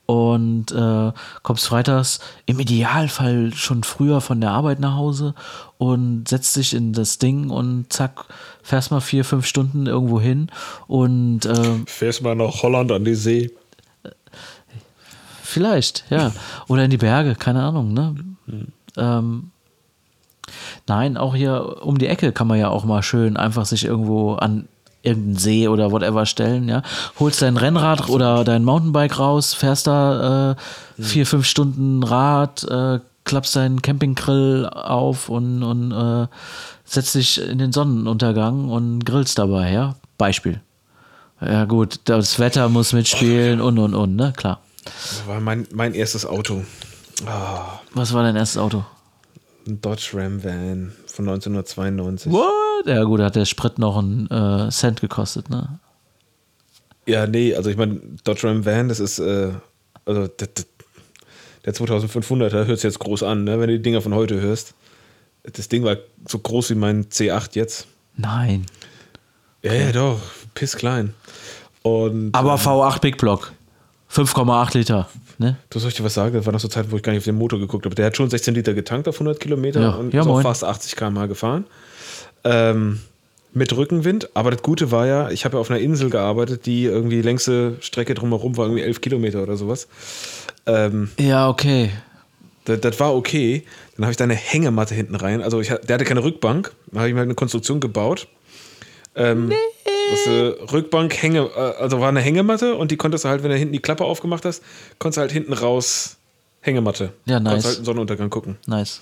Und 0.06 0.70
äh, 0.72 1.12
kommst 1.42 1.66
freitags 1.66 2.20
im 2.44 2.60
Idealfall 2.60 3.52
schon 3.54 3.84
früher 3.84 4.20
von 4.20 4.40
der 4.40 4.50
Arbeit 4.50 4.78
nach 4.78 4.96
Hause 4.96 5.34
und 5.78 6.28
setzt 6.28 6.56
dich 6.56 6.74
in 6.74 6.92
das 6.92 7.18
Ding 7.18 7.48
und 7.48 7.90
zack, 7.90 8.26
fährst 8.62 8.90
mal 8.90 9.00
vier, 9.00 9.24
fünf 9.24 9.46
Stunden 9.46 9.86
irgendwo 9.86 10.20
hin. 10.20 10.50
Und 10.86 11.46
ähm, 11.46 11.86
Fährst 11.86 12.22
mal 12.22 12.34
nach 12.36 12.62
Holland 12.62 12.92
an 12.92 13.04
die 13.04 13.14
See. 13.14 13.50
Vielleicht, 15.42 16.04
ja. 16.10 16.32
Oder 16.68 16.84
in 16.84 16.90
die 16.90 16.96
Berge, 16.96 17.34
keine 17.34 17.62
Ahnung, 17.62 17.92
ne? 17.94 18.14
Ähm, 18.96 19.50
nein, 20.86 21.16
auch 21.16 21.34
hier 21.34 21.82
um 21.82 21.96
die 21.96 22.08
Ecke 22.08 22.32
kann 22.32 22.48
man 22.48 22.58
ja 22.58 22.68
auch 22.68 22.84
mal 22.84 23.02
schön 23.02 23.36
einfach 23.36 23.64
sich 23.64 23.84
irgendwo 23.84 24.34
an 24.34 24.68
irgendeinen 25.04 25.36
See 25.36 25.68
oder 25.68 25.92
whatever 25.92 26.26
stellen, 26.26 26.68
ja. 26.68 26.82
Holst 27.18 27.42
dein 27.42 27.56
Rennrad 27.56 28.08
oder 28.08 28.44
dein 28.44 28.64
Mountainbike 28.64 29.18
raus, 29.18 29.54
fährst 29.54 29.86
da 29.86 30.52
äh, 30.52 31.02
vier, 31.02 31.26
fünf 31.26 31.46
Stunden 31.46 32.02
Rad, 32.02 32.64
äh, 32.64 33.00
klappst 33.24 33.56
deinen 33.56 33.82
Campinggrill 33.82 34.66
auf 34.66 35.28
und, 35.28 35.62
und 35.62 35.92
äh, 35.92 36.26
setzt 36.84 37.14
dich 37.14 37.40
in 37.40 37.58
den 37.58 37.72
Sonnenuntergang 37.72 38.68
und 38.68 39.04
grillst 39.04 39.38
dabei, 39.38 39.72
ja. 39.72 39.96
Beispiel. 40.18 40.60
Ja, 41.40 41.64
gut, 41.64 42.00
das 42.04 42.38
Wetter 42.38 42.68
muss 42.68 42.92
mitspielen 42.92 43.60
und 43.60 43.78
und 43.78 43.94
und, 43.94 44.16
ne? 44.16 44.32
Klar. 44.36 44.60
Das 44.84 45.26
war 45.26 45.40
mein, 45.40 45.66
mein 45.72 45.94
erstes 45.94 46.24
Auto. 46.26 46.62
Ah, 47.26 47.80
Was 47.92 48.12
war 48.12 48.22
dein 48.22 48.36
erstes 48.36 48.60
Auto? 48.60 48.84
ein 49.66 49.80
Dodge 49.80 50.10
Ram 50.14 50.42
Van 50.44 50.92
von 51.06 51.28
1992. 51.28 52.30
What? 52.30 52.50
Ja, 52.86 53.02
gut, 53.04 53.20
da 53.20 53.24
hat 53.26 53.36
der 53.36 53.44
Sprit 53.44 53.78
noch 53.78 53.96
einen 53.96 54.28
äh, 54.30 54.68
Cent 54.70 55.00
gekostet, 55.00 55.48
ne? 55.50 55.78
Ja, 57.06 57.26
nee, 57.26 57.54
also 57.54 57.70
ich 57.70 57.76
meine, 57.76 58.00
Dodge 58.24 58.46
Ram 58.48 58.64
Van, 58.64 58.88
das 58.88 59.00
ist, 59.00 59.18
äh, 59.18 59.50
also 60.06 60.26
der, 60.26 60.46
der- 60.48 60.64
der 61.66 61.74
2500er 61.74 62.66
hört 62.66 62.78
sich 62.78 62.82
jetzt 62.84 62.98
groß 62.98 63.22
an, 63.22 63.44
ne, 63.44 63.58
wenn 63.58 63.68
du 63.68 63.76
die 63.78 63.82
Dinger 63.82 64.02
von 64.02 64.14
heute 64.14 64.38
hörst. 64.38 64.74
Das 65.50 65.68
Ding 65.68 65.82
war 65.82 65.96
so 66.28 66.38
groß 66.38 66.70
wie 66.70 66.74
mein 66.74 67.06
C8 67.06 67.50
jetzt. 67.54 67.86
Nein. 68.16 68.66
Ja, 69.62 69.72
ja, 69.72 69.92
doch, 69.92 70.20
piss 70.54 70.76
klein. 70.76 71.14
Und 71.82 72.34
Aber 72.34 72.56
V8 72.56 73.00
Big 73.00 73.16
Block. 73.16 73.52
5,8 74.12 74.74
Liter, 74.76 75.08
ne? 75.38 75.56
du 75.70 75.78
soll 75.78 75.88
ich 75.88 75.96
dir 75.96 76.04
was 76.04 76.14
sagen? 76.14 76.34
Das 76.34 76.44
war 76.46 76.52
noch 76.52 76.60
so 76.60 76.68
Zeit, 76.68 76.90
wo 76.90 76.96
ich 76.96 77.02
gar 77.02 77.12
nicht 77.12 77.20
auf 77.20 77.24
den 77.24 77.36
Motor 77.36 77.58
geguckt 77.58 77.84
habe. 77.86 77.94
Der 77.94 78.06
hat 78.06 78.16
schon 78.16 78.28
16 78.30 78.54
Liter 78.54 78.74
getankt 78.74 79.08
auf 79.08 79.16
100 79.16 79.40
Kilometer 79.40 79.80
Ja, 79.80 79.90
und 79.94 80.12
ja, 80.14 80.20
ist 80.20 80.42
fast 80.42 80.64
80 80.64 80.94
km/h 80.96 81.26
gefahren. 81.26 81.64
Ähm, 82.44 83.00
mit 83.54 83.74
Rückenwind. 83.76 84.30
Aber 84.34 84.50
das 84.50 84.62
Gute 84.62 84.90
war 84.90 85.06
ja, 85.06 85.30
ich 85.30 85.44
habe 85.44 85.56
ja 85.56 85.60
auf 85.60 85.70
einer 85.70 85.80
Insel 85.80 86.10
gearbeitet, 86.10 86.66
die 86.66 86.84
irgendwie 86.84 87.16
die 87.16 87.22
längste 87.22 87.76
Strecke 87.80 88.14
drumherum 88.14 88.56
war, 88.56 88.66
irgendwie 88.66 88.82
11 88.82 89.00
Kilometer 89.00 89.42
oder 89.42 89.56
sowas. 89.56 89.86
Ähm, 90.66 91.10
Ja, 91.18 91.48
okay. 91.48 91.90
das, 92.64 92.80
das 92.80 92.98
war 93.00 93.14
okay. 93.14 93.62
Dann 93.96 94.04
habe 94.06 94.10
ich 94.10 94.16
da 94.16 94.24
eine 94.24 94.34
Hängematte 94.34 94.94
hinten 94.94 95.14
rein. 95.14 95.40
Also 95.40 95.60
ich, 95.60 95.68
der 95.68 95.94
hatte 95.94 96.04
keine 96.04 96.24
Rückbank. 96.24 96.72
Dann 96.90 96.98
habe 96.98 97.08
ich 97.08 97.14
mir 97.14 97.20
halt 97.20 97.28
eine 97.28 97.36
Konstruktion 97.36 97.78
gebaut. 97.80 98.26
Ähm, 99.14 99.52
das, 100.10 100.26
äh, 100.26 100.72
Rückbank, 100.72 101.22
Hänge, 101.22 101.48
äh, 101.56 101.58
also 101.80 102.00
war 102.00 102.08
eine 102.08 102.20
Hängematte 102.20 102.74
und 102.74 102.90
die 102.90 102.96
konntest 102.96 103.24
du 103.24 103.28
halt, 103.28 103.44
wenn 103.44 103.50
du 103.50 103.56
hinten 103.56 103.72
die 103.72 103.78
Klappe 103.78 104.04
aufgemacht 104.04 104.44
hast, 104.44 104.62
konntest 104.98 105.18
du 105.18 105.20
halt 105.20 105.32
hinten 105.32 105.52
raus 105.52 106.16
Hängematte. 106.60 107.12
Ja, 107.26 107.38
nice. 107.38 107.50
Konntest 107.52 107.66
halt 107.66 107.76
einen 107.76 107.84
Sonnenuntergang 107.84 108.30
gucken. 108.30 108.56
Nice. 108.66 109.00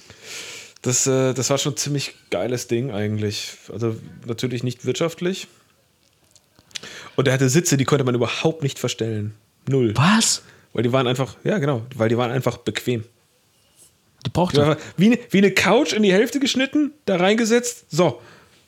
Das, 0.82 1.06
äh, 1.06 1.32
das 1.32 1.48
war 1.50 1.58
schon 1.58 1.74
ein 1.74 1.76
ziemlich 1.76 2.14
geiles 2.30 2.66
Ding 2.66 2.90
eigentlich. 2.90 3.52
Also 3.72 3.96
natürlich 4.26 4.62
nicht 4.64 4.84
wirtschaftlich. 4.84 5.46
Und 7.16 7.28
er 7.28 7.34
hatte 7.34 7.48
Sitze, 7.48 7.76
die 7.76 7.84
konnte 7.84 8.04
man 8.04 8.14
überhaupt 8.14 8.62
nicht 8.62 8.78
verstellen. 8.78 9.34
Null. 9.68 9.92
Was? 9.96 10.42
Weil 10.72 10.82
die 10.82 10.92
waren 10.92 11.06
einfach, 11.06 11.36
ja 11.44 11.58
genau, 11.58 11.82
weil 11.94 12.08
die 12.08 12.16
waren 12.16 12.30
einfach 12.30 12.56
bequem. 12.58 13.04
Die 14.26 14.30
braucht 14.30 14.56
Die 14.56 14.60
wie, 14.96 15.06
eine- 15.06 15.18
wie 15.30 15.38
eine 15.38 15.50
Couch 15.52 15.92
in 15.92 16.02
die 16.02 16.12
Hälfte 16.12 16.40
geschnitten, 16.40 16.92
da 17.06 17.16
reingesetzt. 17.16 17.84
So. 17.90 18.20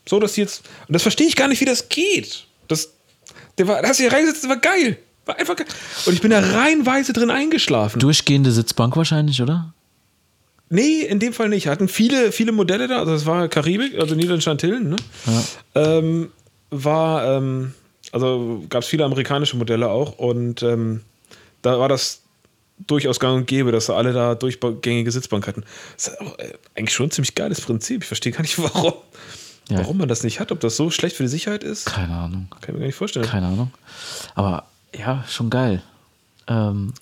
So, 0.07 0.21
dass 0.21 0.35
die 0.35 0.43
jetzt. 0.43 0.69
Und 0.87 0.93
das 0.93 1.03
verstehe 1.03 1.27
ich 1.27 1.35
gar 1.37 1.49
nicht, 1.49 1.61
wie 1.61 1.65
das 1.65 1.89
geht. 1.89 2.47
Das, 2.69 2.91
der 3.59 3.67
war, 3.67 3.81
da 3.83 3.89
hast 3.89 3.99
du 3.99 4.05
hier 4.05 4.13
reingesetzt, 4.13 4.45
das 4.45 4.51
war 4.51 4.59
geil. 4.59 4.99
War 5.25 5.39
einfach 5.39 5.57
geil. 5.57 5.67
Und 6.07 6.13
ich 6.13 6.21
bin 6.21 6.31
da 6.31 6.41
reihenweise 6.41 7.13
drin 7.15 7.31
eingeschlafen. 7.31 7.99
Durchgehende 8.01 8.53
Sitzbank 8.53 8.95
wahrscheinlich, 8.97 9.41
oder? 9.41 9.74
Nee, 10.71 11.03
in 11.03 11.19
dem 11.21 11.33
Fall 11.33 11.49
nicht. 11.49 11.67
Hatten 11.69 11.89
viele, 11.89 12.33
viele 12.33 12.53
Modelle 12.53 12.89
da. 12.89 12.99
Also, 13.01 13.13
das 13.13 13.27
war 13.27 13.49
Karibik, 13.49 13.99
also 13.99 14.15
Niederlande 14.15 14.51
Antillen. 14.51 14.91
Ne? 14.91 14.97
Ähm, 15.75 16.31
war, 16.71 17.37
ähm, 17.37 17.75
also 18.13 18.65
gab 18.69 18.83
es 18.83 18.89
viele 18.89 19.05
amerikanische 19.05 19.57
Modelle 19.57 19.89
auch. 19.91 20.19
Und 20.19 20.63
ähm, 20.63 21.03
da 21.63 21.79
war 21.79 21.89
das 21.89 22.23
durchaus 22.87 23.21
gang 23.21 23.37
und 23.37 23.47
gäbe, 23.47 23.71
dass 23.73 23.89
alle 23.91 24.13
da 24.13 24.35
durchgängige 24.35 25.11
Sitzbank 25.13 25.47
hatten. 25.47 25.65
Das 25.97 26.09
ist 26.09 26.15
äh, 26.39 26.55
eigentlich 26.75 26.95
schon 26.95 27.07
ein 27.07 27.11
ziemlich 27.13 27.35
geiles 27.35 27.61
Prinzip. 27.61 28.03
Ich 28.03 28.09
verstehe 28.09 28.33
gar 28.33 28.43
nicht, 28.43 28.59
warum, 28.59 28.95
Ja. 29.69 29.79
warum 29.79 29.99
man 29.99 30.09
das 30.09 30.25
nicht 30.25 30.41
hat. 30.41 30.51
Ob 30.51 30.61
das 30.61 30.77
so 30.77 30.91
schlecht 30.91 31.15
für 31.17 31.23
die 31.23 31.29
Sicherheit 31.29 31.63
ist, 31.63 31.87
Keine 31.87 32.15
Ahnung. 32.15 32.49
kann 32.51 32.61
ich 32.63 32.73
mir 32.73 32.79
gar 32.81 32.87
nicht 32.87 32.97
vorstellen. 32.97 33.27
Keine 33.27 33.47
Ahnung. 33.47 33.71
Aber 34.35 34.65
ja, 34.99 35.25
schon 35.29 35.51
geil. 35.51 35.83
Ähm, 36.49 36.95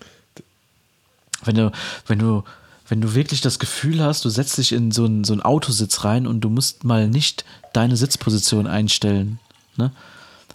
wenn 1.45 1.55
du, 1.57 1.73
wenn 2.07 2.19
du, 2.19 2.45
wenn 2.93 3.01
du 3.01 3.15
wirklich 3.15 3.41
das 3.41 3.59
Gefühl 3.59 4.05
hast, 4.05 4.23
du 4.23 4.29
setzt 4.29 4.59
dich 4.59 4.71
in 4.71 4.91
so 4.91 5.07
einen, 5.07 5.25
so 5.25 5.33
einen 5.33 5.41
Autositz 5.41 6.05
rein 6.05 6.27
und 6.27 6.43
du 6.43 6.51
musst 6.51 6.85
mal 6.85 7.09
nicht 7.09 7.47
deine 7.73 7.97
Sitzposition 7.97 8.67
einstellen. 8.67 9.39
Ne? 9.79 9.93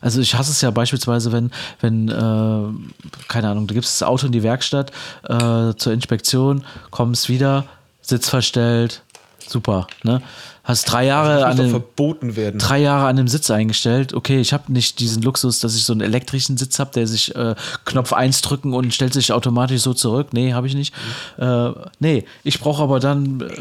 Also 0.02 0.22
ich 0.22 0.36
hasse 0.36 0.52
es 0.52 0.62
ja 0.62 0.70
beispielsweise, 0.70 1.32
wenn, 1.32 1.50
wenn, 1.82 2.10
äh, 2.10 3.28
keine 3.28 3.50
Ahnung, 3.50 3.66
du 3.66 3.74
gibst 3.74 4.00
das 4.00 4.08
Auto 4.08 4.28
in 4.28 4.34
die 4.34 4.44
Werkstatt 4.44 4.92
äh, 5.24 5.74
zur 5.78 5.94
Inspektion, 5.94 6.64
kommst 6.92 7.28
wieder, 7.28 7.66
Sitz 8.04 8.30
verstellt, 8.30 9.02
super. 9.50 9.88
Ne? 10.04 10.22
Hast 10.64 10.92
drei 10.92 11.06
Jahre 11.06 11.46
an 11.46 11.56
dem, 11.56 11.70
verboten 11.70 12.36
werden. 12.36 12.60
drei 12.60 12.80
Jahre 12.80 13.08
an 13.08 13.16
dem 13.16 13.28
Sitz 13.28 13.50
eingestellt. 13.50 14.14
Okay, 14.14 14.40
ich 14.40 14.52
habe 14.52 14.72
nicht 14.72 15.00
diesen 15.00 15.22
Luxus, 15.24 15.60
dass 15.60 15.76
ich 15.76 15.86
so 15.86 15.94
einen 15.94 16.02
elektrischen 16.02 16.58
Sitz 16.58 16.80
habe, 16.80 16.92
der 16.94 17.08
sich 17.08 17.34
äh, 17.36 17.56
Knopf 17.86 18.12
1 18.12 18.42
drücken 18.42 18.74
und 18.74 18.94
stellt 18.94 19.14
sich 19.14 19.32
automatisch 19.32 19.82
so 19.82 19.94
zurück. 19.94 20.34
Nee, 20.34 20.54
habe 20.54 20.68
ich 20.68 20.76
nicht. 20.76 20.94
Äh, 21.38 21.70
nee, 22.00 22.26
ich 22.44 22.60
brauche 22.60 22.84
aber 22.84 23.00
dann 23.00 23.42
äh, 23.42 23.54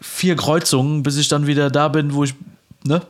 vier 0.00 0.36
Kreuzungen, 0.36 1.02
bis 1.02 1.16
ich 1.16 1.28
dann 1.28 1.46
wieder 1.46 1.70
da 1.70 1.88
bin, 1.88 2.12
wo 2.14 2.24
ich. 2.24 2.34
Ne? 2.84 3.00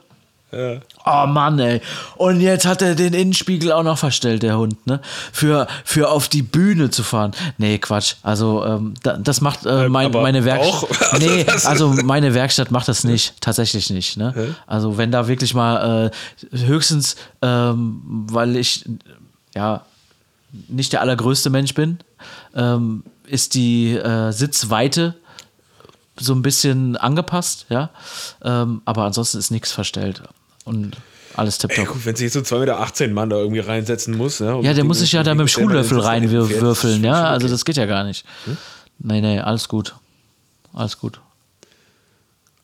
Ja. 0.53 0.81
Oh 1.05 1.27
Mann, 1.27 1.59
ey. 1.59 1.81
Und 2.17 2.41
jetzt 2.41 2.67
hat 2.67 2.81
er 2.81 2.95
den 2.95 3.15
Innenspiegel 3.15 3.73
auch 3.73 3.83
noch 3.83 3.99
verstellt, 3.99 4.43
der 4.43 4.57
Hund, 4.57 4.87
ne? 4.87 5.01
Für, 5.33 5.67
für 5.85 6.09
auf 6.09 6.29
die 6.29 6.43
Bühne 6.43 6.91
zu 6.91 7.03
fahren. 7.03 7.33
Nee, 7.59 7.79
Quatsch. 7.79 8.15
Also, 8.23 8.65
ähm, 8.65 8.95
da, 9.03 9.17
das 9.17 9.41
macht 9.41 9.67
äh, 9.67 9.89
mein, 9.89 10.07
aber 10.07 10.23
meine 10.23 10.45
Werkstatt. 10.45 10.89
Also 11.17 11.27
nee, 11.27 11.47
also 11.65 11.89
meine 12.05 12.35
Werkstatt 12.35 12.71
macht 12.71 12.89
das 12.89 13.05
nicht. 13.05 13.41
Tatsächlich 13.41 13.91
nicht, 13.91 14.17
ne? 14.17 14.55
Also, 14.67 14.97
wenn 14.97 15.11
da 15.11 15.29
wirklich 15.29 15.53
mal 15.55 16.11
äh, 16.53 16.57
höchstens, 16.57 17.17
ähm, 17.43 18.01
weil 18.31 18.57
ich, 18.57 18.85
ja, 19.55 19.83
nicht 20.69 20.93
der 20.93 21.01
allergrößte 21.01 21.51
Mensch 21.51 21.75
bin, 21.75 21.99
ähm, 22.55 23.03
ist 23.27 23.55
die 23.55 23.95
äh, 23.95 24.31
Sitzweite 24.33 25.15
so 26.19 26.35
ein 26.35 26.43
bisschen 26.43 26.97
angepasst, 26.97 27.67
ja. 27.69 27.91
Ähm, 28.43 28.83
aber 28.85 29.05
ansonsten 29.05 29.39
ist 29.39 29.51
nichts 29.51 29.73
verstellt. 29.73 30.23
Und 30.67 30.97
alles 31.35 31.57
Ja, 31.63 31.69
tipptopp. 31.69 31.95
gut, 31.95 32.05
wenn 32.07 32.17
sich 32.17 32.31
so 32.33 32.41
2,18 32.41 32.59
Meter 33.03 33.09
Mann 33.15 33.31
da 33.31 33.37
irgendwie 33.37 33.61
reinsetzen 33.61 34.15
muss. 34.17 34.39
Ja, 34.41 34.55
und 34.55 34.65
Ja, 34.65 34.75
der 34.75 34.85
muss 34.85 34.99
sich 34.99 35.13
ja 35.13 35.23
da 35.23 35.35
mit 35.35 35.41
dem 35.41 35.49
Schuhlöffel 35.49 35.99
reinwürfeln, 36.01 37.03
ja. 37.03 37.25
Also 37.25 37.49
das 37.49 37.65
geht 37.65 37.77
ja 37.79 37.87
gar 37.87 38.05
nicht. 38.05 38.25
Nee, 38.99 39.21
nee, 39.21 39.39
alles 39.41 39.69
gut. 39.69 39.95
Alles 40.75 40.99
gut. 40.99 41.21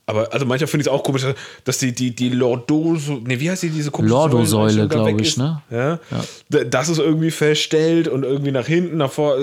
Aber 0.05 0.33
also 0.33 0.45
manchmal 0.45 0.67
finde 0.67 0.83
ich 0.83 0.89
es 0.89 0.93
auch 0.93 1.05
komisch, 1.05 1.25
dass 1.65 1.79
die, 1.79 1.93
die, 1.95 2.15
die 2.15 2.31
Lordoso, 2.31 3.21
nee, 3.25 3.39
wie 3.39 3.49
heißt 3.51 3.63
die, 3.63 3.71
diese 3.71 3.91
komische 3.93 4.13
Lordo-Säule, 4.13 4.73
Säule, 4.73 4.89
da 4.89 4.95
glaub 4.97 5.07
weg 5.07 5.21
ich, 5.21 5.37
ne? 5.37 5.63
Ja. 5.71 6.01
D- 6.49 6.65
Das 6.69 6.89
ist 6.89 6.99
irgendwie 6.99 7.31
verstellt 7.31 8.09
und 8.09 8.25
irgendwie 8.25 8.51
nach 8.51 8.67
hinten, 8.67 8.97
nach 8.97 9.13
vor, 9.13 9.37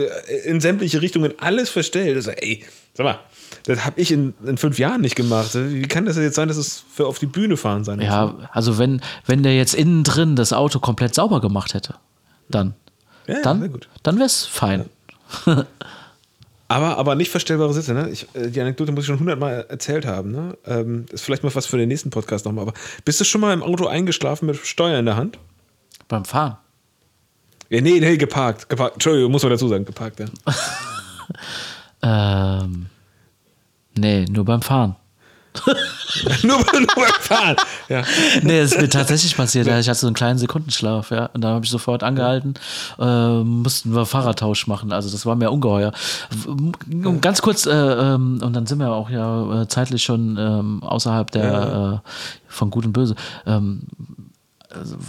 in 0.46 0.60
sämtliche 0.60 1.02
Richtungen 1.02 1.34
alles 1.38 1.70
verstellt. 1.70 2.18
Also, 2.18 2.32
ey, 2.32 2.66
sag 2.94 3.06
mal, 3.06 3.20
das 3.64 3.86
habe 3.86 4.00
ich 4.00 4.12
in, 4.12 4.34
in 4.46 4.58
fünf 4.58 4.80
Jahren 4.80 5.02
nicht 5.02 5.16
gemacht. 5.16 5.52
Wie 5.54 5.88
kann 5.88 6.06
das 6.06 6.18
jetzt 6.18 6.36
sein, 6.36 6.48
dass 6.48 6.58
es 6.58 6.84
für 6.92 7.08
auf 7.08 7.20
die 7.20 7.26
Bühne 7.26 7.58
fahren 7.58 7.84
sein 7.84 7.98
muss? 7.98 8.06
Ja, 8.06 8.36
also 8.52 8.78
wenn, 8.78 9.02
wenn 9.26 9.44
der 9.44 9.56
jetzt 9.56 9.74
innen 9.74 10.04
drin 10.04 10.36
das 10.36 10.54
Auto 10.54 10.80
komplett 10.80 11.16
sauber 11.16 11.42
gemacht 11.42 11.74
hätte, 11.74 11.96
dann, 12.50 12.74
Ja, 13.28 13.36
ja, 13.36 13.42
dann, 13.42 13.80
dann 14.04 14.16
wäre 14.18 14.26
es 14.26 14.46
fein. 14.46 14.86
Aber, 16.72 17.00
aber 17.00 17.16
nicht 17.16 17.32
verstellbare 17.32 17.74
Sitze, 17.74 17.96
ne? 17.96 18.12
Ich, 18.12 18.28
äh, 18.36 18.52
die 18.52 18.62
Anekdote 18.62 18.92
muss 18.92 19.06
ich 19.06 19.08
schon 19.08 19.20
hundertmal 19.20 19.66
erzählt 19.70 20.06
haben, 20.06 20.32
ne? 20.32 20.56
Ähm, 20.68 21.08
ist 21.12 21.24
vielleicht 21.24 21.42
mal 21.44 21.54
was 21.56 21.66
für 21.66 21.78
den 21.78 21.90
nächsten 21.90 22.12
Podcast 22.12 22.46
nochmal. 22.46 22.62
Aber 22.62 22.74
bist 23.04 23.20
du 23.20 23.24
schon 23.24 23.42
mal 23.42 23.54
im 23.54 23.64
Auto 23.64 23.88
eingeschlafen 23.88 24.46
mit 24.46 24.56
Steuer 24.58 25.00
in 25.00 25.08
der 25.08 25.16
Hand? 25.16 25.40
Beim 26.08 26.26
Fahren. 26.26 26.58
Ja, 27.70 27.82
nee, 27.82 28.00
nee, 28.00 28.18
geparkt. 28.18 28.70
geparkt. 28.70 28.98
Entschuldigung, 28.98 29.32
muss 29.32 29.42
man 29.42 29.50
dazu 29.52 29.68
sagen, 29.68 29.84
geparkt, 29.84 30.20
ja. 30.20 30.28
Ähm, 32.02 32.86
nee, 34.00 34.26
nur 34.30 34.46
beim 34.46 34.62
Fahren. 34.62 34.96
nur, 36.44 36.58
nur 36.58 36.88
beim 36.96 37.14
Fahren. 37.20 37.56
Ja. 37.88 38.04
Nee, 38.44 38.60
es 38.60 38.72
ist 38.74 38.82
mir 38.82 38.90
tatsächlich 38.90 39.36
passiert. 39.36 39.68
Ja, 39.68 39.80
Ich 39.80 39.90
hatte 39.90 40.00
so 40.00 40.08
einen 40.08 40.16
kleinen 40.16 40.38
Sekundenschlaf, 40.38 41.12
ja. 41.12 41.26
Und 41.34 41.42
dann 41.42 41.54
habe 41.54 41.66
ich 41.66 41.72
sofort 41.72 42.04
angehalten, 42.04 42.54
äh, 43.00 43.40
mussten 43.44 43.94
wir 43.94 44.06
Fahrradtausch 44.06 44.68
machen. 44.68 44.92
Also 44.92 45.10
das 45.10 45.26
war 45.26 45.36
mir 45.36 45.52
ungeheuer. 45.52 45.92
Um 46.46 47.22
Ganz 47.22 47.42
kurz, 47.42 47.66
äh, 47.66 47.72
ähm, 47.72 48.40
und 48.44 48.54
dann 48.56 48.68
sind 48.68 48.80
wir 48.80 48.92
auch 48.92 49.10
ja 49.10 49.62
äh, 49.62 49.68
zeitlich 49.68 50.04
schon 50.04 50.38
ähm, 50.40 50.84
außerhalb 50.84 51.32
der 51.32 52.02
äh, 52.06 52.10
von 52.48 52.70
Gut 52.70 52.86
und 52.86 52.94
Böse. 52.94 53.16
Ähm, 53.46 53.82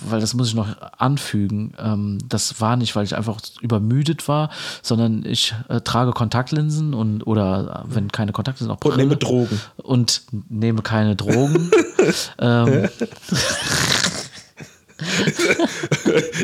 weil 0.08 0.20
das 0.20 0.34
muss 0.34 0.48
ich 0.48 0.54
noch 0.54 0.68
anfügen. 0.98 1.74
Ähm, 1.78 2.18
das 2.28 2.60
war 2.60 2.76
nicht, 2.76 2.96
weil 2.96 3.04
ich 3.04 3.14
einfach 3.16 3.40
übermüdet 3.60 4.26
war, 4.28 4.50
sondern 4.82 5.24
ich 5.24 5.54
äh, 5.68 5.80
trage 5.80 6.12
Kontaktlinsen 6.12 6.94
und 6.94 7.26
oder 7.26 7.84
äh, 7.88 7.94
wenn 7.94 8.10
keine 8.10 8.32
Kontaktlinsen 8.32 8.74
auch 8.74 8.80
Und 8.84 8.96
nehme 8.96 9.16
Brille. 9.16 9.18
Drogen. 9.48 9.60
und 9.76 10.22
nehme 10.48 10.82
keine 10.82 11.16
Drogen. 11.16 11.70
ähm, 12.38 12.88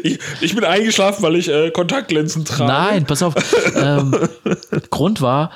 Ich, 0.03 0.19
ich 0.41 0.55
bin 0.55 0.65
eingeschlafen, 0.65 1.23
weil 1.23 1.37
ich 1.37 1.49
äh, 1.49 1.71
Kontaktlinsen 1.71 2.45
trage. 2.45 2.65
nein, 2.73 3.05
pass 3.05 3.23
auf. 3.23 3.35
Ähm, 3.77 4.15
Grund 4.91 5.21
war, 5.21 5.51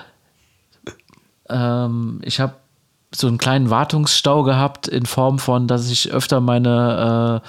ähm, 1.49 2.21
ich 2.23 2.41
habe 2.41 2.55
so 3.13 3.27
einen 3.27 3.39
kleinen 3.39 3.71
Wartungsstau 3.71 4.45
gehabt 4.45 4.87
in 4.87 5.05
Form 5.05 5.41
von, 5.41 5.67
dass 5.67 5.91
ich 5.91 6.13
öfter 6.13 6.41
meine, 6.41 7.43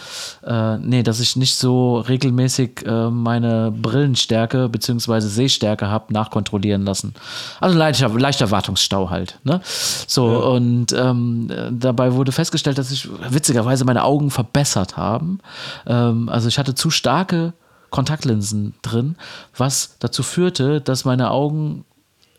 äh, 0.43 0.49
äh, 0.49 0.78
nee, 0.80 1.03
dass 1.03 1.20
ich 1.20 1.36
nicht 1.36 1.55
so 1.55 1.99
regelmäßig 1.99 2.84
äh, 2.88 3.09
meine 3.12 3.72
Brillenstärke 3.72 4.70
bzw. 4.70 5.20
Sehstärke 5.20 5.88
habe 5.88 6.12
nachkontrollieren 6.14 6.84
lassen. 6.84 7.14
Also 7.59 7.78
leichter, 7.78 8.09
leichter 8.09 8.49
Wartungsstau 8.49 9.12
halt. 9.12 9.38
Ne? 9.43 9.62
So, 9.64 10.43
und 10.51 10.93
ähm, 10.93 11.47
äh, 11.51 11.70
dabei 11.72 12.14
wurde 12.14 12.32
festgestellt, 12.32 12.80
dass 12.80 12.89
sich 12.89 13.07
witzigerweise 13.30 13.86
meine 13.86 14.03
Augen 14.03 14.32
verbessert 14.32 14.97
haben. 14.97 15.41
Ähm, 15.86 16.28
also 16.28 16.47
ich 16.47 16.57
hatte 16.57 16.74
zu 16.74 16.89
starke 16.89 17.53
Kontaktlinsen 17.91 18.74
drin, 18.82 19.16
was 19.55 19.97
dazu 19.99 20.24
führte, 20.24 20.82
dass 20.82 21.05
meine 21.05 21.30
Augen 21.30 21.86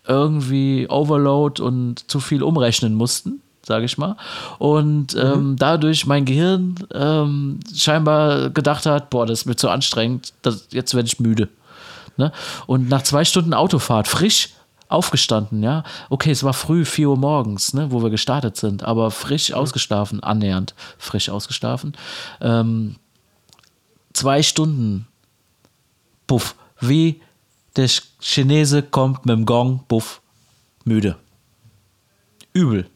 irgendwie 0.06 0.88
Overload 0.88 1.62
und 1.62 2.10
zu 2.10 2.20
viel 2.20 2.42
umrechnen 2.42 2.94
mussten, 2.94 3.40
sage 3.64 3.84
ich 3.84 3.98
mal. 3.98 4.16
Und 4.58 5.14
ähm, 5.14 5.56
dadurch 5.58 6.06
mein 6.06 6.24
Gehirn 6.24 6.74
ähm, 6.92 7.60
scheinbar 7.74 8.50
gedacht 8.50 8.86
hat, 8.86 9.10
boah, 9.10 9.26
das 9.26 9.40
ist 9.40 9.46
mir 9.46 9.56
zu 9.56 9.68
anstrengend, 9.68 10.32
das, 10.42 10.68
jetzt 10.72 10.94
werde 10.94 11.06
ich 11.06 11.20
müde. 11.20 11.48
Ne? 12.16 12.32
Und 12.66 12.88
nach 12.88 13.02
zwei 13.02 13.24
Stunden 13.24 13.54
Autofahrt, 13.54 14.08
frisch 14.08 14.50
aufgestanden, 14.88 15.62
ja. 15.62 15.84
Okay, 16.10 16.30
es 16.30 16.44
war 16.44 16.52
früh, 16.52 16.84
4 16.84 17.08
Uhr 17.08 17.16
morgens, 17.16 17.72
ne, 17.72 17.90
wo 17.90 18.02
wir 18.02 18.10
gestartet 18.10 18.56
sind, 18.56 18.84
aber 18.84 19.10
frisch 19.10 19.52
ausgeschlafen, 19.52 20.22
annähernd 20.22 20.74
frisch 20.98 21.30
ausgeschlafen. 21.30 21.94
Ähm, 22.42 22.96
zwei 24.12 24.42
Stunden, 24.42 25.08
puff, 26.26 26.54
wie 26.78 27.22
der 27.76 27.88
Ch- 27.88 28.02
Chinese 28.20 28.82
kommt 28.82 29.24
mit 29.26 29.36
dem 29.36 29.46
Gong, 29.46 29.84
puff, 29.88 30.20
müde. 30.84 31.16
Übel. 32.52 32.86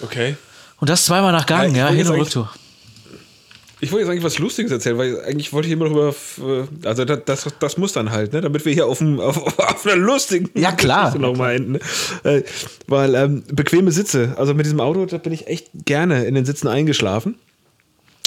Okay. 0.00 0.36
Und 0.78 0.88
das 0.88 1.04
zweimal 1.04 1.32
nach 1.32 1.46
Gang, 1.46 1.74
Ja, 1.74 1.88
ja, 1.90 1.94
Hin- 1.94 2.06
und 2.08 2.20
Rücktour. 2.20 2.50
Ich 3.82 3.90
wollte 3.92 4.02
jetzt 4.02 4.10
eigentlich 4.10 4.24
was 4.24 4.38
Lustiges 4.38 4.70
erzählen, 4.72 4.98
weil 4.98 5.22
eigentlich 5.24 5.54
wollte 5.54 5.66
ich 5.68 5.72
immer 5.72 5.86
darüber, 5.86 6.14
äh, 6.38 6.86
also 6.86 7.06
das, 7.06 7.20
das, 7.24 7.48
das 7.60 7.76
muss 7.78 7.92
dann 7.94 8.10
halt, 8.10 8.32
ne? 8.34 8.42
damit 8.42 8.62
wir 8.66 8.74
hier 8.74 8.86
auf, 8.86 8.98
dem, 8.98 9.18
auf, 9.20 9.38
auf 9.58 9.86
einer 9.86 9.96
lustigen 9.96 10.50
Ja, 10.54 10.72
klar. 10.72 11.06
Geschichte 11.06 11.20
noch 11.22 11.34
mal 11.36 11.54
enden. 11.54 11.72
Ne? 11.72 11.80
Äh, 12.24 12.42
weil 12.86 13.14
ähm, 13.14 13.42
bequeme 13.50 13.90
Sitze, 13.90 14.34
also 14.36 14.52
mit 14.52 14.66
diesem 14.66 14.80
Auto, 14.80 15.06
da 15.06 15.16
bin 15.16 15.32
ich 15.32 15.46
echt 15.46 15.70
gerne 15.86 16.24
in 16.26 16.34
den 16.34 16.44
Sitzen 16.44 16.68
eingeschlafen. 16.68 17.36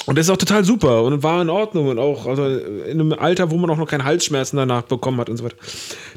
Und 0.06 0.18
das 0.18 0.26
ist 0.26 0.30
auch 0.30 0.36
total 0.36 0.64
super 0.64 1.02
und 1.02 1.22
war 1.22 1.40
in 1.40 1.48
Ordnung 1.48 1.88
und 1.88 1.98
auch 1.98 2.26
also 2.26 2.46
in 2.46 3.00
einem 3.00 3.12
Alter, 3.14 3.50
wo 3.50 3.56
man 3.56 3.70
auch 3.70 3.78
noch 3.78 3.88
keine 3.88 4.04
Halsschmerzen 4.04 4.56
danach 4.56 4.82
bekommen 4.82 5.18
hat 5.18 5.30
und 5.30 5.38
so 5.38 5.44
weiter. 5.44 5.56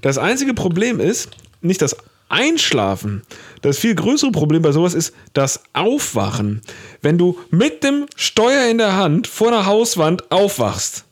Das 0.02 0.18
einzige 0.18 0.54
Problem 0.54 1.00
ist, 1.00 1.30
nicht 1.62 1.82
das 1.82 1.96
Einschlafen. 2.30 3.24
Das 3.62 3.78
viel 3.78 3.96
größere 3.96 4.32
Problem 4.32 4.62
bei 4.62 4.72
sowas 4.74 4.94
ist 4.94 5.14
das 5.34 5.62
Aufwachen. 5.74 6.62
Wenn 7.02 7.18
du 7.18 7.40
mit 7.50 7.84
dem 7.84 8.06
Steuer 8.16 8.70
in 8.70 8.78
der 8.78 8.98
Hand 8.98 9.28
vor 9.28 9.48
einer 9.48 9.66
Hauswand 9.66 10.30
aufwachst. 10.32 11.06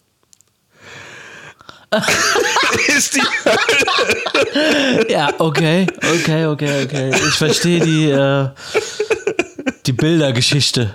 ist 2.98 3.16
die 3.16 3.22
Ja, 5.10 5.30
okay, 5.38 5.88
okay, 5.98 6.46
okay, 6.46 6.84
okay. 6.84 7.10
Ich 7.10 7.36
verstehe 7.36 7.80
die, 7.80 8.10
äh, 8.10 8.50
die 9.86 9.94
Bildergeschichte. 9.94 10.94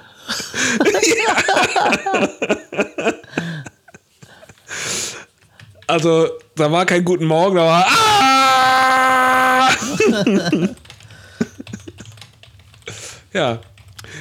Also, 5.86 6.28
da 6.54 6.70
war 6.70 6.86
kein 6.86 7.04
guten 7.04 7.24
Morgen, 7.24 7.56
da 7.56 7.64
war. 7.64 7.84
Ah! 7.84 9.70
ja. 13.32 13.58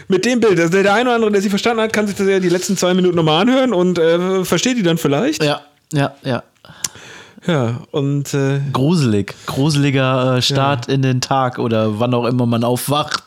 Mit 0.07 0.25
dem 0.25 0.39
Bild, 0.39 0.59
also 0.59 0.81
der 0.81 0.91
eine 0.91 1.09
oder 1.09 1.15
andere, 1.15 1.31
der 1.31 1.41
sie 1.43 1.49
verstanden 1.49 1.83
hat, 1.83 1.93
kann 1.93 2.07
sich 2.07 2.15
das 2.15 2.27
ja 2.27 2.39
die 2.39 2.49
letzten 2.49 2.75
zwei 2.75 2.95
Minuten 2.95 3.15
nochmal 3.15 3.43
anhören 3.43 3.73
und 3.73 3.99
äh, 3.99 4.43
versteht 4.45 4.77
die 4.77 4.83
dann 4.83 4.97
vielleicht. 4.97 5.43
Ja, 5.43 5.61
ja, 5.93 6.15
ja. 6.23 6.41
Ja, 7.45 7.81
und 7.91 8.33
äh, 8.33 8.61
Gruselig. 8.73 9.35
Gruseliger 9.45 10.37
äh, 10.37 10.41
Start 10.41 10.87
in 10.87 11.03
den 11.03 11.21
Tag 11.21 11.59
oder 11.59 11.99
wann 11.99 12.13
auch 12.13 12.25
immer 12.25 12.45
man 12.45 12.63
aufwacht. 12.63 13.23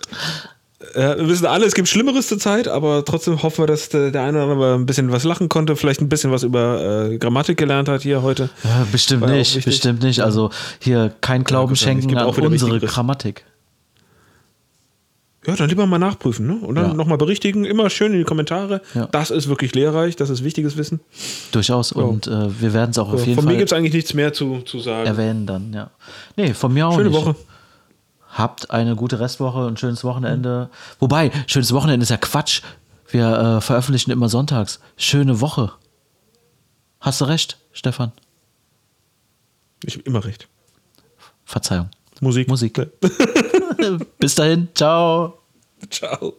Äh, 0.94 1.16
wir 1.18 1.28
wissen 1.28 1.46
alle, 1.46 1.64
es 1.66 1.74
gibt 1.74 1.88
Schlimmeres 1.88 2.28
zur 2.28 2.38
Zeit, 2.38 2.68
aber 2.68 3.04
trotzdem 3.04 3.42
hoffen 3.42 3.62
wir, 3.62 3.66
dass 3.66 3.88
der, 3.88 4.10
der 4.10 4.22
eine 4.22 4.42
oder 4.42 4.52
andere 4.52 4.74
ein 4.74 4.86
bisschen 4.86 5.10
was 5.12 5.24
lachen 5.24 5.48
konnte, 5.48 5.76
vielleicht 5.76 6.00
ein 6.00 6.08
bisschen 6.08 6.30
was 6.30 6.42
über 6.42 7.08
äh, 7.10 7.18
Grammatik 7.18 7.56
gelernt 7.56 7.88
hat 7.88 8.02
hier 8.02 8.22
heute. 8.22 8.50
Ja, 8.64 8.86
bestimmt 8.90 9.22
ja 9.26 9.30
nicht, 9.32 9.64
bestimmt 9.64 10.02
nicht. 10.02 10.20
Also 10.20 10.50
hier 10.80 11.12
kein 11.20 11.44
Glauben. 11.44 11.72
Es 11.72 11.80
schenken 11.80 12.16
an 12.16 12.26
unsere. 12.28 12.80
Grammatik. 12.80 13.44
Ja, 15.44 15.56
dann 15.56 15.68
lieber 15.68 15.86
mal 15.86 15.98
nachprüfen 15.98 16.46
ne? 16.46 16.58
und 16.64 16.76
dann 16.76 16.90
Ja. 16.90 16.94
nochmal 16.94 17.18
berichtigen. 17.18 17.64
Immer 17.64 17.90
schön 17.90 18.12
in 18.12 18.18
die 18.18 18.24
Kommentare. 18.24 18.80
Ja. 18.94 19.06
Das 19.10 19.30
ist 19.32 19.48
wirklich 19.48 19.74
lehrreich, 19.74 20.14
das 20.14 20.30
ist 20.30 20.44
wichtiges 20.44 20.76
Wissen. 20.76 21.00
Durchaus. 21.50 21.90
Und 21.90 22.28
äh, 22.28 22.60
wir 22.60 22.72
werden 22.72 22.90
es 22.92 22.98
auch 22.98 23.12
auf 23.12 23.18
So, 23.20 23.26
jeden 23.26 23.34
von 23.34 23.44
mir 23.46 23.50
Fall 23.50 23.58
gibt 23.58 23.72
es 23.72 23.76
eigentlich 23.76 23.92
nichts 23.92 24.14
mehr 24.14 24.32
zu, 24.32 24.60
zu 24.60 24.78
sagen. 24.78 25.04
erwähnen 25.06 25.44
dann, 25.46 25.72
ja. 25.72 25.90
Nee, 26.36 26.54
von 26.54 26.72
mir 26.72 26.86
auch 26.86 26.94
Schöne 26.94 27.10
nicht. 27.10 27.18
Woche. 27.18 27.34
Habt 28.32 28.70
eine 28.70 28.96
gute 28.96 29.20
Restwoche, 29.20 29.66
ein 29.66 29.76
schönes 29.76 30.04
Wochenende. 30.04 30.70
Wobei, 30.98 31.30
schönes 31.46 31.72
Wochenende 31.72 32.02
ist 32.02 32.08
ja 32.08 32.16
Quatsch. 32.16 32.62
Wir 33.08 33.38
äh, 33.38 33.60
veröffentlichen 33.60 34.10
immer 34.10 34.30
sonntags. 34.30 34.80
Schöne 34.96 35.42
Woche. 35.42 35.72
Hast 36.98 37.20
du 37.20 37.26
recht, 37.26 37.58
Stefan? 37.72 38.12
Ich 39.84 39.94
habe 39.94 40.04
immer 40.04 40.24
recht. 40.24 40.48
Verzeihung. 41.44 41.90
Musik. 42.20 42.48
Musik. 42.48 42.80
Bis 44.18 44.34
dahin, 44.34 44.68
ciao. 44.74 45.38
Ciao. 45.90 46.34